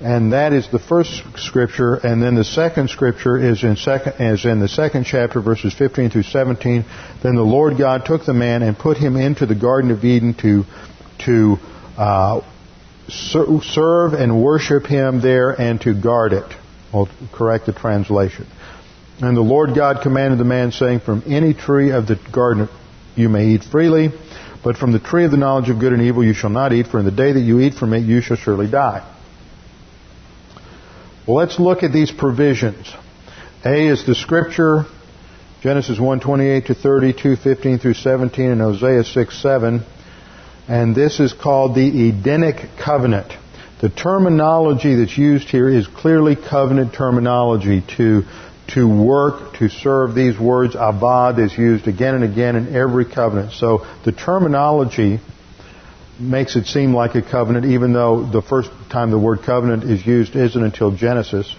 And 0.00 0.32
that 0.32 0.52
is 0.52 0.68
the 0.70 0.78
first 0.78 1.22
scripture. 1.36 1.94
And 1.94 2.22
then 2.22 2.34
the 2.34 2.44
second 2.44 2.90
scripture 2.90 3.36
is 3.36 3.62
in, 3.62 3.76
second, 3.76 4.14
is 4.20 4.44
in 4.44 4.58
the 4.58 4.68
second 4.68 5.04
chapter, 5.04 5.40
verses 5.40 5.74
15 5.74 6.10
through 6.10 6.24
17. 6.24 6.84
Then 7.22 7.34
the 7.34 7.42
Lord 7.42 7.78
God 7.78 8.04
took 8.04 8.24
the 8.24 8.34
man 8.34 8.62
and 8.62 8.76
put 8.76 8.96
him 8.96 9.16
into 9.16 9.46
the 9.46 9.54
Garden 9.54 9.90
of 9.90 10.04
Eden 10.04 10.34
to, 10.34 10.64
to 11.26 11.56
uh, 11.96 12.40
serve 13.08 14.14
and 14.14 14.42
worship 14.42 14.86
him 14.86 15.20
there 15.20 15.50
and 15.50 15.80
to 15.82 15.94
guard 15.94 16.32
it. 16.32 16.56
I'll 16.92 17.08
correct 17.32 17.66
the 17.66 17.72
translation. 17.72 18.46
And 19.20 19.36
the 19.36 19.42
Lord 19.42 19.74
God 19.74 20.02
commanded 20.02 20.38
the 20.38 20.44
man, 20.44 20.72
saying, 20.72 21.00
From 21.00 21.22
any 21.26 21.54
tree 21.54 21.90
of 21.90 22.06
the 22.06 22.18
garden 22.32 22.68
you 23.14 23.28
may 23.28 23.48
eat 23.48 23.64
freely, 23.64 24.10
but 24.64 24.76
from 24.76 24.92
the 24.92 24.98
tree 24.98 25.24
of 25.24 25.30
the 25.30 25.36
knowledge 25.36 25.70
of 25.70 25.78
good 25.78 25.92
and 25.92 26.02
evil 26.02 26.24
you 26.24 26.34
shall 26.34 26.50
not 26.50 26.72
eat, 26.72 26.88
for 26.88 26.98
in 26.98 27.04
the 27.04 27.10
day 27.10 27.32
that 27.32 27.40
you 27.40 27.60
eat 27.60 27.74
from 27.74 27.92
it 27.92 28.00
you 28.00 28.20
shall 28.20 28.36
surely 28.36 28.70
die. 28.70 29.08
Well, 31.26 31.36
let's 31.36 31.60
look 31.60 31.82
at 31.82 31.92
these 31.92 32.10
provisions. 32.10 32.92
A 33.64 33.86
is 33.86 34.04
the 34.04 34.14
scripture, 34.14 34.86
Genesis 35.62 36.00
1, 36.00 36.18
28 36.18 36.66
to 36.66 36.74
30, 36.74 37.12
2, 37.12 37.36
15 37.36 37.78
through 37.78 37.94
17, 37.94 38.50
and 38.50 38.60
Hosea 38.60 39.04
6, 39.04 39.42
7. 39.42 39.82
And 40.66 40.96
this 40.96 41.20
is 41.20 41.32
called 41.32 41.76
the 41.76 42.08
Edenic 42.08 42.70
covenant. 42.76 43.32
The 43.82 43.88
terminology 43.88 44.94
that's 44.94 45.18
used 45.18 45.48
here 45.48 45.68
is 45.68 45.88
clearly 45.88 46.36
covenant 46.36 46.94
terminology 46.94 47.82
to, 47.96 48.22
to 48.74 48.88
work, 48.88 49.54
to 49.54 49.68
serve. 49.68 50.14
These 50.14 50.38
words, 50.38 50.76
abad, 50.76 51.40
is 51.40 51.58
used 51.58 51.88
again 51.88 52.14
and 52.14 52.22
again 52.22 52.54
in 52.54 52.76
every 52.76 53.04
covenant. 53.04 53.54
So 53.54 53.84
the 54.04 54.12
terminology 54.12 55.18
makes 56.20 56.54
it 56.54 56.66
seem 56.66 56.94
like 56.94 57.16
a 57.16 57.22
covenant, 57.22 57.66
even 57.66 57.92
though 57.92 58.24
the 58.24 58.40
first 58.40 58.70
time 58.88 59.10
the 59.10 59.18
word 59.18 59.40
covenant 59.44 59.82
is 59.82 60.06
used 60.06 60.36
isn't 60.36 60.62
until 60.62 60.92
Genesis 60.92 61.52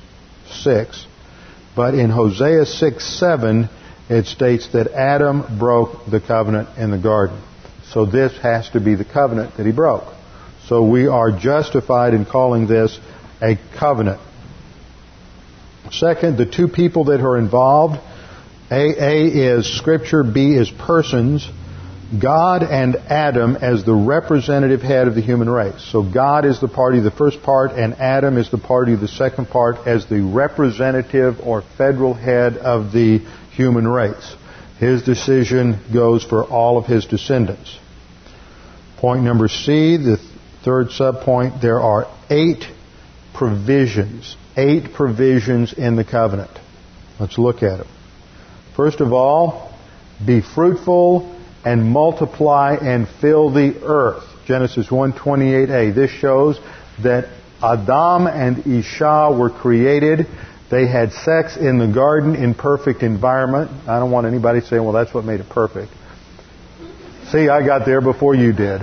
6. 0.49 1.05
But 1.75 1.93
in 1.93 2.09
Hosea 2.09 2.65
6, 2.65 3.19
7, 3.19 3.67
it 4.07 4.27
states 4.27 4.69
that 4.71 4.93
Adam 4.93 5.59
broke 5.59 6.05
the 6.09 6.21
covenant 6.21 6.69
in 6.77 6.89
the 6.89 6.97
garden. 6.97 7.41
So 7.89 8.05
this 8.05 8.31
has 8.37 8.69
to 8.69 8.79
be 8.79 8.95
the 8.95 9.03
covenant 9.03 9.57
that 9.57 9.65
he 9.65 9.73
broke. 9.73 10.05
So 10.67 10.83
we 10.83 11.07
are 11.07 11.31
justified 11.31 12.13
in 12.13 12.25
calling 12.25 12.67
this 12.67 12.97
a 13.41 13.57
covenant. 13.77 14.21
Second, 15.91 16.37
the 16.37 16.45
two 16.45 16.67
people 16.67 17.05
that 17.05 17.19
are 17.19 17.37
involved, 17.37 17.99
A, 18.71 18.75
A 18.75 19.27
is 19.27 19.77
scripture, 19.77 20.23
B 20.23 20.55
is 20.55 20.69
persons. 20.69 21.47
God 22.21 22.63
and 22.63 22.95
Adam 22.95 23.55
as 23.55 23.83
the 23.83 23.93
representative 23.93 24.81
head 24.81 25.07
of 25.07 25.15
the 25.15 25.21
human 25.21 25.49
race. 25.49 25.83
So 25.91 26.03
God 26.03 26.45
is 26.45 26.61
the 26.61 26.67
party 26.67 26.99
of 26.99 27.03
the 27.03 27.11
first 27.11 27.41
part 27.41 27.71
and 27.71 27.95
Adam 27.95 28.37
is 28.37 28.51
the 28.51 28.59
party 28.59 28.93
of 28.93 28.99
the 28.99 29.07
second 29.07 29.47
part 29.47 29.87
as 29.87 30.05
the 30.05 30.21
representative 30.21 31.39
or 31.41 31.63
federal 31.77 32.13
head 32.13 32.57
of 32.57 32.91
the 32.91 33.19
human 33.51 33.87
race. 33.87 34.35
His 34.79 35.01
decision 35.01 35.79
goes 35.91 36.23
for 36.23 36.43
all 36.43 36.77
of 36.77 36.85
his 36.85 37.05
descendants. 37.05 37.79
Point 38.97 39.23
number 39.23 39.47
C, 39.47 39.97
the 39.97 40.17
third 40.63 40.87
subpoint, 40.89 41.61
there 41.61 41.79
are 41.79 42.07
eight 42.29 42.65
provisions. 43.33 44.35
Eight 44.55 44.93
provisions 44.93 45.73
in 45.73 45.95
the 45.95 46.05
covenant. 46.05 46.51
Let's 47.19 47.37
look 47.37 47.63
at 47.63 47.77
them. 47.77 47.87
First 48.75 49.01
of 49.01 49.13
all, 49.13 49.73
be 50.25 50.41
fruitful 50.41 51.35
and 51.65 51.83
multiply 51.83 52.77
and 52.81 53.07
fill 53.21 53.51
the 53.51 53.81
earth. 53.83 54.23
Genesis 54.45 54.87
1:28a. 54.89 55.91
This 55.91 56.11
shows 56.11 56.59
that 57.01 57.29
Adam 57.61 58.27
and 58.27 58.67
Isha 58.67 59.35
were 59.37 59.49
created. 59.49 60.27
They 60.69 60.87
had 60.87 61.13
sex 61.13 61.55
in 61.55 61.77
the 61.77 61.87
garden 61.87 62.35
in 62.35 62.53
perfect 62.53 63.03
environment. 63.03 63.71
I 63.87 63.99
don't 63.99 64.11
want 64.11 64.27
anybody 64.27 64.59
saying, 64.61 64.83
well, 64.83 64.93
that's 64.93 65.13
what 65.13 65.23
made 65.23 65.39
it 65.39 65.49
perfect. 65.49 65.91
See, 67.31 67.47
I 67.47 67.65
got 67.65 67.85
there 67.85 68.01
before 68.01 68.35
you 68.35 68.53
did. 68.53 68.81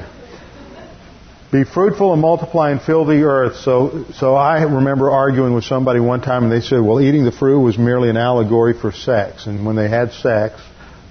Be 1.52 1.64
fruitful 1.64 2.12
and 2.12 2.22
multiply 2.22 2.70
and 2.70 2.80
fill 2.80 3.04
the 3.04 3.22
earth. 3.22 3.56
So, 3.56 4.04
so 4.14 4.36
I 4.36 4.62
remember 4.62 5.10
arguing 5.10 5.52
with 5.52 5.64
somebody 5.64 5.98
one 5.98 6.20
time 6.20 6.44
and 6.44 6.52
they 6.52 6.60
said, 6.60 6.80
well, 6.80 7.00
eating 7.00 7.24
the 7.24 7.32
fruit 7.32 7.60
was 7.60 7.76
merely 7.76 8.08
an 8.08 8.16
allegory 8.16 8.72
for 8.72 8.92
sex. 8.92 9.46
And 9.46 9.66
when 9.66 9.74
they 9.74 9.88
had 9.88 10.12
sex, 10.12 10.60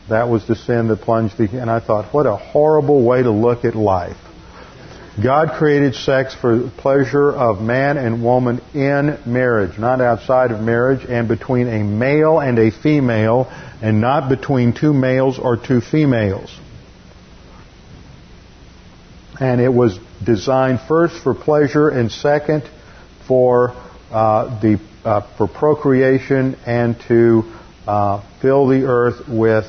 that 0.08 0.30
was 0.30 0.48
the 0.48 0.56
sin 0.56 0.88
that 0.88 1.02
plunged 1.02 1.38
the, 1.38 1.50
and 1.60 1.70
I 1.70 1.82
thought, 1.82 2.14
what 2.14 2.26
a 2.26 2.38
horrible 2.38 3.04
way 3.04 3.22
to 3.22 3.32
look 3.32 3.66
at 3.66 3.76
life. 3.76 4.18
God 5.22 5.58
created 5.58 5.96
sex 5.96 6.34
for 6.34 6.58
the 6.58 6.70
pleasure 6.70 7.30
of 7.30 7.62
man 7.62 7.98
and 7.98 8.24
woman 8.24 8.62
in 8.74 9.20
marriage, 9.26 9.78
not 9.78 10.00
outside 10.00 10.52
of 10.52 10.62
marriage, 10.62 11.04
and 11.04 11.28
between 11.28 11.68
a 11.68 11.84
male 11.84 12.40
and 12.40 12.58
a 12.58 12.72
female, 12.72 13.48
and 13.82 14.00
not 14.00 14.30
between 14.30 14.74
two 14.74 14.94
males 14.94 15.38
or 15.38 15.58
two 15.58 15.82
females. 15.82 16.58
And 19.42 19.60
it 19.60 19.74
was 19.74 20.00
designed 20.24 20.80
first 20.88 21.22
for 21.24 21.34
pleasure 21.34 21.90
and 21.90 22.12
second 22.12 22.64
for 23.28 23.72
uh, 24.12 24.60
the 24.60 24.80
uh, 25.06 25.22
for 25.38 25.48
procreation 25.48 26.56
and 26.66 27.00
to 27.08 27.44
uh, 27.88 28.24
fill 28.42 28.68
the 28.68 28.84
earth 28.84 29.28
with 29.28 29.66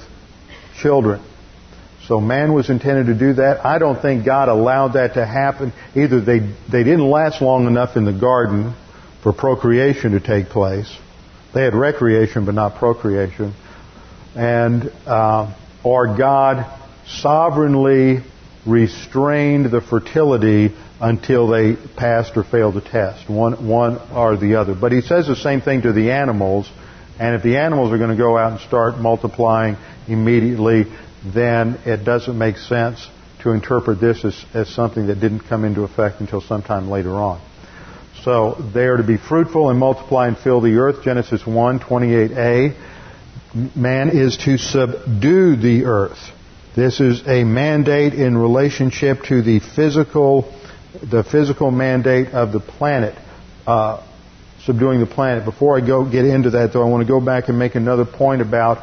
children. 0.81 1.23
So 2.07 2.21
man 2.21 2.53
was 2.53 2.71
intended 2.71 3.07
to 3.07 3.15
do 3.15 3.35
that. 3.35 3.65
I 3.65 3.79
don't 3.79 4.01
think 4.01 4.25
God 4.25 4.49
allowed 4.49 4.95
that 4.95 5.15
to 5.15 5.25
happen. 5.25 5.73
Either 5.95 6.21
they 6.21 6.41
they 6.41 6.83
didn't 6.83 7.09
last 7.09 7.41
long 7.41 7.67
enough 7.67 7.97
in 7.97 8.05
the 8.05 8.13
garden 8.13 8.75
for 9.23 9.33
procreation 9.33 10.13
to 10.13 10.21
take 10.21 10.47
place. 10.47 10.93
They 11.55 11.63
had 11.63 11.75
recreation 11.75 12.47
but 12.47 12.55
not 12.55 12.77
procreation, 12.77 13.55
and 14.35 14.91
uh, 15.07 15.55
or 15.85 16.17
God 16.17 16.67
sovereignly 17.07 18.23
restrained 18.67 19.71
the 19.71 19.81
fertility 19.81 20.75
until 21.01 21.49
they 21.49 21.77
passed 21.97 22.37
or 22.37 22.45
failed 22.45 22.75
the 22.75 22.81
test, 22.81 23.29
one, 23.29 23.67
one 23.67 23.99
or 24.13 24.37
the 24.37 24.57
other. 24.57 24.75
But 24.75 24.93
he 24.93 25.01
says 25.01 25.27
the 25.27 25.37
same 25.37 25.61
thing 25.61 25.83
to 25.83 25.93
the 25.93 26.11
animals, 26.13 26.71
and 27.19 27.35
if 27.35 27.43
the 27.43 27.57
animals 27.57 27.93
are 27.93 27.99
going 27.99 28.11
to 28.11 28.17
go 28.17 28.37
out 28.37 28.53
and 28.53 28.61
start 28.61 28.99
multiplying 28.99 29.77
immediately, 30.09 30.85
then 31.25 31.79
it 31.87 32.05
doesn't 32.05 32.37
make 32.37 32.57
sense 32.59 33.07
to 33.43 33.51
interpret 33.51 34.01
this 34.01 34.25
as, 34.25 34.45
as 34.53 34.69
something 34.69 35.07
that 35.07 35.21
didn't 35.21 35.41
come 35.41 35.65
into 35.65 35.83
effect 35.83 36.21
until 36.21 36.41
sometime 36.41 36.91
later 36.91 37.13
on. 37.13 37.41
So 38.25 38.57
they 38.75 38.85
are 38.85 38.99
to 38.99 39.03
be 39.03 39.17
fruitful 39.17 39.71
and 39.71 39.79
multiply 39.79 40.29
and 40.29 40.37
fill 40.37 40.61
the 40.61 40.77
earth, 40.77 41.03
Genesis 41.03 41.47
1, 41.47 41.81
28a. 41.81 42.77
Man 43.75 44.11
is 44.11 44.37
to 44.45 44.59
subdue 44.59 45.57
the 45.57 45.87
earth. 45.87 46.19
This 46.77 47.01
is 47.01 47.27
a 47.27 47.43
mandate 47.43 48.15
in 48.15 48.39
relationship 48.39 49.25
to 49.25 49.43
the 49.43 49.59
physical, 49.59 50.55
the 51.03 51.25
physical 51.25 51.73
mandate 51.73 52.29
of 52.29 52.53
the 52.53 52.61
planet, 52.61 53.17
uh, 53.67 54.07
subduing 54.65 55.01
the 55.01 55.07
planet. 55.07 55.45
Before 55.45 55.77
I 55.77 55.85
go 55.85 56.09
get 56.09 56.25
into 56.25 56.51
that, 56.51 56.73
though, 56.73 56.83
I 56.83 56.89
want 56.89 57.05
to 57.05 57.13
go 57.13 57.21
back 57.21 57.49
and 57.49 57.59
make 57.59 57.75
another 57.75 58.05
point 58.05 58.41
about 58.41 58.79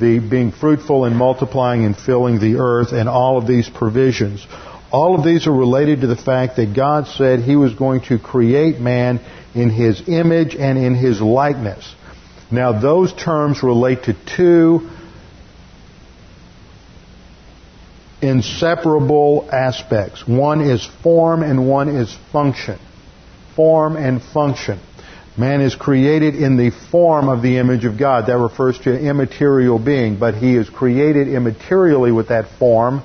the 0.00 0.18
being 0.18 0.50
fruitful 0.50 1.04
and 1.04 1.14
multiplying 1.16 1.84
and 1.84 1.96
filling 1.96 2.40
the 2.40 2.56
earth 2.56 2.90
and 2.90 3.08
all 3.08 3.38
of 3.38 3.46
these 3.46 3.68
provisions. 3.68 4.44
All 4.90 5.16
of 5.16 5.24
these 5.24 5.46
are 5.46 5.52
related 5.52 6.00
to 6.00 6.08
the 6.08 6.16
fact 6.16 6.56
that 6.56 6.74
God 6.74 7.06
said 7.06 7.40
He 7.40 7.54
was 7.54 7.72
going 7.72 8.00
to 8.02 8.18
create 8.18 8.80
man 8.80 9.20
in 9.54 9.70
His 9.70 10.08
image 10.08 10.56
and 10.56 10.76
in 10.76 10.96
His 10.96 11.20
likeness. 11.20 11.94
Now 12.50 12.80
those 12.80 13.12
terms 13.12 13.62
relate 13.62 14.04
to 14.04 14.16
two 14.36 14.90
inseparable 18.20 19.48
aspects. 19.52 20.26
One 20.26 20.60
is 20.60 20.84
form 21.02 21.42
and 21.42 21.68
one 21.68 21.88
is 21.88 22.16
function. 22.32 22.78
Form 23.54 23.96
and 23.96 24.22
function. 24.22 24.80
Man 25.36 25.60
is 25.60 25.76
created 25.76 26.34
in 26.34 26.56
the 26.56 26.70
form 26.90 27.28
of 27.28 27.42
the 27.42 27.58
image 27.58 27.84
of 27.84 27.96
God. 27.96 28.26
That 28.26 28.38
refers 28.38 28.78
to 28.80 28.98
immaterial 28.98 29.78
being, 29.78 30.18
but 30.18 30.34
he 30.34 30.56
is 30.56 30.68
created 30.68 31.28
immaterially 31.28 32.14
with 32.14 32.28
that 32.28 32.58
form 32.58 33.02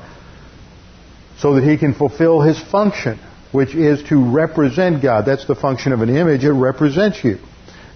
so 1.37 1.55
that 1.55 1.63
he 1.63 1.77
can 1.77 1.93
fulfill 1.93 2.41
his 2.41 2.59
function, 2.59 3.19
which 3.51 3.75
is 3.75 4.01
to 4.09 4.31
represent 4.31 5.03
God. 5.03 5.25
That's 5.25 5.45
the 5.45 5.55
function 5.55 5.91
of 5.93 6.01
an 6.01 6.15
image. 6.15 6.43
It 6.43 6.53
represents 6.53 7.23
you. 7.23 7.37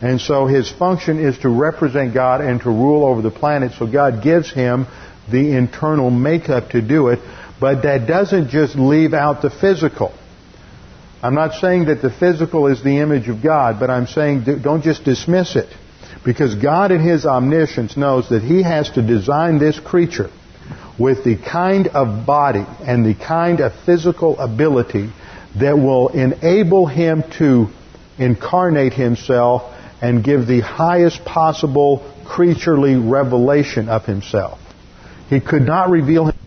And 0.02 0.22
so 0.22 0.46
his 0.46 0.70
function 0.70 1.20
is 1.20 1.40
to 1.40 1.50
represent 1.50 2.14
God 2.14 2.42
and 2.42 2.62
to 2.62 2.70
rule 2.70 3.04
over 3.06 3.24
the 3.24 3.32
planet. 3.32 3.72
So 3.80 3.88
God 3.92 4.22
gives 4.22 4.52
him 4.52 4.86
the 5.32 5.56
internal 5.56 6.10
makeup 6.10 6.70
to 6.72 6.82
do 6.82 7.10
it, 7.10 7.20
but 7.60 7.84
that 7.84 8.08
doesn't 8.08 8.50
just 8.50 8.76
leave 8.76 9.14
out 9.14 9.42
the 9.42 9.50
physical. 9.50 10.14
I'm 11.22 11.34
not 11.34 11.60
saying 11.60 11.86
that 11.86 12.02
the 12.02 12.12
physical 12.12 12.68
is 12.68 12.84
the 12.84 13.00
image 13.00 13.28
of 13.28 13.42
God, 13.42 13.80
but 13.80 13.90
I'm 13.90 14.08
saying 14.08 14.46
don't 14.62 14.84
just 14.84 15.04
dismiss 15.04 15.56
it. 15.56 15.70
Because 16.24 16.56
God 16.56 16.92
in 16.92 17.02
His 17.02 17.26
omniscience 17.26 17.98
knows 17.98 18.30
that 18.30 18.44
He 18.44 18.62
has 18.64 18.90
to 18.92 19.02
design 19.02 19.60
this 19.60 19.80
creature 19.80 20.30
with 21.00 21.24
the 21.24 21.38
kind 21.38 21.88
of 21.88 22.26
body 22.26 22.66
and 22.82 23.06
the 23.06 23.16
kind 23.16 23.60
of 23.62 23.74
physical 23.86 24.38
ability 24.40 25.12
that 25.60 25.78
will 25.78 26.10
enable 26.10 26.86
Him 26.86 27.24
to 27.38 27.68
incarnate 28.18 28.94
Himself 28.94 29.74
and 30.02 30.24
give 30.24 30.46
the 30.48 30.60
highest 30.60 31.26
possible 31.26 32.14
creaturely 32.26 32.96
revelation 32.96 33.90
of 33.90 34.06
Himself. 34.06 34.60
He 35.30 35.40
could 35.40 35.64
not 35.64 35.90
reveal 35.90 36.26
himself. 36.26 36.38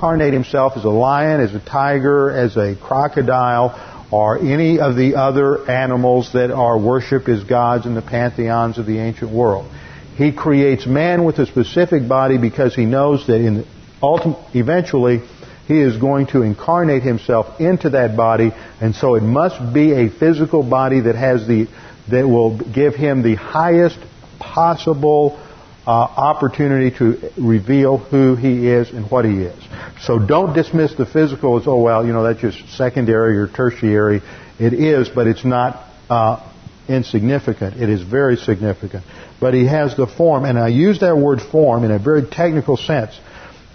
incarnate 0.00 0.32
himself 0.32 0.78
as 0.78 0.84
a 0.84 0.88
lion, 0.88 1.42
as 1.42 1.54
a 1.54 1.60
tiger, 1.60 2.30
as 2.30 2.56
a 2.56 2.74
crocodile, 2.74 4.08
or 4.10 4.38
any 4.38 4.80
of 4.80 4.96
the 4.96 5.14
other 5.14 5.70
animals 5.70 6.32
that 6.32 6.50
are 6.50 6.78
worshipped 6.78 7.28
as 7.28 7.44
gods 7.44 7.84
in 7.84 7.94
the 7.94 8.00
pantheons 8.00 8.78
of 8.78 8.86
the 8.86 8.98
ancient 8.98 9.30
world. 9.30 9.70
He 10.16 10.32
creates 10.32 10.86
man 10.86 11.24
with 11.24 11.38
a 11.38 11.44
specific 11.44 12.08
body 12.08 12.38
because 12.38 12.74
he 12.74 12.86
knows 12.86 13.26
that 13.26 13.42
in 13.42 13.66
eventually, 14.02 15.22
he 15.66 15.80
is 15.80 15.96
going 15.98 16.26
to 16.28 16.42
incarnate 16.42 17.02
himself 17.02 17.60
into 17.60 17.90
that 17.90 18.16
body, 18.16 18.52
and 18.80 18.94
so 18.94 19.14
it 19.14 19.22
must 19.22 19.72
be 19.72 19.92
a 19.92 20.10
physical 20.10 20.62
body 20.62 21.00
that 21.00 21.14
has 21.14 21.46
the 21.46 21.68
that 22.10 22.26
will 22.26 22.58
give 22.58 22.96
him 22.96 23.22
the 23.22 23.36
highest 23.36 23.98
possible 24.40 25.38
uh, 25.86 25.90
opportunity 25.90 26.90
to 26.98 27.30
reveal 27.36 27.98
who 27.98 28.34
he 28.34 28.68
is 28.68 28.90
and 28.90 29.08
what 29.10 29.24
he 29.24 29.42
is. 29.42 29.62
So 30.00 30.18
don't 30.18 30.54
dismiss 30.54 30.94
the 30.94 31.06
physical 31.06 31.60
as 31.60 31.68
oh 31.68 31.80
well, 31.80 32.04
you 32.04 32.12
know 32.12 32.24
that's 32.24 32.40
just 32.40 32.76
secondary 32.76 33.38
or 33.38 33.46
tertiary. 33.46 34.22
It 34.58 34.72
is, 34.72 35.08
but 35.08 35.26
it's 35.26 35.44
not 35.44 35.84
uh, 36.08 36.46
insignificant. 36.88 37.80
It 37.80 37.88
is 37.88 38.02
very 38.02 38.36
significant. 38.36 39.04
But 39.40 39.54
he 39.54 39.66
has 39.66 39.96
the 39.96 40.06
form, 40.06 40.44
and 40.44 40.58
I 40.58 40.68
use 40.68 41.00
that 41.00 41.16
word 41.16 41.40
form 41.40 41.84
in 41.84 41.92
a 41.92 41.98
very 41.98 42.26
technical 42.26 42.76
sense 42.76 43.18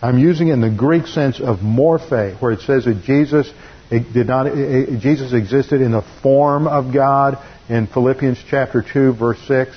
I'm 0.01 0.19
using 0.19 0.49
it 0.49 0.53
in 0.53 0.61
the 0.61 0.69
Greek 0.69 1.07
sense 1.07 1.39
of 1.39 1.59
morphe, 1.59 2.39
where 2.41 2.51
it 2.51 2.61
says 2.61 2.85
that 2.85 3.03
Jesus 3.03 3.51
did 3.89 4.27
not 4.27 4.53
Jesus 4.53 5.33
existed 5.33 5.81
in 5.81 5.91
the 5.91 6.03
form 6.21 6.67
of 6.67 6.93
God 6.93 7.37
in 7.69 7.87
Philippians 7.87 8.39
chapter 8.49 8.81
2 8.81 9.13
verse 9.13 9.39
6, 9.47 9.75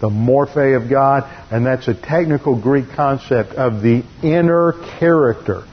the 0.00 0.08
morphe 0.08 0.76
of 0.76 0.90
God, 0.90 1.24
and 1.50 1.64
that's 1.64 1.88
a 1.88 1.94
technical 1.94 2.60
Greek 2.60 2.86
concept 2.94 3.52
of 3.52 3.82
the 3.82 4.02
inner 4.22 4.72
character 4.98 5.64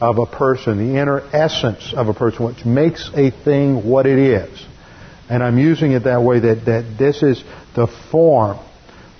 of 0.00 0.18
a 0.18 0.26
person, 0.26 0.78
the 0.78 1.00
inner 1.00 1.20
essence 1.32 1.94
of 1.94 2.08
a 2.08 2.14
person, 2.14 2.44
which 2.44 2.64
makes 2.64 3.10
a 3.14 3.30
thing 3.30 3.88
what 3.88 4.06
it 4.06 4.18
is. 4.18 4.66
And 5.28 5.42
I'm 5.42 5.58
using 5.58 5.92
it 5.92 6.04
that 6.04 6.22
way 6.22 6.40
that, 6.40 6.64
that 6.66 6.96
this 6.98 7.22
is 7.22 7.42
the 7.74 7.86
form, 8.10 8.58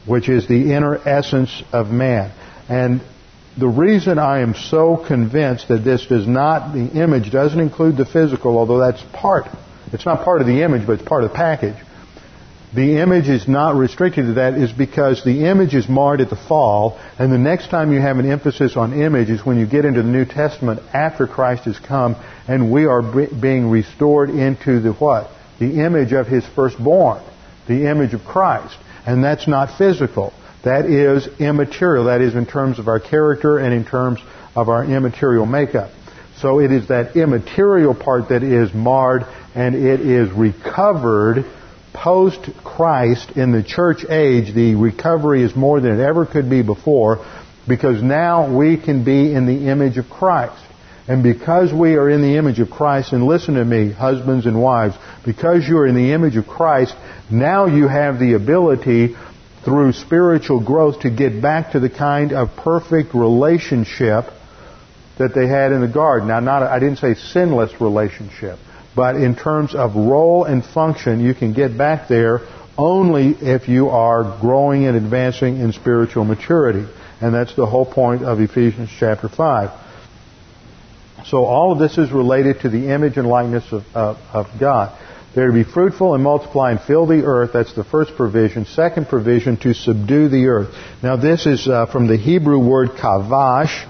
which 0.07 0.29
is 0.29 0.49
the 0.49 0.75
inner 0.75 0.97
essence 1.09 1.63
of 1.73 1.89
man. 1.89 2.33
And 2.69 3.01
the 3.59 3.69
reason 3.69 4.19
I 4.19 4.41
am 4.41 4.55
so 4.55 4.97
convinced 4.97 5.69
that 5.69 5.85
this 5.85 6.07
does 6.07 6.27
not, 6.27 6.73
the 6.73 6.89
image 7.01 7.31
doesn't 7.31 7.61
include 7.61 7.97
the 7.97 8.07
physical, 8.07 8.57
although 8.57 8.79
that's 8.79 9.03
part, 9.13 9.47
it's 9.93 10.07
not 10.07 10.25
part 10.25 10.41
of 10.41 10.47
the 10.47 10.63
image, 10.63 10.87
but 10.87 10.95
it's 10.95 11.09
part 11.09 11.25
of 11.25 11.31
the 11.31 11.37
package. 11.37 11.77
The 12.75 13.03
image 13.03 13.29
is 13.29 13.47
not 13.47 13.75
restricted 13.75 14.25
to 14.25 14.33
that 14.35 14.55
is 14.55 14.73
because 14.73 15.23
the 15.23 15.45
image 15.45 15.75
is 15.75 15.87
marred 15.91 16.23
at 16.23 16.31
the 16.31 16.37
fall, 16.37 16.99
and 17.19 17.31
the 17.31 17.37
next 17.37 17.69
time 17.69 17.93
you 17.93 18.01
have 18.01 18.19
an 18.19 18.31
emphasis 18.31 18.79
on 18.79 18.95
image 18.95 19.29
is 19.29 19.45
when 19.45 19.59
you 19.59 19.67
get 19.67 19.85
into 19.85 20.03
the 20.03 20.09
New 20.09 20.25
Testament 20.25 20.81
after 20.95 21.27
Christ 21.27 21.65
has 21.65 21.79
come, 21.79 22.17
and 22.49 22.73
we 22.73 22.87
are 22.87 23.03
being 23.03 23.69
restored 23.69 24.31
into 24.31 24.81
the 24.81 24.93
what? 24.95 25.29
The 25.59 25.85
image 25.85 26.13
of 26.15 26.27
His 26.27 26.47
firstborn, 26.47 27.23
the 27.69 27.91
image 27.91 28.15
of 28.15 28.25
Christ. 28.25 28.75
And 29.05 29.23
that's 29.23 29.47
not 29.47 29.77
physical. 29.77 30.33
That 30.65 30.87
is 30.87 31.29
immaterial. 31.41 32.05
That 32.05 32.21
is 32.21 32.35
in 32.35 32.47
terms 32.47 32.79
of 32.79 32.89
our 32.89 33.01
character 33.01 33.59
and 33.59 33.75
in 33.75 33.85
terms 33.85 34.21
of 34.55 34.69
our 34.69 34.85
immaterial 34.85 35.47
makeup. 35.47 35.91
So 36.41 36.61
it 36.61 36.73
is 36.73 36.89
that 36.89 37.17
immaterial 37.17 37.95
part 37.95 38.29
that 38.31 38.43
is 38.43 38.73
marred 38.75 39.25
and 39.55 39.75
it 39.75 40.01
is 40.01 40.31
recovered 40.31 41.45
post 41.93 42.41
Christ 42.65 43.33
in 43.37 43.53
the 43.53 43.63
church 43.63 44.05
age. 44.09 44.55
The 44.55 44.75
recovery 44.75 45.43
is 45.43 45.55
more 45.55 45.81
than 45.81 46.01
it 46.01 46.03
ever 46.03 46.27
could 46.27 46.49
be 46.49 46.63
before 46.63 47.25
because 47.69 48.03
now 48.03 48.57
we 48.57 48.77
can 48.77 49.05
be 49.05 49.33
in 49.33 49.47
the 49.47 49.69
image 49.69 49.99
of 49.99 50.09
Christ. 50.09 50.61
And 51.09 51.23
because 51.23 51.73
we 51.73 51.95
are 51.97 52.09
in 52.09 52.23
the 52.23 52.37
image 52.37 52.61
of 52.61 52.71
Christ, 52.71 53.13
and 53.13 53.27
listen 53.27 53.55
to 53.55 53.65
me, 53.65 53.91
husbands 53.91 54.47
and 54.47 54.61
wives, 54.61 54.95
because 55.25 55.67
you 55.67 55.79
are 55.79 55.87
in 55.87 55.97
the 55.97 56.13
image 56.13 56.37
of 56.37 56.47
Christ, 56.47 56.95
now 57.31 57.67
you 57.67 57.89
have 57.89 58.21
the 58.21 58.35
ability 58.35 59.17
through 59.65 59.93
spiritual 59.93 60.61
growth 60.61 61.01
to 61.01 61.11
get 61.11 61.41
back 61.41 61.73
to 61.73 61.81
the 61.81 61.91
kind 61.91 62.33
of 62.33 62.57
perfect 62.57 63.15
relationship 63.15 64.27
that 65.19 65.35
they 65.35 65.47
had 65.47 65.73
in 65.73 65.81
the 65.81 65.89
garden. 65.89 66.29
Now, 66.29 66.41
not, 66.41 66.63
I 66.63 66.79
didn't 66.79 66.99
say 66.99 67.15
sinless 67.15 67.81
relationship, 67.81 68.59
but 68.97 69.17
in 69.17 69.37
terms 69.37 69.75
of 69.75 69.95
role 69.95 70.45
and 70.45 70.65
function, 70.65 71.21
you 71.21 71.35
can 71.35 71.53
get 71.53 71.77
back 71.77 72.09
there 72.09 72.41
only 72.77 73.29
if 73.29 73.69
you 73.69 73.91
are 73.91 74.39
growing 74.41 74.87
and 74.87 74.97
advancing 74.97 75.59
in 75.59 75.73
spiritual 75.73 76.25
maturity. 76.25 76.87
And 77.21 77.33
that's 77.33 77.55
the 77.55 77.67
whole 77.67 77.87
point 77.87 78.25
of 78.25 78.41
Ephesians 78.41 78.91
chapter 78.99 79.29
5. 79.29 79.71
So 81.27 81.45
all 81.45 81.73
of 81.73 81.79
this 81.79 81.99
is 81.99 82.11
related 82.11 82.61
to 82.61 82.69
the 82.69 82.89
image 82.89 83.17
and 83.17 83.29
likeness 83.29 83.71
of, 83.71 83.85
of, 83.95 84.17
of 84.33 84.47
God. 84.59 84.99
They're 85.35 85.47
to 85.47 85.53
be 85.53 85.65
fruitful 85.65 86.15
and 86.15 86.23
multiply 86.23 86.73
and 86.73 86.81
fill 86.81 87.07
the 87.07 87.25
earth. 87.25 87.53
That's 87.55 87.75
the 87.75 87.85
first 87.85 88.17
provision. 88.17 88.67
Second 88.67 89.09
provision, 89.09 89.57
to 89.59 89.73
subdue 89.73 90.29
the 90.29 90.49
earth. 90.49 90.75
Now 91.03 91.17
this 91.17 91.47
is 91.47 91.67
uh, 91.67 91.87
from 91.87 92.07
the 92.07 92.19
Hebrew 92.19 92.59
word 92.59 92.91
kavash, 92.91 93.89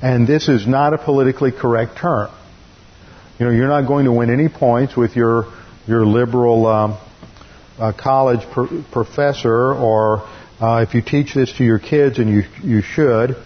and 0.00 0.26
this 0.26 0.48
is 0.48 0.66
not 0.68 0.94
a 0.94 0.98
politically 0.98 1.50
correct 1.50 1.98
term. 1.98 2.30
You 3.38 3.46
know, 3.46 3.52
you're 3.52 3.68
not 3.68 3.88
going 3.88 4.04
to 4.04 4.12
win 4.12 4.32
any 4.32 4.48
points 4.48 4.96
with 4.96 5.16
your 5.16 5.52
your 5.86 6.06
liberal 6.06 6.66
um, 6.66 6.98
uh, 7.78 7.92
college 7.92 8.40
professor, 8.92 9.74
or 9.74 10.20
uh, 10.60 10.84
if 10.86 10.94
you 10.94 11.02
teach 11.02 11.34
this 11.34 11.52
to 11.54 11.64
your 11.64 11.80
kids, 11.80 12.20
and 12.20 12.30
you 12.30 12.44
you 12.62 12.82
should, 12.82 13.36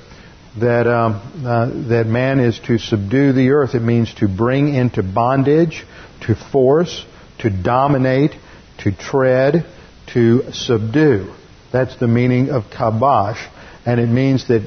that 0.61 0.87
um, 0.87 1.15
uh, 1.47 1.89
that 1.89 2.07
man 2.07 2.41
is 2.41 2.59
to 2.67 2.77
subdue 2.77 3.33
the 3.33 3.49
earth. 3.51 3.75
It 3.75 3.81
means 3.81 4.13
to 4.17 4.29
bring 4.29 4.75
into 4.75 5.03
bondage, 5.03 5.87
to 6.27 6.35
force, 6.35 7.07
to 7.41 7.51
dominate, 7.51 8.33
to 8.79 8.93
tread, 8.93 9.67
to 10.13 10.53
subdue. 10.53 11.33
That's 11.73 11.97
the 11.97 12.09
meaning 12.09 12.51
of 12.51 12.65
kabash. 12.65 13.47
And 13.85 14.01
it 14.01 14.09
means 14.09 14.49
that 14.49 14.63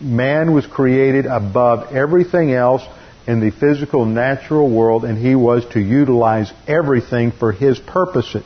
man 0.00 0.52
was 0.52 0.66
created 0.66 1.26
above 1.26 1.94
everything 1.94 2.52
else 2.52 2.82
in 3.26 3.40
the 3.40 3.50
physical 3.50 4.04
natural 4.04 4.70
world 4.70 5.04
and 5.04 5.16
he 5.16 5.34
was 5.34 5.64
to 5.72 5.80
utilize 5.80 6.52
everything 6.66 7.32
for 7.32 7.52
his 7.52 7.78
purposes. 7.78 8.44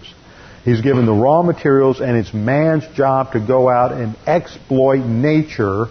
He's 0.64 0.80
given 0.80 1.06
the 1.06 1.12
raw 1.12 1.42
materials 1.42 2.00
and 2.00 2.16
it's 2.16 2.32
man's 2.32 2.86
job 2.94 3.32
to 3.32 3.40
go 3.40 3.68
out 3.68 3.92
and 3.92 4.16
exploit 4.26 5.04
nature 5.04 5.86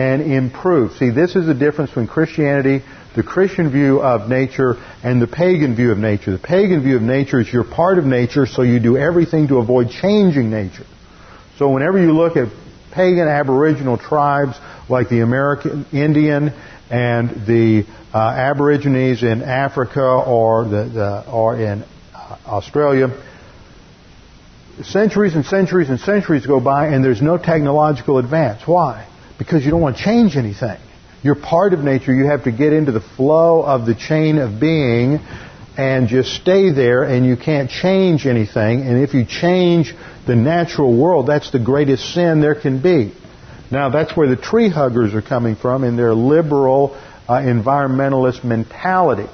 and 0.00 0.32
improve. 0.32 0.92
See, 0.92 1.10
this 1.10 1.36
is 1.36 1.46
the 1.46 1.52
difference 1.52 1.90
between 1.90 2.06
Christianity, 2.06 2.82
the 3.14 3.22
Christian 3.22 3.70
view 3.70 4.00
of 4.00 4.30
nature, 4.30 4.76
and 5.04 5.20
the 5.20 5.26
pagan 5.26 5.76
view 5.76 5.92
of 5.92 5.98
nature. 5.98 6.32
The 6.32 6.38
pagan 6.38 6.82
view 6.82 6.96
of 6.96 7.02
nature 7.02 7.38
is 7.38 7.52
you're 7.52 7.64
part 7.64 7.98
of 7.98 8.06
nature, 8.06 8.46
so 8.46 8.62
you 8.62 8.80
do 8.80 8.96
everything 8.96 9.48
to 9.48 9.58
avoid 9.58 9.90
changing 9.90 10.50
nature. 10.50 10.86
So 11.58 11.68
whenever 11.68 12.00
you 12.00 12.12
look 12.12 12.38
at 12.38 12.48
pagan 12.92 13.28
aboriginal 13.28 13.98
tribes 13.98 14.56
like 14.88 15.10
the 15.10 15.20
American 15.20 15.84
Indian 15.92 16.54
and 16.88 17.46
the 17.46 17.84
uh, 18.14 18.18
Aborigines 18.18 19.22
in 19.22 19.42
Africa 19.42 20.00
or 20.00 20.64
the, 20.64 20.84
the 20.84 21.30
or 21.30 21.60
in 21.60 21.84
uh, 22.14 22.38
Australia, 22.46 23.08
centuries 24.82 25.34
and 25.34 25.44
centuries 25.44 25.90
and 25.90 26.00
centuries 26.00 26.46
go 26.46 26.58
by 26.58 26.86
and 26.86 27.04
there's 27.04 27.20
no 27.20 27.36
technological 27.36 28.16
advance. 28.16 28.66
Why? 28.66 29.09
Because 29.40 29.64
you 29.64 29.70
don't 29.70 29.80
want 29.80 29.96
to 29.96 30.02
change 30.02 30.36
anything. 30.36 30.78
You're 31.22 31.34
part 31.34 31.72
of 31.72 31.80
nature. 31.80 32.12
You 32.12 32.26
have 32.26 32.44
to 32.44 32.52
get 32.52 32.74
into 32.74 32.92
the 32.92 33.00
flow 33.00 33.62
of 33.62 33.86
the 33.86 33.94
chain 33.94 34.36
of 34.36 34.60
being 34.60 35.18
and 35.78 36.08
just 36.08 36.34
stay 36.34 36.70
there 36.70 37.04
and 37.04 37.24
you 37.24 37.38
can't 37.38 37.70
change 37.70 38.26
anything. 38.26 38.82
And 38.82 39.02
if 39.02 39.14
you 39.14 39.24
change 39.24 39.94
the 40.26 40.36
natural 40.36 40.94
world, 40.94 41.26
that's 41.26 41.50
the 41.52 41.58
greatest 41.58 42.12
sin 42.12 42.42
there 42.42 42.54
can 42.54 42.82
be. 42.82 43.14
Now 43.70 43.88
that's 43.88 44.14
where 44.14 44.28
the 44.28 44.36
tree 44.36 44.68
huggers 44.68 45.14
are 45.14 45.22
coming 45.22 45.56
from 45.56 45.84
in 45.84 45.96
their 45.96 46.12
liberal 46.12 46.94
uh, 47.26 47.40
environmentalist 47.40 48.44
mentality. 48.44 49.30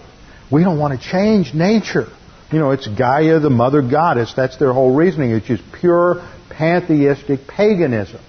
We 0.52 0.62
don't 0.62 0.78
want 0.78 1.00
to 1.00 1.04
change 1.04 1.52
nature. 1.52 2.06
You 2.52 2.60
know, 2.60 2.70
it's 2.70 2.86
Gaia, 2.86 3.40
the 3.40 3.50
mother 3.50 3.82
goddess. 3.82 4.34
That's 4.36 4.56
their 4.56 4.72
whole 4.72 4.94
reasoning. 4.94 5.32
It's 5.32 5.48
just 5.48 5.64
pure 5.80 6.24
pantheistic 6.48 7.48
paganism. 7.48 8.20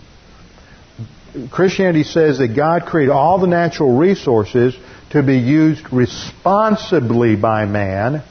Christianity 1.51 2.03
says 2.03 2.39
that 2.39 2.49
God 2.49 2.85
created 2.85 3.11
all 3.11 3.39
the 3.39 3.47
natural 3.47 3.97
resources 3.97 4.75
to 5.11 5.23
be 5.23 5.37
used 5.37 5.91
responsibly 5.93 7.35
by 7.35 7.65
man, 7.65 8.23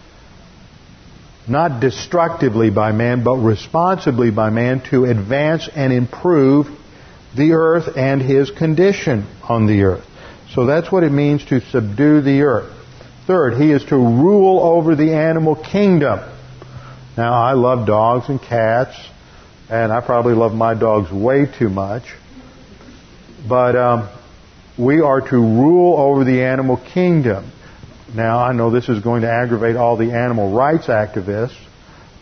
not 1.48 1.80
destructively 1.80 2.70
by 2.70 2.92
man, 2.92 3.22
but 3.24 3.36
responsibly 3.36 4.30
by 4.30 4.50
man 4.50 4.82
to 4.90 5.04
advance 5.04 5.68
and 5.74 5.92
improve 5.92 6.66
the 7.36 7.52
earth 7.52 7.96
and 7.96 8.20
his 8.20 8.50
condition 8.50 9.26
on 9.42 9.66
the 9.66 9.82
earth. 9.82 10.04
So 10.54 10.66
that's 10.66 10.90
what 10.90 11.04
it 11.04 11.12
means 11.12 11.44
to 11.46 11.60
subdue 11.60 12.20
the 12.20 12.42
earth. 12.42 12.72
Third, 13.26 13.60
he 13.60 13.72
is 13.72 13.84
to 13.86 13.96
rule 13.96 14.60
over 14.60 14.94
the 14.94 15.14
animal 15.14 15.56
kingdom. 15.56 16.20
Now, 17.16 17.34
I 17.34 17.52
love 17.52 17.86
dogs 17.86 18.28
and 18.28 18.40
cats, 18.40 18.96
and 19.68 19.92
I 19.92 20.00
probably 20.00 20.34
love 20.34 20.52
my 20.52 20.74
dogs 20.74 21.10
way 21.10 21.46
too 21.46 21.68
much. 21.68 22.04
But 23.48 23.76
um, 23.76 24.08
we 24.78 25.00
are 25.00 25.20
to 25.20 25.36
rule 25.36 25.98
over 25.98 26.24
the 26.24 26.42
animal 26.42 26.76
kingdom. 26.76 27.52
Now, 28.14 28.38
I 28.38 28.52
know 28.52 28.70
this 28.70 28.88
is 28.88 29.02
going 29.02 29.22
to 29.22 29.30
aggravate 29.30 29.76
all 29.76 29.96
the 29.96 30.12
animal 30.12 30.52
rights 30.52 30.86
activists, 30.86 31.56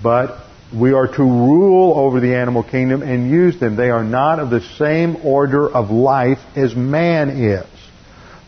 but 0.03 0.45
we 0.75 0.93
are 0.93 1.07
to 1.07 1.23
rule 1.23 1.95
over 1.97 2.21
the 2.21 2.35
animal 2.35 2.63
kingdom 2.63 3.03
and 3.03 3.31
use 3.31 3.59
them. 3.61 3.77
They 3.77 3.91
are 3.91 4.05
not 4.05 4.39
of 4.39 4.51
the 4.51 4.61
same 4.61 5.17
order 5.25 5.69
of 5.69 5.91
life 5.91 6.39
as 6.57 6.75
man 6.75 7.31
is. 7.31 7.67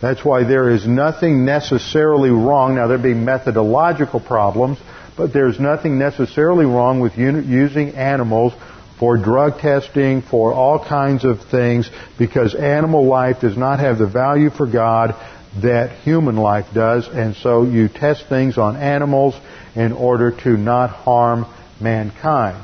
That's 0.00 0.24
why 0.24 0.44
there 0.44 0.70
is 0.70 0.86
nothing 0.86 1.44
necessarily 1.44 2.30
wrong. 2.30 2.74
Now, 2.74 2.86
there'd 2.88 3.02
be 3.02 3.14
methodological 3.14 4.20
problems, 4.20 4.78
but 5.16 5.32
there's 5.32 5.58
nothing 5.58 5.98
necessarily 5.98 6.66
wrong 6.66 7.00
with 7.00 7.16
using 7.16 7.94
animals 7.94 8.52
for 8.98 9.16
drug 9.16 9.58
testing, 9.60 10.22
for 10.22 10.52
all 10.54 10.84
kinds 10.84 11.24
of 11.24 11.40
things, 11.50 11.90
because 12.18 12.54
animal 12.54 13.06
life 13.06 13.40
does 13.40 13.56
not 13.56 13.78
have 13.80 13.98
the 13.98 14.06
value 14.06 14.50
for 14.50 14.66
God 14.66 15.14
that 15.62 15.98
human 16.00 16.36
life 16.36 16.66
does, 16.74 17.08
and 17.08 17.34
so 17.36 17.62
you 17.64 17.88
test 17.88 18.26
things 18.28 18.58
on 18.58 18.76
animals 18.76 19.34
in 19.74 19.92
order 19.92 20.30
to 20.30 20.56
not 20.56 20.90
harm 20.90 21.46
mankind. 21.80 22.62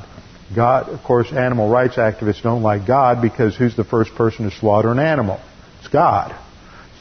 God, 0.55 0.89
of 0.89 1.03
course, 1.03 1.31
animal 1.31 1.69
rights 1.69 1.95
activists 1.95 2.43
don't 2.43 2.61
like 2.61 2.85
God 2.85 3.21
because 3.21 3.55
who's 3.55 3.75
the 3.75 3.83
first 3.83 4.13
person 4.13 4.49
to 4.49 4.55
slaughter 4.55 4.91
an 4.91 4.99
animal? 4.99 5.39
It's 5.79 5.87
God 5.87 6.35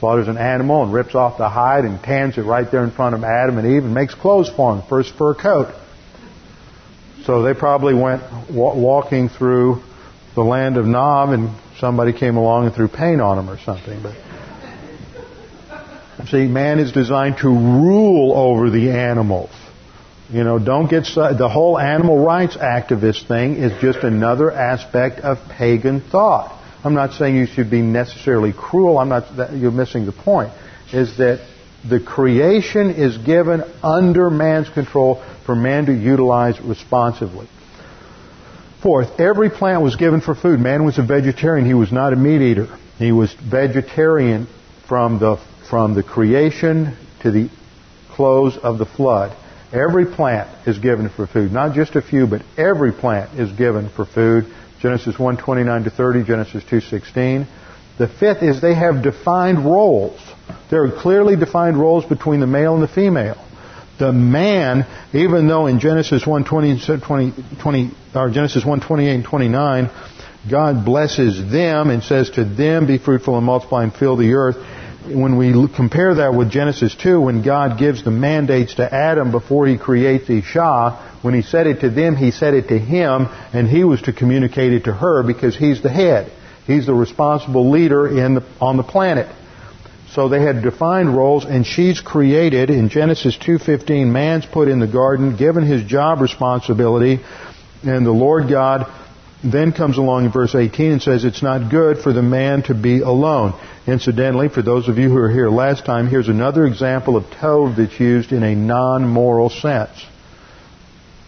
slaughters 0.03 0.27
an 0.27 0.37
animal 0.37 0.83
and 0.83 0.93
rips 0.93 1.15
off 1.15 1.39
the 1.39 1.49
hide 1.49 1.85
and 1.85 2.03
tans 2.03 2.37
it 2.37 2.43
right 2.43 2.69
there 2.73 2.83
in 2.83 2.91
front 2.91 3.15
of 3.15 3.23
Adam 3.23 3.57
and 3.57 3.69
Eve 3.69 3.85
and 3.85 3.95
makes 3.95 4.15
clothes 4.15 4.51
for 4.51 4.75
them, 4.75 4.85
first 4.89 5.15
fur 5.15 5.33
coat. 5.33 5.73
So 7.25 7.43
they 7.43 7.55
probably 7.55 7.95
went 7.95 8.23
walking 8.51 9.29
through 9.29 9.83
the 10.35 10.43
land 10.43 10.77
of 10.77 10.87
Nod 10.87 11.31
and 11.31 11.51
somebody 11.79 12.13
came 12.13 12.37
along 12.37 12.67
and 12.67 12.75
threw 12.75 12.89
paint 12.89 13.21
on 13.21 13.37
them 13.37 13.49
or 13.49 13.59
something. 13.59 14.03
But 14.03 14.17
see, 16.29 16.47
man 16.47 16.79
is 16.79 16.93
designed 16.93 17.39
to 17.39 17.49
rule 17.49 18.33
over 18.35 18.71
the 18.71 18.91
animals. 18.91 19.51
You 20.31 20.45
know, 20.45 20.59
don't 20.59 20.89
get 20.89 21.05
the 21.05 21.49
whole 21.49 21.79
animal 21.79 22.25
rights 22.25 22.57
activist 22.57 23.29
thing 23.29 23.57
is 23.57 23.73
just 23.83 23.99
another 23.99 24.51
aspect 24.51 25.21
of 25.21 25.39
pagan 25.51 26.01
thought. 26.01 26.59
I'm 26.83 26.95
not 26.95 27.13
saying 27.13 27.37
you 27.37 27.47
should 27.47 27.71
be 27.71 27.83
necessarily 27.83 28.53
cruel. 28.53 28.99
I'm 28.99 29.11
not. 29.11 29.53
You're 29.55 29.71
missing 29.71 30.07
the 30.07 30.13
point. 30.13 30.53
Is 30.93 31.19
that 31.19 31.47
the 31.89 32.01
creation 32.01 32.91
is 32.91 33.19
given 33.19 33.63
under 33.83 34.31
man's 34.31 34.69
control 34.69 35.23
for 35.45 35.55
man 35.57 35.87
to 35.87 35.93
utilize 35.93 36.61
responsively. 36.61 37.49
Fourth, 38.83 39.21
every 39.21 39.51
plant 39.51 39.83
was 39.83 39.97
given 39.97 40.21
for 40.21 40.35
food. 40.35 40.61
Man 40.61 40.85
was 40.85 40.99
a 40.99 41.03
vegetarian. 41.03 41.67
He 41.67 41.75
was 41.75 41.93
not 41.93 42.13
a 42.13 42.17
meat 42.17 42.41
eater. 42.41 42.67
He 42.99 43.13
was 43.13 43.33
vegetarian 43.33 44.49
from 44.89 45.19
the 45.19 45.37
from 45.71 45.95
the 45.95 46.03
creation 46.03 46.97
to 47.23 47.31
the 47.31 47.49
close 48.11 48.59
of 48.59 48.79
the 48.79 48.85
flood. 48.85 49.37
Every 49.73 50.05
plant 50.05 50.51
is 50.69 50.79
given 50.79 51.09
for 51.09 51.27
food. 51.27 51.51
Not 51.51 51.75
just 51.75 51.97
a 51.97 52.03
few, 52.03 52.27
but 52.27 52.43
every 52.59 52.93
plant 52.93 53.39
is 53.41 53.51
given 53.53 53.89
for 53.89 54.05
food. 54.05 54.47
Genesis 54.81 55.17
1:29 55.17 55.85
to 55.85 55.91
30, 55.91 56.25
Genesis 56.25 56.65
2:16. 56.65 57.47
The 57.99 58.09
fifth 58.09 58.43
is 58.43 58.61
they 58.61 58.75
have 58.75 59.03
defined 59.03 59.65
roles. 59.65 60.21
There 60.71 60.85
are 60.85 60.91
clearly 60.91 61.37
defined 61.37 61.79
roles 61.79 62.05
between 62.05 62.41
the 62.41 62.47
male 62.47 62.75
and 62.75 62.83
the 62.83 62.89
female. 62.89 63.37
The 63.99 64.13
man, 64.13 64.87
even 65.13 65.47
though 65.47 65.67
in 65.67 65.79
Genesis 65.79 66.25
1:20 66.25 67.03
20, 67.03 67.33
20, 67.61 67.91
or 68.15 68.31
Genesis 68.31 68.65
1:28 68.65 69.15
and 69.15 69.25
29, 69.25 69.91
God 70.51 70.85
blesses 70.85 71.51
them 71.51 71.91
and 71.91 72.03
says 72.03 72.31
to 72.31 72.45
them, 72.45 72.87
"Be 72.87 72.99
fruitful 72.99 73.37
and 73.37 73.47
multiply 73.47 73.85
and 73.85 73.95
fill 73.95 74.17
the 74.17 74.35
earth." 74.35 74.57
When 75.07 75.37
we 75.37 75.69
compare 75.69 76.15
that 76.15 76.35
with 76.35 76.51
Genesis 76.51 76.95
2, 76.95 77.21
when 77.21 77.43
God 77.43 77.77
gives 77.77 78.03
the 78.05 78.13
mandates 78.13 78.75
to 78.77 78.95
Adam 78.95 79.31
before 79.33 79.67
he 79.67 79.77
creates 79.77 80.31
Isha, 80.31 80.97
when 81.23 81.35
he 81.35 81.43
said 81.43 81.67
it 81.67 81.81
to 81.81 81.91
them, 81.91 82.15
he 82.15 82.31
said 82.31 82.55
it 82.55 82.69
to 82.69 82.79
him, 82.79 83.29
and 83.53 83.69
he 83.69 83.83
was 83.85 84.03
to 84.03 84.13
communicate 84.13 84.73
it 84.73 84.85
to 84.85 84.93
her 84.93 85.23
because 85.23 85.57
he's 85.57 85.83
the 85.83 85.89
head. 85.89 86.31
He's 86.67 86.87
the 86.87 86.95
responsible 86.95 87.71
leader 87.71 88.07
in 88.07 88.35
the, 88.35 88.43
on 88.61 88.77
the 88.77 88.85
planet. 88.85 89.27
So 90.15 90.29
they 90.29 90.43
had 90.43 90.63
defined 90.63 91.17
roles, 91.17 91.47
and 91.47 91.67
she's 91.67 92.01
created 92.01 92.69
in 92.69 92.91
Genesis 92.91 93.37
2:15. 93.39 94.13
Man's 94.13 94.45
put 94.45 94.69
in 94.69 94.79
the 94.79 94.87
garden, 94.87 95.37
given 95.37 95.65
his 95.65 95.83
job 95.85 96.21
responsibility, 96.21 97.21
and 97.83 98.05
the 98.05 98.13
Lord 98.13 98.49
God 98.49 98.87
then 99.43 99.73
comes 99.73 99.99
along 99.99 100.27
in 100.27 100.31
verse 100.31 100.55
18 100.55 100.93
and 100.93 101.03
says 101.03 101.25
it's 101.25 101.43
not 101.43 101.71
good 101.71 101.99
for 101.99 102.13
the 102.13 102.23
man 102.23 102.63
to 102.63 102.75
be 102.75 103.01
alone. 103.01 103.55
Incidentally, 103.87 104.49
for 104.49 104.63
those 104.63 104.89
of 104.89 104.99
you 104.99 105.09
who 105.09 105.15
were 105.15 105.31
here 105.31 105.49
last 105.49 105.85
time, 105.85 106.07
here's 106.07 106.29
another 106.29 106.67
example 106.67 107.17
of 107.17 107.25
tov 107.41 107.77
that's 107.77 107.99
used 107.99 108.33
in 108.33 108.43
a 108.43 108.55
non-moral 108.55 109.51
sense. 109.51 110.07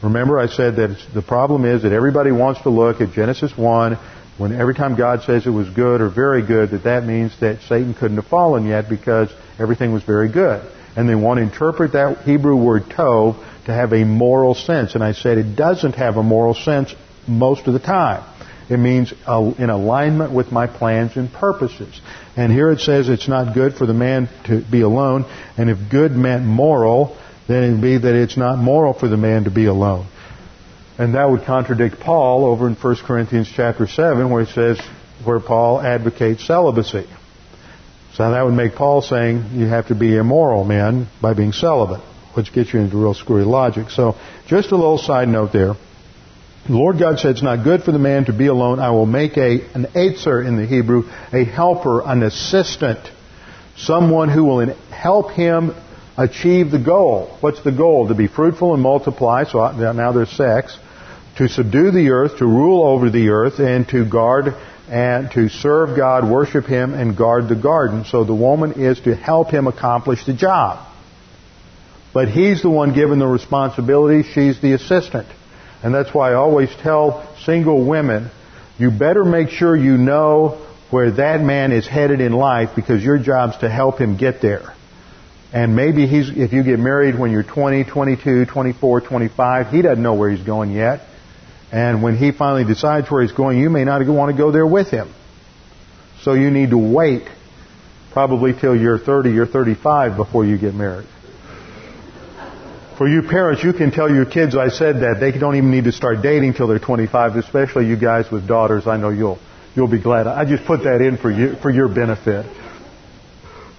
Remember 0.03 0.39
I 0.39 0.47
said 0.47 0.77
that 0.77 0.97
the 1.15 1.23
problem 1.23 1.65
is 1.65 1.83
that 1.83 1.93
everybody 1.93 2.31
wants 2.31 2.61
to 2.63 2.71
look 2.71 3.01
at 3.01 3.13
Genesis 3.13 3.57
1 3.57 3.99
when 4.37 4.53
every 4.53 4.75
time 4.75 4.97
God 4.97 5.23
says 5.23 5.47
it 5.47 5.51
was 5.51 5.69
good 5.71 6.01
or 6.01 6.09
very 6.09 6.45
good, 6.45 6.71
that 6.71 6.85
that 6.85 7.05
means 7.05 7.39
that 7.41 7.61
Satan 7.63 7.95
couldn't 7.95 8.17
have 8.17 8.27
fallen 8.27 8.67
yet 8.67 8.89
because 8.89 9.33
everything 9.59 9.93
was 9.93 10.03
very 10.03 10.31
good. 10.31 10.69
And 10.97 11.09
they 11.09 11.15
want 11.15 11.39
to 11.39 11.43
interpret 11.43 11.93
that 11.93 12.23
Hebrew 12.23 12.57
word 12.57 12.85
tov 12.85 13.37
to 13.67 13.73
have 13.73 13.93
a 13.93 14.05
moral 14.05 14.55
sense. 14.55 14.95
And 14.95 15.05
I 15.05 15.13
said 15.13 15.39
it 15.39 15.57
doesn't 15.57 15.95
have 15.95 16.17
a 16.17 16.23
moral 16.23 16.55
sense 16.55 16.95
most 17.27 17.67
of 17.67 17.73
the 17.73 17.81
time. 17.81 18.25
It 18.69 18.79
means 18.79 19.13
uh, 19.27 19.53
in 19.59 19.71
alignment 19.71 20.33
with 20.33 20.51
my 20.51 20.67
plans 20.67 21.17
and 21.17 21.33
purposes. 21.33 22.01
And 22.37 22.51
here 22.51 22.71
it 22.71 22.81
says 22.81 23.09
it's 23.09 23.29
not 23.29 23.55
good 23.55 23.75
for 23.75 23.87
the 23.87 23.95
man 23.95 24.29
to 24.47 24.63
be 24.69 24.81
alone. 24.81 25.27
And 25.57 25.69
if 25.69 25.91
good 25.91 26.13
meant 26.13 26.45
moral, 26.45 27.17
then 27.47 27.65
it 27.65 27.73
would 27.73 27.83
be 27.83 27.99
that 27.99 28.15
it's 28.15 28.37
not 28.37 28.59
moral 28.59 28.95
for 28.95 29.07
the 29.07 29.17
man 29.17 29.45
to 29.45 29.51
be 29.51 29.67
alone. 29.67 30.07
And 30.99 31.15
that 31.15 31.29
would 31.29 31.45
contradict 31.45 31.99
Paul 32.01 32.45
over 32.47 32.69
in 32.69 32.75
1 32.75 32.97
Corinthians 33.05 33.51
chapter 33.55 33.87
7 33.87 34.31
where 34.31 34.45
he 34.45 34.53
says, 34.53 34.81
where 35.25 35.41
Paul 35.41 35.81
advocates 35.81 36.47
celibacy. 36.47 37.07
So 38.15 38.31
that 38.31 38.45
would 38.45 38.55
make 38.55 38.75
Paul 38.75 39.03
saying 39.03 39.51
you 39.55 39.67
have 39.67 39.89
to 39.89 39.95
be 39.95 40.17
immoral, 40.17 40.65
man, 40.65 41.09
by 41.21 41.35
being 41.35 41.53
celibate, 41.53 42.01
which 42.35 42.53
gets 42.53 42.73
you 42.73 42.81
into 42.81 42.97
real 42.97 43.15
screwy 43.15 43.43
logic. 43.43 43.91
So 43.91 44.17
just 44.47 44.71
a 44.71 44.77
little 44.77 44.99
side 44.99 45.29
note 45.29 45.53
there. 45.53 45.75
The 46.67 46.73
Lord 46.73 46.99
God 46.99 47.19
said, 47.19 47.33
It's 47.33 47.43
not 47.43 47.65
good 47.65 47.83
for 47.83 47.93
the 47.93 47.99
man 47.99 48.27
to 48.27 48.33
be 48.33 48.47
alone. 48.47 48.79
I 48.79 48.91
will 48.91 49.05
make 49.05 49.37
a, 49.37 49.69
an 49.75 49.87
ezer 49.95 50.41
in 50.41 50.57
the 50.57 50.65
Hebrew, 50.65 51.11
a 51.33 51.45
helper, 51.45 52.03
an 52.03 52.23
assistant, 52.23 53.01
someone 53.77 54.29
who 54.29 54.45
will 54.45 54.75
help 54.91 55.33
him 55.33 55.75
achieve 56.17 56.71
the 56.71 56.79
goal. 56.79 57.37
What's 57.41 57.63
the 57.63 57.73
goal? 57.73 58.09
To 58.09 58.15
be 58.15 58.29
fruitful 58.29 58.73
and 58.73 58.83
multiply, 58.83 59.45
so 59.45 59.71
now 59.93 60.13
there's 60.13 60.31
sex, 60.31 60.79
to 61.37 61.49
subdue 61.49 61.91
the 61.91 62.11
earth, 62.11 62.39
to 62.39 62.47
rule 62.47 62.85
over 62.85 63.11
the 63.11 63.31
earth, 63.31 63.59
and 63.59 63.89
to 63.89 64.09
guard 64.09 64.55
and 64.89 65.31
to 65.33 65.49
serve 65.49 65.97
God, 65.97 66.29
worship 66.31 66.67
Him, 66.67 66.93
and 66.95 67.17
guard 67.17 67.49
the 67.49 67.57
garden. 67.57 68.05
So 68.05 68.25
the 68.25 68.35
woman 68.35 68.73
is 68.73 69.01
to 69.01 69.15
help 69.15 69.51
him 69.51 69.67
accomplish 69.67 70.25
the 70.27 70.35
job. 70.35 70.87
But 72.13 72.29
he's 72.29 72.63
the 72.63 72.71
one 72.71 72.95
given 72.95 73.19
the 73.19 73.27
responsibility, 73.27 74.29
she's 74.31 74.61
the 74.61 74.75
assistant. 74.75 75.27
And 75.83 75.95
that's 75.95 76.15
why 76.15 76.31
I 76.31 76.35
always 76.35 76.71
tell 76.83 77.27
single 77.45 77.85
women, 77.85 78.31
you 78.79 78.91
better 78.91 79.25
make 79.25 79.51
sure 79.51 79.75
you 79.75 79.97
know 79.97 80.65
where 80.91 81.11
that 81.13 81.41
man 81.41 81.73
is 81.73 81.87
headed 81.87 82.21
in 82.21 82.33
life 82.33 82.71
because 82.77 83.03
your 83.03 83.19
job's 83.19 83.57
to 83.59 83.71
help 83.71 83.99
him 83.99 84.17
get 84.17 84.41
there. 84.41 84.75
And 85.53 85.75
maybe 85.75 86.07
he's, 86.07 86.31
if 86.31 86.53
you 86.53 86.63
get 86.63 86.79
married 86.79 87.19
when 87.19 87.31
you're 87.31 87.43
20, 87.43 87.85
22, 87.85 88.47
24, 88.47 89.01
25, 89.01 89.67
he 89.69 89.83
doesn't 89.83 90.03
know 90.03 90.15
where 90.15 90.31
he's 90.31 90.45
going 90.45 90.73
yet. 90.73 91.01
And 91.73 92.03
when 92.03 92.17
he 92.17 92.31
finally 92.31 92.65
decides 92.65 93.11
where 93.11 93.23
he's 93.23 93.33
going, 93.33 93.59
you 93.59 93.71
may 93.71 93.85
not 93.85 94.07
want 94.07 94.31
to 94.31 94.37
go 94.37 94.51
there 94.51 94.67
with 94.67 94.91
him. 94.91 95.13
So 96.23 96.35
you 96.35 96.51
need 96.51 96.71
to 96.71 96.79
wait 96.79 97.25
probably 98.13 98.53
till 98.53 98.77
you're 98.77 98.99
30 98.99 99.39
or 99.39 99.47
35 99.47 100.17
before 100.17 100.45
you 100.45 100.57
get 100.57 100.75
married. 100.75 101.09
For 102.97 103.09
you 103.09 103.23
parents, 103.23 103.65
you 103.65 103.73
can 103.73 103.91
tell 103.91 104.09
your 104.09 104.25
kids 104.25 104.57
I 104.57 104.69
said 104.69 105.01
that. 105.01 105.17
They 105.19 105.33
don't 105.33 105.57
even 105.57 105.73
need 105.73 105.85
to 105.85 105.93
start 105.93 106.23
dating 106.23 106.55
till 106.55 106.69
they're 106.69 106.79
25, 106.79 107.37
especially 107.37 107.89
you 107.89 107.97
guys 107.97 108.31
with 108.31 108.47
daughters. 108.47 108.87
I 108.87 108.97
know 108.97 109.09
you'll, 109.09 109.41
you'll 109.75 109.89
be 109.89 110.01
glad. 110.01 110.29
I 110.29 110.45
just 110.45 110.65
put 110.65 110.85
that 110.85 111.01
in 111.01 111.17
for 111.17 111.31
you, 111.31 111.57
for 111.57 111.71
your 111.71 111.89
benefit. 111.89 112.47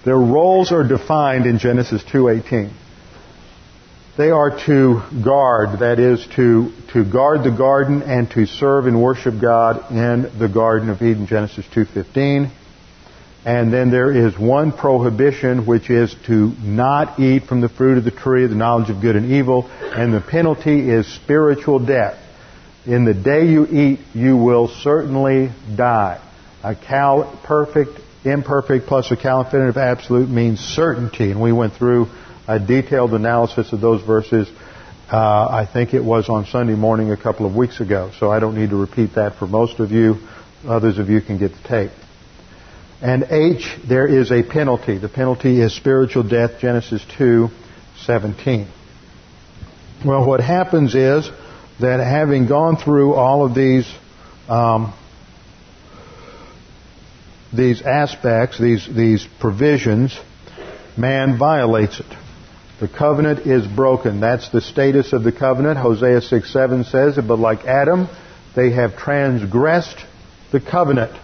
Their 0.04 0.18
roles 0.18 0.70
are 0.70 0.86
defined 0.86 1.46
in 1.46 1.58
Genesis 1.58 2.02
2.18. 2.04 2.70
They 4.16 4.30
are 4.30 4.58
to 4.64 5.02
guard, 5.22 5.80
that 5.80 5.98
is 5.98 6.26
to, 6.36 6.72
to 6.94 7.04
guard 7.04 7.44
the 7.44 7.50
garden 7.50 8.00
and 8.00 8.30
to 8.30 8.46
serve 8.46 8.86
and 8.86 9.02
worship 9.02 9.38
God 9.38 9.92
in 9.92 10.38
the 10.38 10.48
Garden 10.48 10.88
of 10.88 11.02
Eden, 11.02 11.26
Genesis 11.26 11.66
2.15. 11.74 12.50
And 13.44 13.70
then 13.70 13.90
there 13.90 14.10
is 14.10 14.38
one 14.38 14.72
prohibition, 14.72 15.66
which 15.66 15.90
is 15.90 16.16
to 16.28 16.50
not 16.62 17.20
eat 17.20 17.44
from 17.44 17.60
the 17.60 17.68
fruit 17.68 17.98
of 17.98 18.04
the 18.04 18.10
tree 18.10 18.44
of 18.44 18.50
the 18.50 18.56
knowledge 18.56 18.88
of 18.88 19.02
good 19.02 19.16
and 19.16 19.32
evil. 19.32 19.68
And 19.68 20.14
the 20.14 20.22
penalty 20.22 20.88
is 20.90 21.06
spiritual 21.14 21.78
death. 21.78 22.18
In 22.86 23.04
the 23.04 23.12
day 23.12 23.46
you 23.46 23.66
eat, 23.66 24.00
you 24.14 24.38
will 24.38 24.68
certainly 24.68 25.50
die. 25.76 26.22
A 26.64 26.74
Qal 26.74 27.42
perfect, 27.42 28.00
imperfect 28.24 28.86
plus 28.86 29.10
a 29.10 29.16
Qal 29.16 29.44
infinitive 29.44 29.76
absolute 29.76 30.30
means 30.30 30.58
certainty. 30.60 31.30
And 31.30 31.40
we 31.40 31.52
went 31.52 31.74
through 31.74 32.08
a 32.48 32.58
detailed 32.58 33.12
analysis 33.14 33.72
of 33.72 33.80
those 33.80 34.02
verses. 34.02 34.48
Uh, 35.10 35.46
I 35.48 35.68
think 35.70 35.94
it 35.94 36.02
was 36.02 36.28
on 36.28 36.46
Sunday 36.46 36.74
morning 36.74 37.10
a 37.10 37.16
couple 37.16 37.46
of 37.46 37.54
weeks 37.54 37.80
ago. 37.80 38.10
So 38.18 38.30
I 38.30 38.40
don't 38.40 38.56
need 38.56 38.70
to 38.70 38.76
repeat 38.76 39.14
that 39.14 39.36
for 39.38 39.46
most 39.46 39.78
of 39.78 39.92
you. 39.92 40.16
Others 40.66 40.98
of 40.98 41.10
you 41.10 41.20
can 41.20 41.38
get 41.38 41.52
the 41.52 41.68
tape. 41.68 41.90
And 43.00 43.24
H, 43.30 43.76
there 43.86 44.06
is 44.06 44.32
a 44.32 44.42
penalty. 44.42 44.98
The 44.98 45.08
penalty 45.08 45.60
is 45.60 45.76
spiritual 45.76 46.22
death, 46.22 46.58
Genesis 46.60 47.04
2, 47.18 47.48
17. 48.04 48.68
Well, 50.04 50.26
what 50.26 50.40
happens 50.40 50.94
is 50.94 51.30
that 51.80 52.00
having 52.00 52.46
gone 52.46 52.76
through 52.76 53.14
all 53.14 53.44
of 53.44 53.54
these 53.54 53.90
um, 54.48 54.94
these 57.52 57.82
aspects, 57.82 58.58
these 58.58 58.86
these 58.94 59.26
provisions, 59.40 60.18
man 60.96 61.38
violates 61.38 62.00
it. 62.00 62.25
The 62.78 62.88
covenant 62.88 63.46
is 63.46 63.66
broken. 63.66 64.20
That's 64.20 64.50
the 64.50 64.60
status 64.60 65.12
of 65.14 65.24
the 65.24 65.32
covenant. 65.32 65.78
Hosea 65.78 66.20
6 66.20 66.52
7 66.52 66.84
says 66.84 67.16
but 67.16 67.38
like 67.38 67.64
Adam, 67.64 68.08
they 68.54 68.70
have 68.70 68.96
transgressed 68.96 70.04
the 70.52 70.60
covenant. 70.60 71.18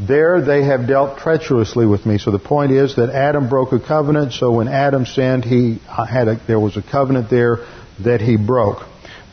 There 0.00 0.40
they 0.40 0.64
have 0.64 0.88
dealt 0.88 1.18
treacherously 1.18 1.86
with 1.86 2.06
me. 2.06 2.18
So 2.18 2.32
the 2.32 2.40
point 2.40 2.72
is 2.72 2.96
that 2.96 3.10
Adam 3.10 3.48
broke 3.48 3.72
a 3.72 3.78
covenant. 3.78 4.32
So 4.32 4.52
when 4.52 4.66
Adam 4.66 5.06
sinned, 5.06 5.44
he 5.44 5.78
had 5.86 6.26
a, 6.26 6.40
there 6.46 6.58
was 6.58 6.76
a 6.76 6.82
covenant 6.82 7.30
there 7.30 7.58
that 8.00 8.20
he 8.20 8.36
broke. 8.36 8.82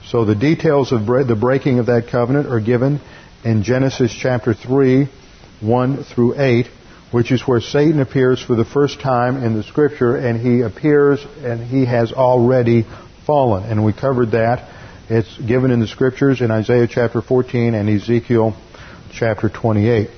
So 0.08 0.26
the 0.26 0.36
details 0.36 0.92
of 0.92 1.06
the 1.06 1.38
breaking 1.40 1.80
of 1.80 1.88
that 1.88 2.10
covenant 2.12 2.48
are 2.48 2.60
given 2.60 3.00
in 3.44 3.64
Genesis 3.64 4.14
chapter 4.14 4.54
3, 4.54 5.08
1 5.62 6.04
through 6.04 6.40
8, 6.40 6.68
which 7.12 7.32
is 7.32 7.42
where 7.42 7.60
Satan 7.60 8.00
appears 8.00 8.42
for 8.42 8.56
the 8.56 8.66
first 8.66 9.00
time 9.02 9.44
in 9.44 9.56
the 9.56 9.64
scripture, 9.64 10.16
and 10.16 10.40
he 10.40 10.62
appears 10.62 11.26
and 11.44 11.60
he 11.62 11.86
has 11.86 12.12
already 12.12 12.86
fallen. 13.26 13.64
And 13.64 13.84
we 13.84 13.94
covered 13.94 14.32
that. 14.32 14.70
It's 15.10 15.38
given 15.40 15.72
in 15.72 15.80
the 15.80 15.88
scriptures 15.88 16.40
in 16.42 16.52
Isaiah 16.52 16.88
chapter 16.88 17.22
14 17.22 17.74
and 17.74 17.90
Ezekiel 17.90 18.56
chapter 19.12 19.50
28. 19.50 20.12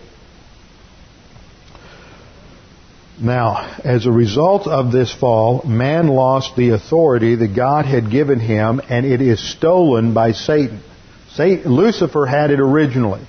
Now, 3.22 3.80
as 3.84 4.08
a 4.08 4.12
result 4.12 4.68
of 4.68 4.92
this 4.92 5.14
fall, 5.14 5.64
man 5.64 6.08
lost 6.08 6.56
the 6.56 6.72
authority 6.72 7.36
that 7.36 7.56
God 7.56 7.86
had 7.86 8.10
given 8.10 8.40
him, 8.40 8.82
and 8.90 9.06
it 9.06 9.22
is 9.22 9.40
stolen 9.40 10.14
by 10.14 10.32
Satan. 10.32 10.82
Satan 11.30 11.72
Lucifer 11.72 12.26
had 12.26 12.50
it 12.50 12.60
originally, 12.60 13.22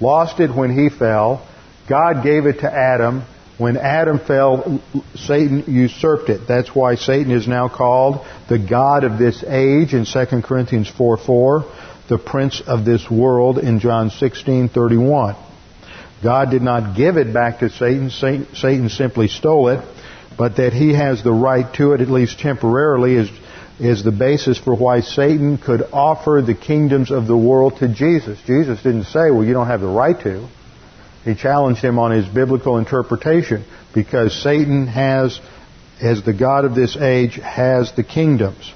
lost 0.00 0.38
it 0.38 0.54
when 0.54 0.70
he 0.78 0.88
fell. 0.88 1.46
God 1.88 2.22
gave 2.22 2.46
it 2.46 2.60
to 2.60 2.72
Adam. 2.72 3.24
When 3.58 3.76
Adam 3.76 4.18
fell, 4.18 4.82
Satan 5.14 5.64
usurped 5.68 6.30
it. 6.30 6.48
That's 6.48 6.74
why 6.74 6.94
Satan 6.94 7.32
is 7.32 7.46
now 7.46 7.68
called 7.68 8.26
the 8.48 8.58
God 8.58 9.04
of 9.04 9.18
this 9.18 9.44
age 9.46 9.94
in 9.94 10.04
2 10.04 10.42
Corinthians 10.42 10.88
4 10.88 11.16
4, 11.18 11.64
the 12.08 12.18
prince 12.18 12.60
of 12.66 12.84
this 12.84 13.10
world 13.10 13.58
in 13.58 13.78
John 13.78 14.10
sixteen 14.10 14.68
thirty 14.68 14.96
one. 14.96 15.36
God 16.22 16.50
did 16.50 16.62
not 16.62 16.96
give 16.96 17.16
it 17.16 17.32
back 17.32 17.60
to 17.60 17.68
Satan. 17.68 18.10
Satan 18.10 18.88
simply 18.88 19.28
stole 19.28 19.68
it, 19.68 19.84
but 20.38 20.56
that 20.56 20.72
he 20.72 20.94
has 20.94 21.22
the 21.22 21.32
right 21.32 21.72
to 21.74 21.92
it, 21.92 22.00
at 22.00 22.08
least 22.08 22.38
temporarily, 22.38 23.16
is, 23.16 23.30
is 23.80 24.04
the 24.04 24.12
basis 24.12 24.56
for 24.56 24.74
why 24.74 25.00
Satan 25.00 25.58
could 25.58 25.82
offer 25.92 26.42
the 26.44 26.54
kingdoms 26.54 27.10
of 27.10 27.26
the 27.26 27.36
world 27.36 27.78
to 27.78 27.88
Jesus. 27.88 28.38
Jesus 28.46 28.82
didn't 28.82 29.04
say, 29.04 29.30
well, 29.30 29.44
you 29.44 29.52
don't 29.52 29.66
have 29.66 29.80
the 29.80 29.86
right 29.86 30.18
to. 30.22 30.48
He 31.24 31.34
challenged 31.34 31.82
him 31.82 31.98
on 31.98 32.10
his 32.10 32.26
biblical 32.26 32.78
interpretation 32.78 33.64
because 33.94 34.34
Satan 34.42 34.86
has, 34.88 35.40
as 36.00 36.22
the 36.24 36.32
God 36.32 36.64
of 36.64 36.74
this 36.74 36.96
age, 36.96 37.36
has 37.36 37.92
the 37.92 38.02
kingdoms. 38.02 38.72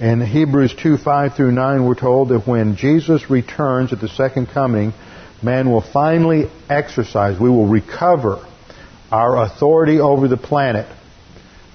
In 0.00 0.20
Hebrews 0.20 0.74
2, 0.74 0.98
5 0.98 1.34
through 1.34 1.52
9, 1.52 1.84
we're 1.86 1.94
told 1.94 2.28
that 2.30 2.46
when 2.46 2.76
Jesus 2.76 3.30
returns 3.30 3.92
at 3.92 4.00
the 4.00 4.08
second 4.08 4.48
coming, 4.48 4.92
man 5.42 5.70
will 5.70 5.80
finally 5.82 6.50
exercise, 6.68 7.38
we 7.38 7.50
will 7.50 7.66
recover 7.66 8.44
our 9.10 9.42
authority 9.42 10.00
over 10.00 10.28
the 10.28 10.36
planet, 10.36 10.86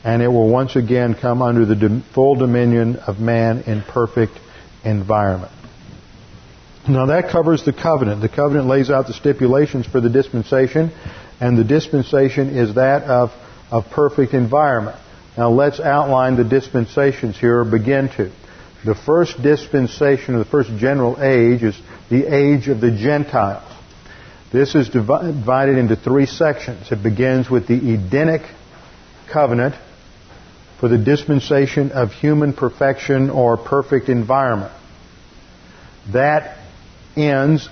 and 0.04 0.22
it 0.22 0.28
will 0.28 0.50
once 0.50 0.76
again 0.76 1.16
come 1.16 1.42
under 1.42 1.66
the 1.66 2.04
full 2.14 2.36
dominion 2.36 2.98
of 2.98 3.20
man 3.20 3.62
in 3.62 3.82
perfect 3.82 4.34
environment. 4.84 5.52
Now 6.88 7.06
that 7.08 7.30
covers 7.30 7.64
the 7.64 7.74
covenant. 7.74 8.22
The 8.22 8.30
covenant 8.30 8.68
lays 8.68 8.90
out 8.90 9.08
the 9.08 9.14
stipulations 9.14 9.86
for 9.86 10.02
the 10.02 10.10
dispensation, 10.10 10.92
and 11.40 11.58
the 11.58 11.64
dispensation 11.64 12.58
is 12.58 12.76
that 12.76 13.04
of, 13.04 13.32
of 13.70 13.86
perfect 13.92 14.34
environment. 14.34 14.98
Now 15.38 15.50
let's 15.50 15.80
outline 15.80 16.38
the 16.38 16.44
dispensations 16.44 17.40
here, 17.40 17.60
or 17.60 17.66
begin 17.66 18.10
to. 18.18 18.32
The 18.84 18.96
first 18.96 19.42
dispensation, 19.42 20.34
or 20.36 20.40
the 20.40 20.46
first 20.46 20.76
general 20.78 21.22
age, 21.22 21.62
is 21.62 21.80
the 22.10 22.26
age 22.26 22.68
of 22.68 22.82
the 22.82 22.90
Gentiles. 22.90 23.72
This 24.52 24.74
is 24.74 24.90
divided 24.90 25.78
into 25.78 25.96
three 25.96 26.26
sections. 26.26 26.92
It 26.92 27.04
begins 27.04 27.50
with 27.50 27.68
the 27.68 27.94
Edenic 27.94 28.42
covenant 29.32 29.76
for 30.80 30.90
the 30.90 30.98
dispensation 30.98 31.92
of 31.92 32.12
human 32.12 32.54
perfection 32.54 33.30
or 33.30 33.56
perfect 33.56 34.10
environment. 34.10 34.74
That 36.12 36.58
ends 37.16 37.68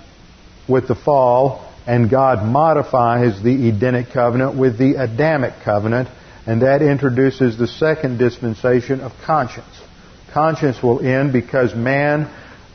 with 0.68 0.88
the 0.88 0.96
fall, 0.96 1.68
and 1.88 2.10
God 2.10 2.46
modifies 2.46 3.42
the 3.42 3.70
Edenic 3.70 4.12
covenant 4.12 4.58
with 4.58 4.78
the 4.78 4.96
Adamic 4.96 5.54
covenant, 5.64 6.10
and 6.46 6.62
that 6.62 6.82
introduces 6.82 7.58
the 7.58 7.68
second 7.68 8.18
dispensation 8.18 9.02
of 9.02 9.12
conscience. 9.26 9.68
Conscience 10.32 10.82
will 10.84 11.00
end 11.06 11.34
because 11.34 11.74
man 11.74 12.30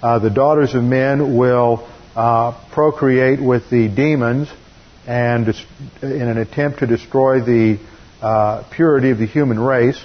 uh, 0.05 0.19
the 0.19 0.29
daughters 0.29 0.75
of 0.75 0.85
men 0.85 1.35
will 1.35 1.89
uh, 2.15 2.53
procreate 2.73 3.41
with 3.41 3.71
the 3.71 3.89
demons 3.89 4.51
and 5.07 5.49
in 6.03 6.29
an 6.29 6.37
attempt 6.37 6.81
to 6.81 6.87
destroy 6.87 7.41
the 7.41 7.79
uh, 8.21 8.65
purity 8.71 9.11
of 9.11 9.19
the 9.19 9.27
human 9.27 9.59
race. 9.59 9.99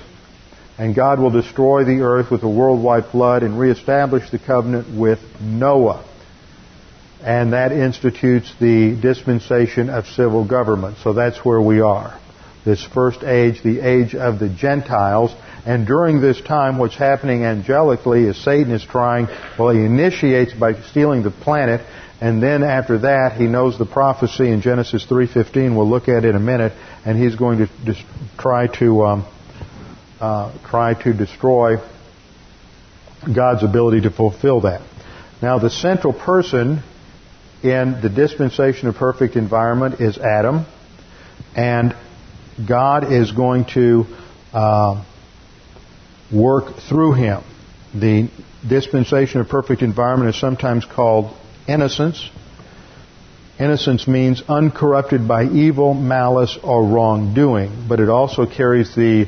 and 0.78 0.96
God 0.96 1.20
will 1.20 1.32
destroy 1.32 1.84
the 1.84 2.00
earth 2.00 2.32
with 2.32 2.44
a 2.44 2.50
worldwide 2.50 3.08
flood 3.08 3.44
and 3.44 3.60
reestablish 3.60 4.30
the 4.30 4.40
covenant 4.40 4.98
with 4.98 5.20
Noah. 5.42 6.06
And 7.22 7.54
that 7.54 7.72
institutes 7.72 8.54
the 8.60 8.96
dispensation 8.96 9.90
of 9.90 10.08
civil 10.08 10.48
government. 10.48 10.98
So 11.04 11.14
that's 11.14 11.44
where 11.44 11.62
we 11.62 11.82
are. 11.82 12.18
This 12.66 12.84
first 12.84 13.24
age, 13.24 13.62
the 13.62 13.82
age 13.82 14.16
of 14.16 14.40
the 14.40 14.50
Gentiles. 14.50 15.34
And 15.66 15.86
during 15.86 16.22
this 16.22 16.40
time, 16.42 16.78
what's 16.78 16.96
happening 16.96 17.42
angelically 17.42 18.30
is 18.30 18.42
Satan 18.42 18.72
is 18.72 18.84
trying, 18.84 19.28
well, 19.58 19.70
he 19.70 19.84
initiates 19.84 20.54
by 20.54 20.74
stealing 20.82 21.24
the 21.24 21.32
planet, 21.32 21.82
and 22.22 22.44
then 22.44 22.64
after 22.64 23.00
that, 23.00 23.34
he 23.34 23.48
knows 23.48 23.78
the 23.78 23.86
prophecy 23.86 24.52
in 24.52 24.62
Genesis 24.62 25.06
3.15, 25.06 25.76
we'll 25.76 25.90
look 25.90 26.10
at 26.10 26.26
it 26.26 26.30
in 26.30 26.36
a 26.36 26.40
minute, 26.40 26.74
and 27.06 27.18
he's 27.18 27.36
going 27.36 27.60
to 27.60 27.96
try 28.38 28.68
to 28.68 29.06
um, 29.06 29.26
uh, 30.20 30.58
try 30.70 31.02
to 31.04 31.14
destroy 31.14 31.78
God's 33.34 33.64
ability 33.64 34.02
to 34.02 34.12
fulfill 34.12 34.62
that. 34.62 34.82
Now, 35.42 35.60
the 35.60 35.70
central 35.70 36.14
person 36.14 36.84
in 37.64 38.00
the 38.02 38.10
dispensation 38.10 38.88
of 38.88 38.96
perfect 38.96 39.36
environment 39.36 40.00
is 40.00 40.18
Adam, 40.18 40.66
and 41.56 41.96
God 42.68 43.12
is 43.12 43.32
going 43.32 43.66
to 43.74 44.06
uh, 44.54 45.04
work 46.32 46.78
through 46.88 47.14
him. 47.14 47.44
The 47.94 48.30
dispensation 48.68 49.42
of 49.42 49.50
perfect 49.50 49.82
environment 49.82 50.34
is 50.36 50.40
sometimes 50.40 50.86
called 50.86 51.36
innocence. 51.68 52.30
Innocence 53.60 54.08
means 54.08 54.42
uncorrupted 54.48 55.28
by 55.28 55.44
evil, 55.46 55.94
malice, 55.94 56.58
or 56.64 56.86
wrongdoing, 56.86 57.86
but 57.90 58.00
it 58.00 58.10
also 58.10 58.46
carries 58.46 58.96
the 58.96 59.28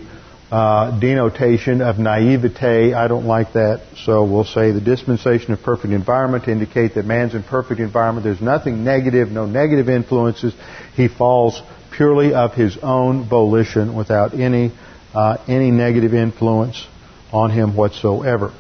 uh, 0.52 0.99
denotation 0.99 1.82
of 1.82 1.97
naivete. 1.97 2.93
I 2.93 3.08
don't 3.08 3.26
like 3.26 3.54
that, 3.54 3.84
so 4.04 4.26
we'll 4.26 4.43
say 4.43 4.72
the 4.72 4.82
dispensation 4.82 5.54
of 5.54 5.64
perfect 5.64 5.93
environment 5.93 6.43
to 6.43 6.52
indicate 6.52 6.95
that 6.95 7.06
man's 7.06 7.34
in 7.34 7.43
perfect 7.43 7.80
environment. 7.80 8.26
There's 8.26 8.41
nothing 8.41 8.84
negative, 8.84 9.30
no 9.30 9.45
negative 9.45 9.88
influences. 9.88 10.54
He 10.95 11.08
falls 11.08 11.62
purely 11.95 12.34
of 12.34 12.54
his 12.54 12.78
own 12.84 13.30
volition 13.30 13.95
without 13.95 14.34
any 14.34 14.74
uh, 15.14 15.38
any 15.47 15.72
negative 15.72 16.14
influence 16.14 16.86
on 17.32 17.52
him 17.52 17.76
whatsoever. 17.76 18.54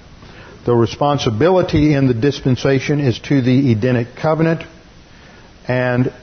The 0.65 0.73
responsibility 0.73 1.93
in 1.93 2.07
the 2.07 2.13
dispensation 2.13 2.99
is 2.99 3.19
to 3.19 3.41
the 3.41 3.71
Edenic 3.71 4.15
covenant, 4.15 4.63
and 5.67 6.13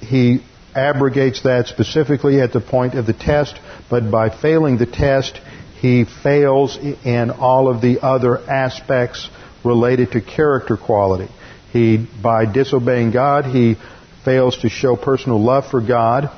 he 0.00 0.40
abrogates 0.74 1.42
that 1.42 1.66
specifically 1.66 2.40
at 2.40 2.52
the 2.52 2.60
point 2.60 2.94
of 2.94 3.06
the 3.06 3.12
test, 3.12 3.58
but 3.90 4.10
by 4.10 4.30
failing 4.30 4.78
the 4.78 4.86
test, 4.86 5.40
he 5.80 6.04
fails 6.04 6.76
in 6.78 7.30
all 7.30 7.68
of 7.68 7.80
the 7.82 8.00
other 8.00 8.38
aspects 8.38 9.28
related 9.64 10.12
to 10.12 10.20
character 10.20 10.76
quality. 10.76 11.28
He, 11.72 12.06
by 12.22 12.46
disobeying 12.46 13.10
God, 13.10 13.44
he 13.44 13.76
fails 14.24 14.56
to 14.58 14.68
show 14.68 14.96
personal 14.96 15.42
love 15.42 15.66
for 15.70 15.80
God. 15.80 16.30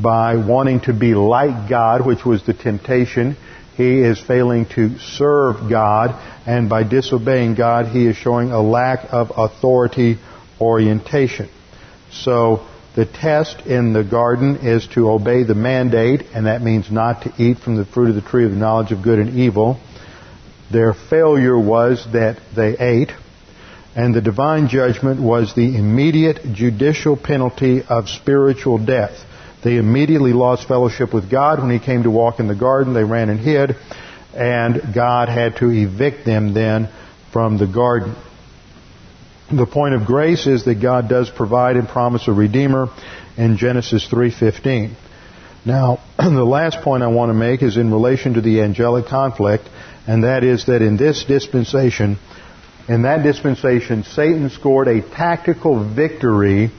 By 0.00 0.36
wanting 0.36 0.80
to 0.82 0.94
be 0.94 1.14
like 1.14 1.68
God, 1.68 2.06
which 2.06 2.24
was 2.24 2.44
the 2.46 2.54
temptation, 2.54 3.36
he 3.76 4.00
is 4.00 4.20
failing 4.20 4.66
to 4.74 4.98
serve 4.98 5.68
God. 5.68 6.18
And 6.46 6.68
by 6.68 6.82
disobeying 6.82 7.54
God, 7.54 7.86
he 7.86 8.06
is 8.06 8.16
showing 8.16 8.52
a 8.52 8.60
lack 8.60 9.12
of 9.12 9.32
authority 9.36 10.18
orientation. 10.60 11.48
So, 12.10 12.66
the 12.94 13.06
test 13.06 13.60
in 13.66 13.92
the 13.92 14.04
garden 14.04 14.58
is 14.62 14.86
to 14.88 15.10
obey 15.10 15.44
the 15.44 15.54
mandate, 15.54 16.26
and 16.34 16.46
that 16.46 16.60
means 16.60 16.90
not 16.90 17.22
to 17.22 17.32
eat 17.38 17.58
from 17.58 17.76
the 17.76 17.86
fruit 17.86 18.10
of 18.10 18.14
the 18.14 18.28
tree 18.28 18.44
of 18.44 18.50
the 18.50 18.56
knowledge 18.56 18.92
of 18.92 19.02
good 19.02 19.18
and 19.18 19.38
evil. 19.38 19.80
Their 20.70 20.92
failure 20.92 21.58
was 21.58 22.06
that 22.12 22.38
they 22.54 22.76
ate, 22.78 23.12
and 23.96 24.14
the 24.14 24.20
divine 24.20 24.68
judgment 24.68 25.20
was 25.20 25.54
the 25.54 25.76
immediate 25.76 26.52
judicial 26.52 27.16
penalty 27.16 27.82
of 27.82 28.08
spiritual 28.08 28.78
death. 28.78 29.18
They 29.64 29.76
immediately 29.76 30.32
lost 30.32 30.68
fellowship 30.68 31.14
with 31.14 31.30
God 31.30 31.60
when 31.60 31.70
He 31.70 31.78
came 31.78 32.02
to 32.02 32.10
walk 32.10 32.40
in 32.40 32.48
the 32.48 32.54
garden. 32.54 32.94
They 32.94 33.04
ran 33.04 33.30
and 33.30 33.40
hid, 33.40 33.76
and 34.34 34.94
God 34.94 35.28
had 35.28 35.56
to 35.56 35.70
evict 35.70 36.26
them 36.26 36.52
then 36.52 36.90
from 37.32 37.56
the 37.56 37.66
garden. 37.66 38.16
The 39.52 39.66
point 39.66 39.94
of 39.94 40.06
grace 40.06 40.46
is 40.46 40.64
that 40.64 40.76
God 40.76 41.10
does 41.10 41.28
provide 41.28 41.76
and 41.76 41.86
promise 41.86 42.26
a 42.26 42.32
redeemer 42.32 42.88
in 43.36 43.58
Genesis 43.58 44.08
3:15. 44.08 44.92
Now, 45.66 46.00
the 46.18 46.42
last 46.42 46.80
point 46.80 47.02
I 47.02 47.08
want 47.08 47.28
to 47.28 47.34
make 47.34 47.62
is 47.62 47.76
in 47.76 47.92
relation 47.92 48.34
to 48.34 48.40
the 48.40 48.62
angelic 48.62 49.06
conflict, 49.06 49.68
and 50.06 50.24
that 50.24 50.42
is 50.42 50.64
that 50.66 50.80
in 50.80 50.96
this 50.96 51.24
dispensation, 51.24 52.16
in 52.88 53.02
that 53.02 53.22
dispensation, 53.22 54.04
Satan 54.04 54.48
scored 54.48 54.88
a 54.88 55.02
tactical 55.02 55.84
victory 55.84 56.70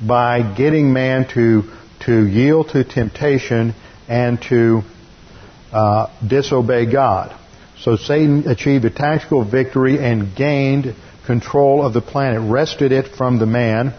by 0.00 0.40
getting 0.56 0.90
man 0.90 1.28
to, 1.34 1.64
to 2.06 2.26
yield 2.26 2.70
to 2.70 2.82
temptation 2.82 3.74
and 4.08 4.40
to 4.42 4.82
uh, 5.70 6.06
disobey 6.26 6.90
God. 6.90 7.36
So 7.80 7.96
Satan 7.96 8.48
achieved 8.48 8.86
a 8.86 8.90
tactical 8.90 9.44
victory 9.44 9.98
and 9.98 10.34
gained 10.34 10.94
control 11.26 11.84
of 11.84 11.92
the 11.92 12.00
planet, 12.00 12.40
wrested 12.42 12.92
it 12.92 13.14
from 13.16 13.38
the 13.38 13.46
man. 13.46 13.94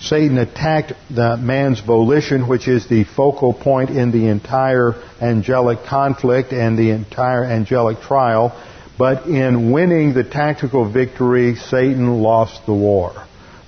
Satan 0.00 0.38
attacked 0.38 0.92
the 1.10 1.36
man's 1.36 1.80
volition, 1.80 2.46
which 2.46 2.68
is 2.68 2.88
the 2.88 3.04
focal 3.04 3.52
point 3.52 3.90
in 3.90 4.12
the 4.12 4.28
entire 4.28 4.94
angelic 5.20 5.84
conflict 5.84 6.52
and 6.52 6.78
the 6.78 6.90
entire 6.90 7.44
angelic 7.44 8.00
trial. 8.00 8.56
But 8.96 9.26
in 9.26 9.72
winning 9.72 10.14
the 10.14 10.24
tactical 10.24 10.90
victory, 10.90 11.56
Satan 11.56 12.20
lost 12.20 12.66
the 12.66 12.74
war. 12.74 13.12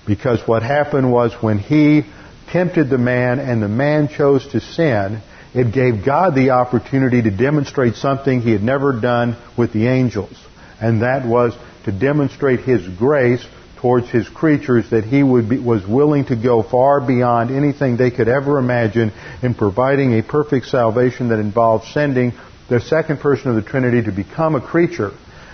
Because 0.07 0.41
what 0.47 0.63
happened 0.63 1.13
was 1.13 1.33
when 1.41 1.59
he 1.59 2.03
tempted 2.51 2.91
the 2.91 2.99
man 2.99 3.39
and 3.39 3.63
the 3.63 3.69
man 3.69 4.09
chose 4.09 4.47
to 4.49 4.61
sin, 4.61 5.21
it 5.55 5.73
gave 5.73 6.05
God 6.05 6.35
the 6.35 6.51
opportunity 6.51 7.23
to 7.23 7.31
demonstrate 7.31 7.95
something 7.95 8.41
he 8.41 8.53
had 8.53 8.63
never 8.63 9.01
done 9.01 9.37
with 9.57 9.73
the 9.73 9.89
angels. 9.89 10.37
And 10.81 11.03
that 11.03 11.27
was 11.27 11.55
to 11.91 11.99
demonstrate 11.99 12.61
His 12.61 12.87
grace 12.89 13.45
towards 13.77 14.09
His 14.11 14.29
creatures 14.29 14.91
that 14.91 15.05
He 15.05 15.23
be, 15.23 15.59
was 15.59 15.87
willing 15.87 16.27
to 16.27 16.37
go 16.37 16.63
far 16.63 17.01
beyond 17.01 17.51
anything 17.51 17.97
they 17.97 18.11
could 18.11 18.29
ever 18.29 18.59
imagine 18.59 19.13
in 19.43 19.55
providing 19.55 20.19
a 20.19 20.23
perfect 20.23 20.67
salvation 20.67 21.29
that 21.29 21.39
involved 21.39 21.87
sending 21.89 22.33
the 22.69 22.81
second 22.81 23.19
person 23.19 23.51
of 23.51 23.57
the 23.57 23.69
Trinity 23.69 24.03
to 24.03 24.13
become 24.13 24.55
a 24.55 24.61
creature 24.61 25.11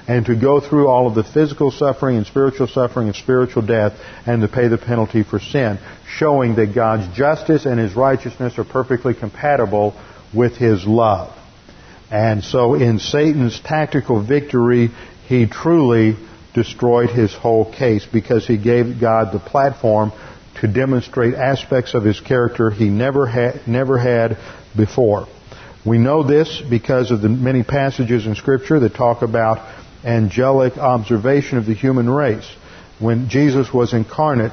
and 0.08 0.26
to 0.26 0.36
go 0.36 0.60
through 0.60 0.88
all 0.88 1.08
of 1.08 1.14
the 1.14 1.24
physical 1.24 1.70
suffering 1.70 2.16
and 2.16 2.26
spiritual 2.26 2.68
suffering 2.68 3.08
and 3.08 3.16
spiritual 3.16 3.62
death 3.62 3.98
and 4.24 4.42
to 4.42 4.48
pay 4.48 4.68
the 4.68 4.78
penalty 4.78 5.24
for 5.24 5.40
sin, 5.40 5.78
showing 6.06 6.54
that 6.56 6.74
God's 6.74 7.16
justice 7.16 7.64
and 7.64 7.80
His 7.80 7.94
righteousness 7.94 8.58
are 8.58 8.64
perfectly 8.64 9.14
compatible 9.14 9.94
with 10.34 10.56
His 10.56 10.84
love. 10.86 11.36
And 12.10 12.44
so 12.44 12.74
in 12.74 13.00
Satan's 13.00 13.58
tactical 13.60 14.24
victory, 14.24 14.90
he 15.28 15.46
truly 15.46 16.16
destroyed 16.54 17.10
his 17.10 17.34
whole 17.34 17.70
case 17.70 18.06
because 18.10 18.46
he 18.46 18.56
gave 18.56 19.00
God 19.00 19.32
the 19.32 19.38
platform 19.38 20.12
to 20.60 20.68
demonstrate 20.68 21.34
aspects 21.34 21.94
of 21.94 22.04
his 22.04 22.18
character 22.20 22.70
he 22.70 22.88
never 22.88 23.26
had, 23.26 23.66
never 23.66 23.98
had 23.98 24.38
before. 24.76 25.26
We 25.84 25.98
know 25.98 26.22
this 26.22 26.62
because 26.68 27.10
of 27.10 27.20
the 27.20 27.28
many 27.28 27.62
passages 27.62 28.26
in 28.26 28.34
Scripture 28.34 28.80
that 28.80 28.94
talk 28.94 29.22
about 29.22 29.58
angelic 30.04 30.78
observation 30.78 31.58
of 31.58 31.66
the 31.66 31.74
human 31.74 32.08
race. 32.08 32.48
When 32.98 33.28
Jesus 33.28 33.72
was 33.72 33.92
incarnate, 33.92 34.52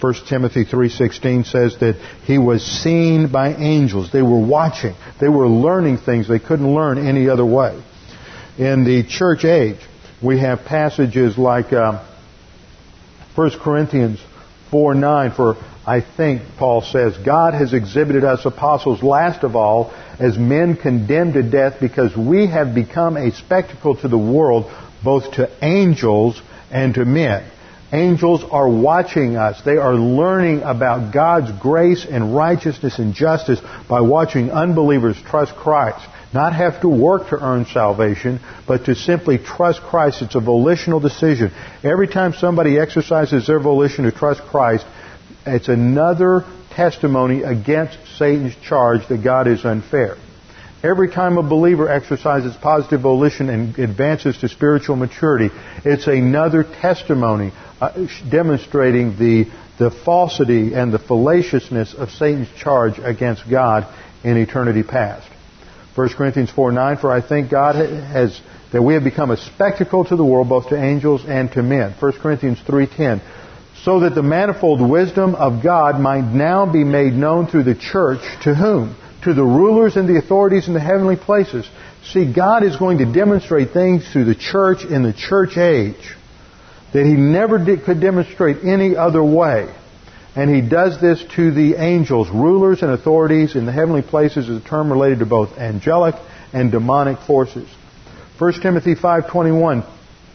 1 0.00 0.14
Timothy 0.26 0.64
3.16 0.64 1.46
says 1.46 1.76
that 1.80 1.96
he 2.24 2.38
was 2.38 2.64
seen 2.64 3.30
by 3.30 3.54
angels. 3.54 4.10
They 4.10 4.22
were 4.22 4.40
watching. 4.40 4.94
They 5.20 5.28
were 5.28 5.46
learning 5.46 5.98
things 5.98 6.26
they 6.26 6.38
couldn't 6.38 6.74
learn 6.74 7.06
any 7.06 7.28
other 7.28 7.44
way. 7.44 7.82
In 8.56 8.84
the 8.84 9.04
church 9.06 9.44
age, 9.44 9.78
we 10.22 10.38
have 10.38 10.64
passages 10.64 11.36
like 11.36 11.72
uh, 11.72 12.04
1 13.34 13.50
Corinthians 13.60 14.20
4 14.70 14.94
9, 14.94 15.32
for 15.32 15.56
I 15.84 16.00
think 16.00 16.42
Paul 16.58 16.82
says, 16.82 17.16
God 17.18 17.54
has 17.54 17.72
exhibited 17.72 18.22
us 18.22 18.44
apostles 18.44 19.02
last 19.02 19.42
of 19.42 19.56
all 19.56 19.92
as 20.18 20.38
men 20.38 20.76
condemned 20.76 21.34
to 21.34 21.42
death 21.42 21.78
because 21.80 22.16
we 22.16 22.46
have 22.46 22.74
become 22.74 23.16
a 23.16 23.32
spectacle 23.32 23.96
to 23.96 24.08
the 24.08 24.18
world, 24.18 24.70
both 25.02 25.32
to 25.32 25.50
angels 25.60 26.40
and 26.70 26.94
to 26.94 27.04
men. 27.04 27.44
Angels 27.92 28.42
are 28.44 28.68
watching 28.68 29.36
us. 29.36 29.60
They 29.64 29.76
are 29.76 29.94
learning 29.94 30.62
about 30.62 31.12
God's 31.12 31.50
grace 31.60 32.06
and 32.08 32.34
righteousness 32.34 32.98
and 32.98 33.12
justice 33.12 33.60
by 33.88 34.00
watching 34.00 34.50
unbelievers 34.50 35.20
trust 35.26 35.54
Christ 35.56 36.06
not 36.32 36.54
have 36.54 36.80
to 36.80 36.88
work 36.88 37.28
to 37.28 37.38
earn 37.38 37.66
salvation, 37.66 38.40
but 38.66 38.86
to 38.86 38.94
simply 38.94 39.38
trust 39.38 39.80
Christ. 39.80 40.22
It's 40.22 40.34
a 40.34 40.40
volitional 40.40 41.00
decision. 41.00 41.52
Every 41.84 42.08
time 42.08 42.32
somebody 42.32 42.78
exercises 42.78 43.46
their 43.46 43.60
volition 43.60 44.04
to 44.04 44.12
trust 44.12 44.42
Christ, 44.42 44.86
it's 45.46 45.68
another 45.68 46.44
testimony 46.70 47.42
against 47.42 47.98
Satan's 48.16 48.56
charge 48.56 49.06
that 49.08 49.22
God 49.22 49.46
is 49.46 49.64
unfair. 49.64 50.16
Every 50.82 51.10
time 51.10 51.38
a 51.38 51.42
believer 51.42 51.88
exercises 51.88 52.56
positive 52.56 53.02
volition 53.02 53.48
and 53.48 53.78
advances 53.78 54.38
to 54.38 54.48
spiritual 54.48 54.96
maturity, 54.96 55.50
it's 55.84 56.08
another 56.08 56.64
testimony 56.64 57.52
uh, 57.80 58.08
demonstrating 58.28 59.16
the, 59.16 59.44
the 59.78 59.92
falsity 59.92 60.74
and 60.74 60.92
the 60.92 60.98
fallaciousness 60.98 61.94
of 61.94 62.10
Satan's 62.10 62.48
charge 62.56 62.98
against 62.98 63.48
God 63.48 63.86
in 64.24 64.36
eternity 64.36 64.82
past. 64.82 65.28
1 65.94 66.08
Corinthians 66.14 66.50
4 66.50 66.72
9, 66.72 66.96
for 66.98 67.12
I 67.12 67.20
think 67.20 67.50
God 67.50 67.74
has, 67.74 68.40
that 68.72 68.82
we 68.82 68.94
have 68.94 69.04
become 69.04 69.30
a 69.30 69.36
spectacle 69.36 70.04
to 70.06 70.16
the 70.16 70.24
world, 70.24 70.48
both 70.48 70.68
to 70.70 70.82
angels 70.82 71.24
and 71.26 71.52
to 71.52 71.62
men. 71.62 71.94
1 71.98 72.12
Corinthians 72.20 72.58
3.10, 72.66 73.20
so 73.84 74.00
that 74.00 74.14
the 74.14 74.22
manifold 74.22 74.80
wisdom 74.80 75.34
of 75.34 75.62
God 75.62 76.00
might 76.00 76.24
now 76.24 76.70
be 76.70 76.84
made 76.84 77.12
known 77.12 77.46
through 77.46 77.64
the 77.64 77.74
church 77.74 78.22
to 78.44 78.54
whom? 78.54 78.96
To 79.24 79.34
the 79.34 79.44
rulers 79.44 79.96
and 79.96 80.08
the 80.08 80.16
authorities 80.16 80.66
in 80.66 80.74
the 80.74 80.80
heavenly 80.80 81.16
places. 81.16 81.68
See, 82.04 82.32
God 82.32 82.64
is 82.64 82.76
going 82.76 82.98
to 82.98 83.12
demonstrate 83.12 83.70
things 83.72 84.10
through 84.10 84.24
the 84.24 84.34
church 84.34 84.84
in 84.84 85.02
the 85.02 85.12
church 85.12 85.56
age 85.56 86.16
that 86.92 87.04
He 87.04 87.14
never 87.14 87.58
did, 87.58 87.84
could 87.84 88.00
demonstrate 88.00 88.64
any 88.64 88.96
other 88.96 89.22
way. 89.22 89.72
And 90.34 90.48
he 90.54 90.62
does 90.62 91.00
this 91.00 91.22
to 91.36 91.50
the 91.50 91.74
angels, 91.74 92.30
rulers 92.30 92.82
and 92.82 92.90
authorities 92.90 93.54
in 93.54 93.66
the 93.66 93.72
heavenly 93.72 94.02
places 94.02 94.48
is 94.48 94.62
a 94.62 94.66
term 94.66 94.90
related 94.90 95.18
to 95.18 95.26
both 95.26 95.58
angelic 95.58 96.14
and 96.52 96.72
demonic 96.72 97.18
forces. 97.26 97.68
1 98.38 98.62
Timothy 98.62 98.94
5:21 98.94 99.84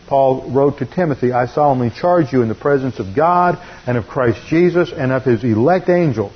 Paul 0.07 0.51
wrote 0.51 0.77
to 0.77 0.85
Timothy, 0.85 1.33
I 1.33 1.47
solemnly 1.47 1.89
charge 1.89 2.31
you 2.31 2.41
in 2.41 2.47
the 2.47 2.55
presence 2.55 2.99
of 2.99 3.13
God 3.15 3.59
and 3.85 3.97
of 3.97 4.07
Christ 4.07 4.39
Jesus 4.47 4.91
and 4.95 5.11
of 5.11 5.23
his 5.23 5.43
elect 5.43 5.89
angels 5.89 6.31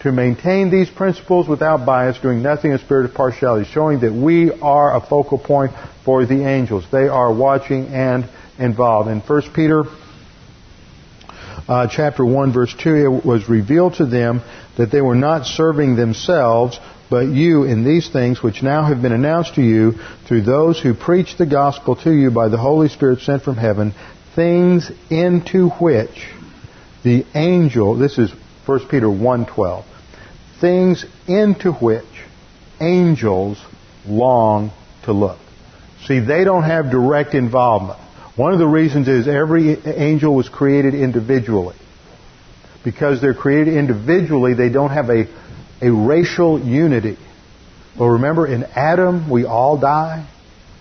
to 0.00 0.12
maintain 0.12 0.70
these 0.70 0.88
principles 0.88 1.48
without 1.48 1.84
bias, 1.84 2.18
doing 2.18 2.42
nothing 2.42 2.70
in 2.70 2.78
spirit 2.78 3.06
of 3.06 3.14
partiality, 3.14 3.68
showing 3.68 4.00
that 4.00 4.12
we 4.12 4.52
are 4.60 4.96
a 4.96 5.00
focal 5.00 5.38
point 5.38 5.72
for 6.04 6.24
the 6.24 6.44
angels. 6.44 6.86
They 6.92 7.08
are 7.08 7.32
watching 7.32 7.88
and 7.88 8.24
involved. 8.58 9.10
In 9.10 9.20
1 9.20 9.42
Peter 9.52 9.84
uh, 11.68 11.86
chapter 11.86 12.24
1 12.24 12.52
verse 12.52 12.74
2, 12.74 12.96
it 12.96 13.26
was 13.26 13.48
revealed 13.48 13.94
to 13.94 14.06
them 14.06 14.40
that 14.76 14.90
they 14.90 15.02
were 15.02 15.14
not 15.14 15.44
serving 15.46 15.96
themselves, 15.96 16.78
but 17.10 17.26
you 17.26 17.64
in 17.64 17.84
these 17.84 18.08
things 18.08 18.42
which 18.42 18.62
now 18.62 18.84
have 18.84 19.02
been 19.02 19.12
announced 19.12 19.54
to 19.56 19.62
you 19.62 19.92
through 20.26 20.42
those 20.42 20.80
who 20.80 20.94
preach 20.94 21.36
the 21.36 21.46
gospel 21.46 21.94
to 21.96 22.10
you 22.10 22.30
by 22.30 22.48
the 22.48 22.56
Holy 22.56 22.88
Spirit 22.88 23.20
sent 23.20 23.42
from 23.42 23.56
heaven, 23.56 23.94
things 24.34 24.90
into 25.10 25.68
which 25.68 26.28
the 27.02 27.24
angel, 27.34 27.96
this 27.96 28.18
is 28.18 28.32
1 28.66 28.88
Peter 28.88 29.06
1.12, 29.06 29.84
things 30.60 31.04
into 31.26 31.72
which 31.72 32.04
angels 32.80 33.58
long 34.06 34.70
to 35.04 35.12
look. 35.12 35.38
See, 36.06 36.20
they 36.20 36.44
don't 36.44 36.64
have 36.64 36.90
direct 36.90 37.34
involvement. 37.34 37.98
One 38.38 38.52
of 38.52 38.60
the 38.60 38.68
reasons 38.68 39.08
is 39.08 39.26
every 39.26 39.84
angel 39.84 40.32
was 40.32 40.48
created 40.48 40.94
individually. 40.94 41.74
Because 42.84 43.20
they're 43.20 43.34
created 43.34 43.74
individually, 43.74 44.54
they 44.54 44.68
don't 44.68 44.90
have 44.90 45.10
a, 45.10 45.26
a 45.82 45.90
racial 45.90 46.60
unity. 46.60 47.18
Well, 47.98 48.10
remember, 48.10 48.46
in 48.46 48.62
Adam, 48.62 49.28
we 49.28 49.44
all 49.44 49.76
die. 49.76 50.24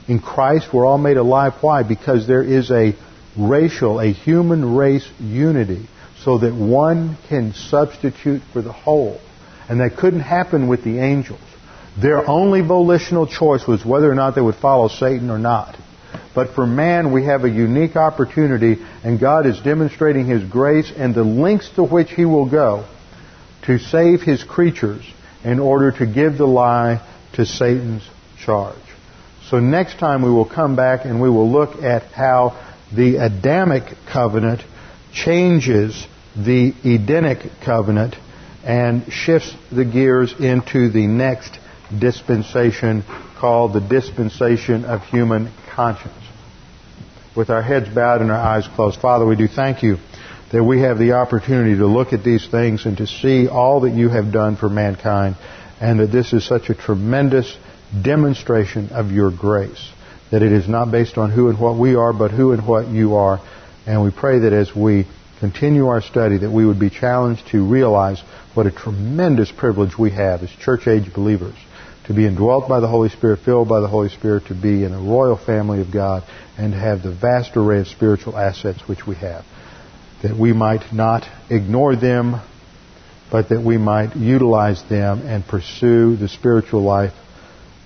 In 0.07 0.19
Christ, 0.19 0.71
we're 0.71 0.85
all 0.85 0.99
made 0.99 1.17
alive. 1.17 1.53
Why? 1.61 1.81
Because 1.81 2.27
there 2.27 2.43
is 2.43 2.69
a 2.69 2.93
racial, 3.35 3.99
a 3.99 4.13
human 4.13 4.75
race 4.75 5.09
unity, 5.19 5.87
so 6.23 6.37
that 6.37 6.53
one 6.53 7.17
can 7.27 7.53
substitute 7.53 8.43
for 8.53 8.61
the 8.61 8.71
whole. 8.71 9.19
And 9.67 9.79
that 9.79 9.97
couldn't 9.97 10.19
happen 10.19 10.67
with 10.67 10.83
the 10.83 10.99
angels. 10.99 11.41
Their 11.99 12.29
only 12.29 12.61
volitional 12.61 13.25
choice 13.25 13.65
was 13.67 13.83
whether 13.83 14.11
or 14.11 14.15
not 14.15 14.35
they 14.35 14.41
would 14.41 14.57
follow 14.57 14.89
Satan 14.89 15.31
or 15.31 15.39
not. 15.39 15.75
But 16.37 16.53
for 16.53 16.67
man, 16.67 17.11
we 17.11 17.25
have 17.25 17.45
a 17.45 17.49
unique 17.49 17.95
opportunity, 17.95 18.77
and 19.03 19.19
God 19.19 19.47
is 19.47 19.59
demonstrating 19.59 20.27
His 20.27 20.43
grace 20.43 20.91
and 20.95 21.15
the 21.15 21.23
lengths 21.23 21.67
to 21.77 21.83
which 21.83 22.11
He 22.11 22.25
will 22.25 22.47
go 22.47 22.85
to 23.63 23.79
save 23.79 24.21
His 24.21 24.43
creatures 24.43 25.03
in 25.43 25.59
order 25.59 25.91
to 25.93 26.05
give 26.05 26.37
the 26.37 26.45
lie 26.45 27.01
to 27.33 27.43
Satan's 27.47 28.07
charge. 28.39 28.77
So 29.49 29.59
next 29.59 29.97
time 29.97 30.21
we 30.21 30.29
will 30.29 30.47
come 30.47 30.75
back 30.75 31.05
and 31.05 31.19
we 31.19 31.27
will 31.27 31.51
look 31.51 31.81
at 31.81 32.03
how 32.11 32.63
the 32.95 33.15
Adamic 33.15 33.85
covenant 34.05 34.61
changes 35.11 36.05
the 36.35 36.71
Edenic 36.85 37.39
covenant 37.65 38.15
and 38.63 39.11
shifts 39.11 39.55
the 39.71 39.85
gears 39.85 40.35
into 40.39 40.89
the 40.89 41.07
next 41.07 41.57
dispensation 41.97 43.03
called 43.39 43.73
the 43.73 43.81
dispensation 43.81 44.85
of 44.85 45.01
human 45.05 45.51
conscience 45.73 46.26
with 47.37 47.51
our 47.51 47.61
heads 47.61 47.87
bowed 47.87 48.21
and 48.21 48.31
our 48.31 48.37
eyes 48.37 48.67
closed. 48.75 48.99
Father, 48.99 49.25
we 49.25 49.35
do 49.35 49.47
thank 49.47 49.83
you 49.83 49.97
that 50.51 50.63
we 50.63 50.81
have 50.81 50.97
the 50.97 51.11
opportunity 51.11 51.77
to 51.77 51.85
look 51.85 52.11
at 52.11 52.23
these 52.23 52.47
things 52.47 52.85
and 52.85 52.97
to 52.97 53.05
see 53.05 53.47
all 53.47 53.81
that 53.81 53.91
you 53.91 54.09
have 54.09 54.33
done 54.33 54.57
for 54.57 54.67
mankind 54.67 55.35
and 55.79 55.99
that 55.99 56.11
this 56.11 56.33
is 56.33 56.43
such 56.45 56.69
a 56.69 56.73
tremendous 56.73 57.55
demonstration 58.01 58.89
of 58.89 59.11
your 59.11 59.29
grace. 59.29 59.91
That 60.31 60.41
it 60.41 60.51
is 60.51 60.67
not 60.67 60.91
based 60.91 61.17
on 61.17 61.29
who 61.29 61.49
and 61.49 61.59
what 61.59 61.77
we 61.77 61.95
are, 61.95 62.11
but 62.11 62.31
who 62.31 62.53
and 62.53 62.67
what 62.67 62.87
you 62.87 63.15
are. 63.15 63.39
And 63.85 64.03
we 64.03 64.09
pray 64.09 64.39
that 64.39 64.51
as 64.51 64.75
we 64.75 65.05
continue 65.39 65.87
our 65.87 66.01
study, 66.01 66.39
that 66.39 66.51
we 66.51 66.65
would 66.65 66.79
be 66.79 66.89
challenged 66.89 67.47
to 67.51 67.63
realize 67.63 68.19
what 68.55 68.65
a 68.65 68.71
tremendous 68.71 69.51
privilege 69.51 69.97
we 69.97 70.09
have 70.11 70.41
as 70.41 70.49
church 70.49 70.87
age 70.87 71.13
believers 71.13 71.55
to 72.07 72.13
be 72.13 72.25
indwelt 72.25 72.69
by 72.69 72.79
the 72.79 72.87
Holy 72.87 73.09
Spirit, 73.09 73.39
filled 73.43 73.67
by 73.67 73.81
the 73.81 73.87
Holy 73.87 74.09
Spirit, 74.09 74.45
to 74.47 74.55
be 74.55 74.83
in 74.83 74.93
a 74.93 74.99
royal 74.99 75.37
family 75.37 75.81
of 75.81 75.91
God, 75.91 76.23
and 76.57 76.71
to 76.71 76.79
have 76.79 77.03
the 77.03 77.11
vast 77.11 77.55
array 77.55 77.81
of 77.81 77.87
spiritual 77.87 78.37
assets 78.37 78.79
which 78.87 79.05
we 79.05 79.15
have. 79.15 79.45
That 80.23 80.35
we 80.35 80.53
might 80.53 80.93
not 80.93 81.27
ignore 81.49 81.95
them, 81.95 82.41
but 83.29 83.49
that 83.49 83.61
we 83.61 83.77
might 83.77 84.15
utilize 84.15 84.81
them 84.89 85.21
and 85.27 85.45
pursue 85.45 86.15
the 86.15 86.29
spiritual 86.29 86.81
life 86.81 87.13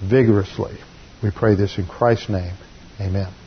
vigorously. 0.02 0.78
We 1.24 1.32
pray 1.32 1.56
this 1.56 1.78
in 1.78 1.88
Christ's 1.88 2.30
name. 2.30 2.54
Amen. 3.00 3.41